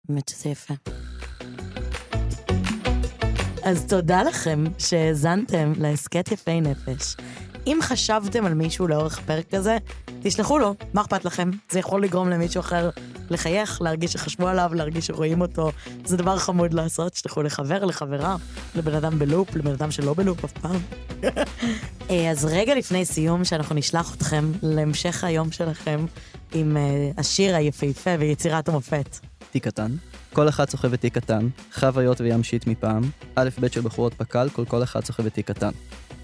באמת 0.08 0.28
שזה 0.28 0.48
יפה. 0.48 0.74
אז 3.64 3.86
תודה 3.88 4.22
לכם 4.22 4.64
שהאזנתם 4.78 5.72
להסכת 5.76 6.32
יפי 6.32 6.60
נפש. 6.60 7.16
אם 7.66 7.78
חשבתם 7.82 8.46
על 8.46 8.54
מישהו 8.54 8.88
לאורך 8.88 9.18
הפרק 9.18 9.54
הזה, 9.54 9.78
תשלחו 10.22 10.58
לו, 10.58 10.74
מה 10.94 11.00
אכפת 11.00 11.24
לכם? 11.24 11.50
זה 11.70 11.78
יכול 11.78 12.02
לגרום 12.02 12.28
למישהו 12.28 12.60
אחר 12.60 12.90
לחייך, 13.30 13.82
להרגיש 13.82 14.12
שחשבו 14.12 14.48
עליו, 14.48 14.70
להרגיש 14.74 15.06
שרואים 15.06 15.40
אותו. 15.40 15.70
זה 16.04 16.16
דבר 16.16 16.38
חמוד 16.38 16.74
לעשות, 16.74 17.12
תשלחו 17.12 17.42
לחבר, 17.42 17.84
לחברה, 17.84 18.36
לבן 18.74 18.94
אדם 18.94 19.18
בלופ, 19.18 19.56
לבן 19.56 19.72
אדם 19.72 19.90
שלא 19.90 20.14
בלופ 20.14 20.44
אף 20.44 20.52
פעם. 20.52 20.80
אה, 22.10 22.30
אז 22.30 22.44
רגע 22.44 22.74
לפני 22.74 23.04
סיום, 23.04 23.44
שאנחנו 23.44 23.74
נשלח 23.74 24.14
אתכם 24.14 24.52
להמשך 24.62 25.24
היום 25.24 25.52
שלכם 25.52 26.06
עם 26.54 26.76
אה, 26.76 27.10
השיר 27.18 27.56
היפהפה 27.56 28.10
ויצירת 28.18 28.68
המופת. 28.68 29.18
תיק 29.50 29.64
קטן. 29.64 29.96
כל 30.34 30.48
אחד 30.48 30.70
סוחב 30.70 30.92
את 30.92 31.00
תיק 31.00 31.14
קטן, 31.14 31.48
חוויות 31.74 32.20
וים 32.20 32.42
שיט 32.42 32.66
מפעם, 32.66 33.02
א' 33.34 33.48
ב' 33.60 33.68
של 33.68 33.80
בחורות 33.80 34.14
פק"ל, 34.14 34.48
כל 34.52 34.64
כל 34.64 34.82
אחד 34.82 35.04
סוחב 35.04 35.26
את 35.26 35.34
תיק 35.34 35.46
קטן. 35.46 35.70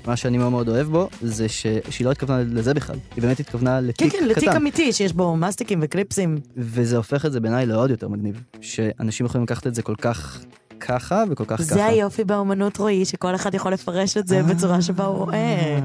מה 0.07 0.17
שאני 0.17 0.39
מאוד 0.39 0.51
מאוד 0.51 0.69
אוהב 0.69 0.87
בו, 0.87 1.09
זה 1.23 1.49
ש... 1.49 1.67
שהיא 1.91 2.05
לא 2.05 2.11
התכוונה 2.11 2.43
לזה 2.43 2.75
בכלל, 2.75 2.97
היא 3.17 3.23
באמת 3.23 3.41
התכוונה 3.41 3.79
כן, 3.81 3.85
לתיק 3.87 4.13
כן, 4.13 4.25
לתיק 4.29 4.49
קטן. 4.49 4.57
אמיתי, 4.57 4.93
שיש 4.93 5.13
בו 5.13 5.37
מסטיקים 5.37 5.79
וקליפסים. 5.83 6.39
וזה 6.57 6.97
הופך 6.97 7.27
את 7.27 7.33
זה 7.33 7.41
בעיניי 7.41 7.67
לעוד 7.67 7.91
יותר 7.91 8.09
מגניב, 8.09 8.43
שאנשים 8.61 9.27
יכולים 9.27 9.45
לקחת 9.45 9.67
את 9.67 9.75
זה 9.75 9.83
כל 9.83 9.95
כך 9.95 10.41
ככה 10.81 11.25
וכל 11.31 11.45
כך 11.45 11.57
ככה. 11.57 11.63
זה 11.63 11.85
היופי 11.85 12.25
באומנות, 12.25 12.77
רועי, 12.77 13.05
שכל 13.05 13.35
אחד 13.35 13.55
יכול 13.55 13.73
לפרש 13.73 14.17
את 14.17 14.29
זה 14.29 14.37
אה. 14.37 14.43
בצורה 14.43 14.83
שבה 14.83 15.05
הוא 15.05 15.17
רואה. 15.17 15.79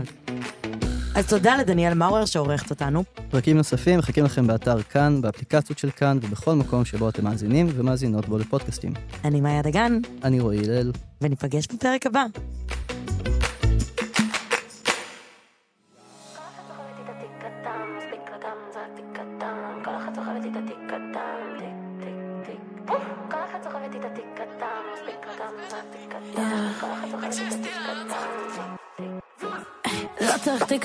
אז 1.16 1.28
תודה 1.28 1.58
לדניאל 1.58 1.94
מאורר 1.94 2.26
שעורכת 2.26 2.70
אותנו. 2.70 3.04
פרקים 3.30 3.58
נוספים 3.58 4.00
מחכים 4.00 4.26
לכם 4.26 4.48
באתר 4.48 4.82
כאן, 4.82 5.22
באפליקציות 5.22 5.80
של 5.80 5.90
כאן 5.92 6.18
ובכל 6.22 6.56
מקום 6.56 6.86
שבו 6.86 7.10
אתם 7.10 7.24
מאזינים 7.24 7.68
ומאזינות 7.76 8.30
בו 8.30 8.38
לפודקאסטים. 8.38 8.94
אני 9.24 9.42
מאיה 9.42 9.62
דגן, 9.62 10.00
אני 10.24 10.40
רועי 10.40 10.60
הלל. 10.60 10.92
וניפגש 11.22 11.68
בפרק 11.68 12.06
הבא. 12.06 12.26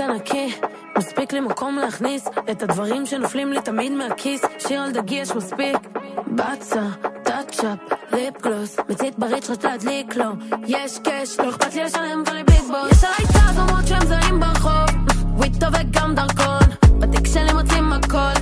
תיק 0.01 0.11
ענקי, 0.11 0.55
מספיק 0.98 1.32
לי 1.32 1.40
מקום 1.40 1.78
להכניס 1.78 2.28
את 2.51 2.62
הדברים 2.62 3.07
שנופלים 3.07 3.53
לי 3.53 3.61
תמיד 3.61 3.92
מהכיס. 3.92 4.42
שיר 4.59 4.80
על 4.80 4.92
דגי 4.92 5.14
יש 5.14 5.30
מספיק. 5.32 5.76
בצה, 6.26 6.82
טאצ'אפ, 7.22 7.78
ליפ 8.12 8.42
גלוס, 8.42 8.76
מצית 8.88 9.18
בריץ' 9.18 9.51
רצה 9.51 9.68
להדליק 9.68 10.16
לו. 10.16 10.24
יש 10.66 10.98
קאש, 10.98 11.40
לא 11.40 11.51
אכפת 11.51 11.74
לי 11.74 11.84
לשלם 11.84 12.24
כל 12.24 12.42
ביג 12.42 12.61
בוס. 12.61 12.92
יש 12.92 13.05
עליי 13.05 13.32
תג 13.32 13.59
אומרות 13.59 13.86
שהם 13.86 14.07
זרים 14.07 14.40
ברחוב, 14.40 14.88
וויטו 15.36 15.66
וגם 15.72 16.14
דרכון. 16.14 16.98
בתיק 16.98 17.26
שלי 17.26 17.53
מוצאים 17.53 17.92
הכל, 17.92 18.39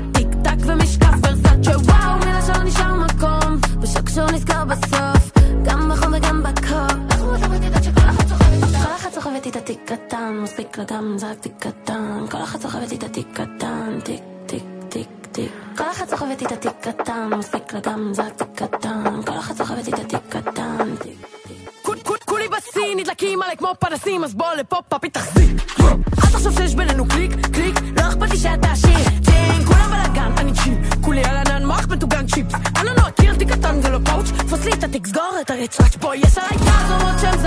גם 10.85 11.14
זק 11.18 11.39
תיק 11.41 11.53
קטן. 11.59 12.24
כל 12.31 12.43
אחת 12.43 12.61
סוחבת 12.61 12.93
איתה 12.93 13.09
תיק 13.09 13.26
קטן, 13.33 13.99
תיק, 14.05 14.22
תיק, 14.47 14.62
תיק, 14.89 15.09
תיק. 15.33 15.53
כל 15.76 15.85
אחת 15.93 16.09
סוחבת 16.11 16.41
איתה 16.41 16.57
תיק 16.57 16.72
קטן, 16.81 17.31
מספיק 17.39 17.72
לה 17.72 17.81
גם 17.81 18.11
זק 18.14 18.33
תיק 18.37 18.49
קטן. 18.55 19.20
כל 19.26 19.39
אחת 19.39 19.57
סוחבת 19.57 19.87
איתה 19.87 20.05
תיק 20.05 20.20
קטן, 20.29 20.95
תיק, 21.03 21.26
תיק. 21.49 21.70
כול- 21.83 21.99
כול- 22.05 22.18
כולי 22.24 22.49
בשיא, 22.49 22.95
נדלקים 22.97 23.43
עליי 23.43 23.57
כמו 23.57 23.68
פנסים, 23.81 24.24
אז 24.24 24.35
בוא 24.35 24.55
לפה 24.55 24.76
פאפי 24.89 25.11
תחזיק. 25.11 25.51
אל 25.81 25.95
תחשוב 26.33 26.59
שיש 26.59 26.74
בינינו 26.74 27.09
קליק, 27.09 27.33
קליק, 27.53 27.74
לא 27.97 28.03
אכפת 28.09 28.31
לי 28.31 28.37
שאתה 28.37 28.70
עשיר. 28.72 28.99
צ'ינג, 29.24 29.66
כולם 29.66 29.91
בלאגן, 29.91 30.33
אני 30.39 30.53
צ'יפ. 30.53 31.05
כולי 31.05 31.24
על 31.24 31.37
ענן 31.37 31.66
מוח 31.66 31.87
מטוגן 31.91 32.26
צ'יפס. 32.26 32.55
אני 32.76 32.85
לא 32.97 33.09
מכיר 33.09 33.35
תיק 33.37 33.53
קטן, 33.53 33.83
זה 33.83 33.89
לא 33.89 33.99
קאוץ'. 34.07 34.26
תפוס 34.47 34.64
לי 34.64 34.72
את 34.72 34.85
התיק, 34.85 35.07
סגור 35.07 35.39
את 35.41 35.51
הריצ'ראץ'. 35.51 35.97
בוא, 35.97 36.14
יש 36.14 36.39
עליי 36.39 36.59
כזומות 36.59 37.18
שהם 37.20 37.38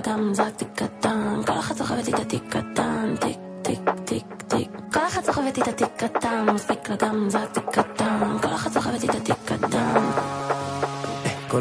קטן, 0.00 0.10
מספיק 0.10 0.10
לה 0.10 0.14
גם 0.14 0.34
זק 0.34 0.56
תיק 0.56 0.68
קטן. 0.74 1.42
כל 1.46 1.52
אחת 1.52 1.76
סוחבת 1.76 2.06
איתה 2.06 2.24
תיק 2.24 2.42
קטן, 2.48 3.14
תיק, 3.20 3.38
תיק, 3.62 3.80
תיק, 4.04 4.24
תיק. 4.48 4.70
כל 4.92 5.06
אחת 5.06 5.24
סוחבת 5.24 5.56
איתה 5.56 5.72
תיק 5.72 5.88
קטן, 5.96 6.46
מספיק 6.54 6.90
לה 6.90 6.96
גם 6.96 7.28
תיק 7.52 7.64
קטן, 7.72 7.89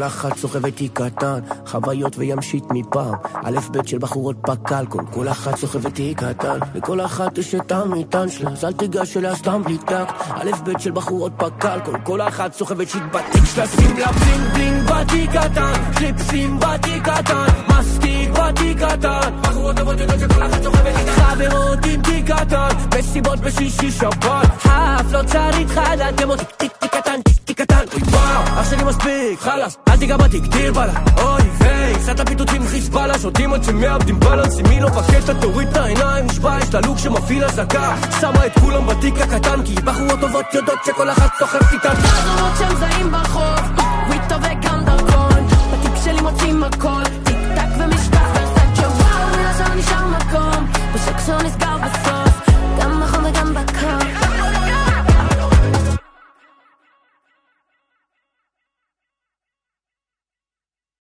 כל 0.09 0.15
אחת 0.15 0.37
סוחבת 0.37 0.75
תיק 0.75 0.91
קטן, 0.93 1.39
חוויות 1.65 2.17
וימשית 2.17 2.63
מפעם. 2.71 3.13
א' 3.43 3.59
ב' 3.71 3.87
של 3.87 3.97
בחורות 3.97 4.35
פק"ל, 4.41 4.85
כל 4.89 5.03
כל 5.13 5.27
אחת 5.27 5.55
סוחבת 5.55 5.95
תיק 5.95 6.23
קטן. 6.23 6.59
לכל 6.75 7.01
אחת 7.01 7.37
יש 7.37 7.55
את 7.55 7.71
המטען 7.71 8.29
שלה, 8.29 8.51
אז 8.51 8.65
אל 8.65 8.73
תיגש 8.73 9.17
אליה 9.17 9.35
סתם 9.35 9.61
בלי 9.63 9.77
טקט. 9.77 10.13
א' 10.29 10.51
ב' 10.63 10.79
של 10.79 10.91
בחורות 10.91 11.31
פק"ל, 11.37 11.79
כל 11.85 11.97
כל 12.03 12.21
אחת 12.21 12.53
סוחבת 12.53 12.89
שיט 12.89 13.03
בתיק 13.11 13.45
שלה, 13.45 13.67
שים 13.67 13.97
לה 13.97 14.11
בלינג 14.11 14.53
בלינג 14.53 14.89
בתיק 14.89 15.29
קטן. 15.29 15.73
קליפסים 15.95 16.59
בתיק 16.59 17.03
קטן, 17.03 17.45
מסטיק 17.69 18.29
בתיק 18.29 18.77
קטן. 18.77 19.41
בחורות 19.41 19.75
טובות 19.75 19.99
יודעות 19.99 20.19
שכל 20.19 20.45
אחת 20.45 20.63
סוחבת 20.63 20.93
איתה. 20.99 21.11
חברות 21.11 21.79
עם 21.85 22.01
תיק 22.01 22.31
קטן, 22.31 22.99
מסיבות 22.99 23.39
בשישי 23.39 23.91
שבת. 23.91 24.47
האף 24.63 25.11
לא 25.11 25.23
צריך 25.23 25.79
דמו 26.15 26.35
טיק 26.35 26.47
טיק 26.57 26.71
טיק 26.77 26.95
קטן, 26.95 27.21
טיק 27.21 27.38
קטן, 27.59 27.83
אוי 27.93 28.01
וואו, 28.03 28.43
אח 28.61 28.69
שלי 28.69 28.83
מספיק, 28.83 29.39
חלאס, 29.39 29.77
אל 29.87 29.97
תיגע 29.97 30.17
בתיק, 30.17 30.43
דיר 30.43 30.73
בלה, 30.73 30.93
אוי 31.17 31.41
ויי, 31.57 31.95
סעת 31.99 32.19
הפיתותים 32.19 32.67
חיזבאללה, 32.67 33.19
שותים 33.19 33.53
עד 33.53 33.63
שמאבדים 33.63 34.19
בלנס, 34.19 34.59
אם 34.59 34.69
מי 34.69 34.79
לא 34.79 34.89
בקטע, 34.89 35.33
תוריד 35.41 35.67
את 35.67 35.77
העיניים, 35.77 36.25
נשבע, 36.25 36.57
יש 36.61 36.73
לה 36.73 36.79
לוק 36.81 36.97
שמפעיל 36.97 37.43
אזעקה, 37.43 37.95
שמה 38.21 38.45
את 38.45 38.59
כולם 38.59 38.87
בתיק 38.87 39.13
הקטן, 39.21 39.63
כי 39.65 39.75
בחורות 39.75 40.19
טובות 40.19 40.45
יודעות 40.53 40.79
שכל 40.85 41.09
אחת 41.09 41.29
סוחר 41.39 41.59
איתן. 41.73 41.93
בחורות 41.93 42.53
שם 42.59 42.75
זעים 42.75 43.11
ברחוב, 43.11 43.59
וויטו 44.07 44.35
וגם 44.35 44.85
דרכון, 44.85 45.47
בתיק 45.71 46.03
שלי 46.03 46.21
מוצאים 46.21 46.63
הכל, 46.63 47.03
טיק 47.23 47.37
טק 47.55 47.77
ומשטח 47.79 48.27
ורסצ'ה, 48.35 48.87
וואו, 48.87 49.37
מילה 49.37 49.53
שלא 49.57 49.75
נשאר 49.75 50.07
מקום, 50.07 50.67
בשקשור 50.93 51.41
נסגר 51.41 51.77
בסוף, 51.77 52.49
גם 52.79 53.01
בחום 53.01 53.25
וגם 53.25 53.53
בקור. 53.53 54.28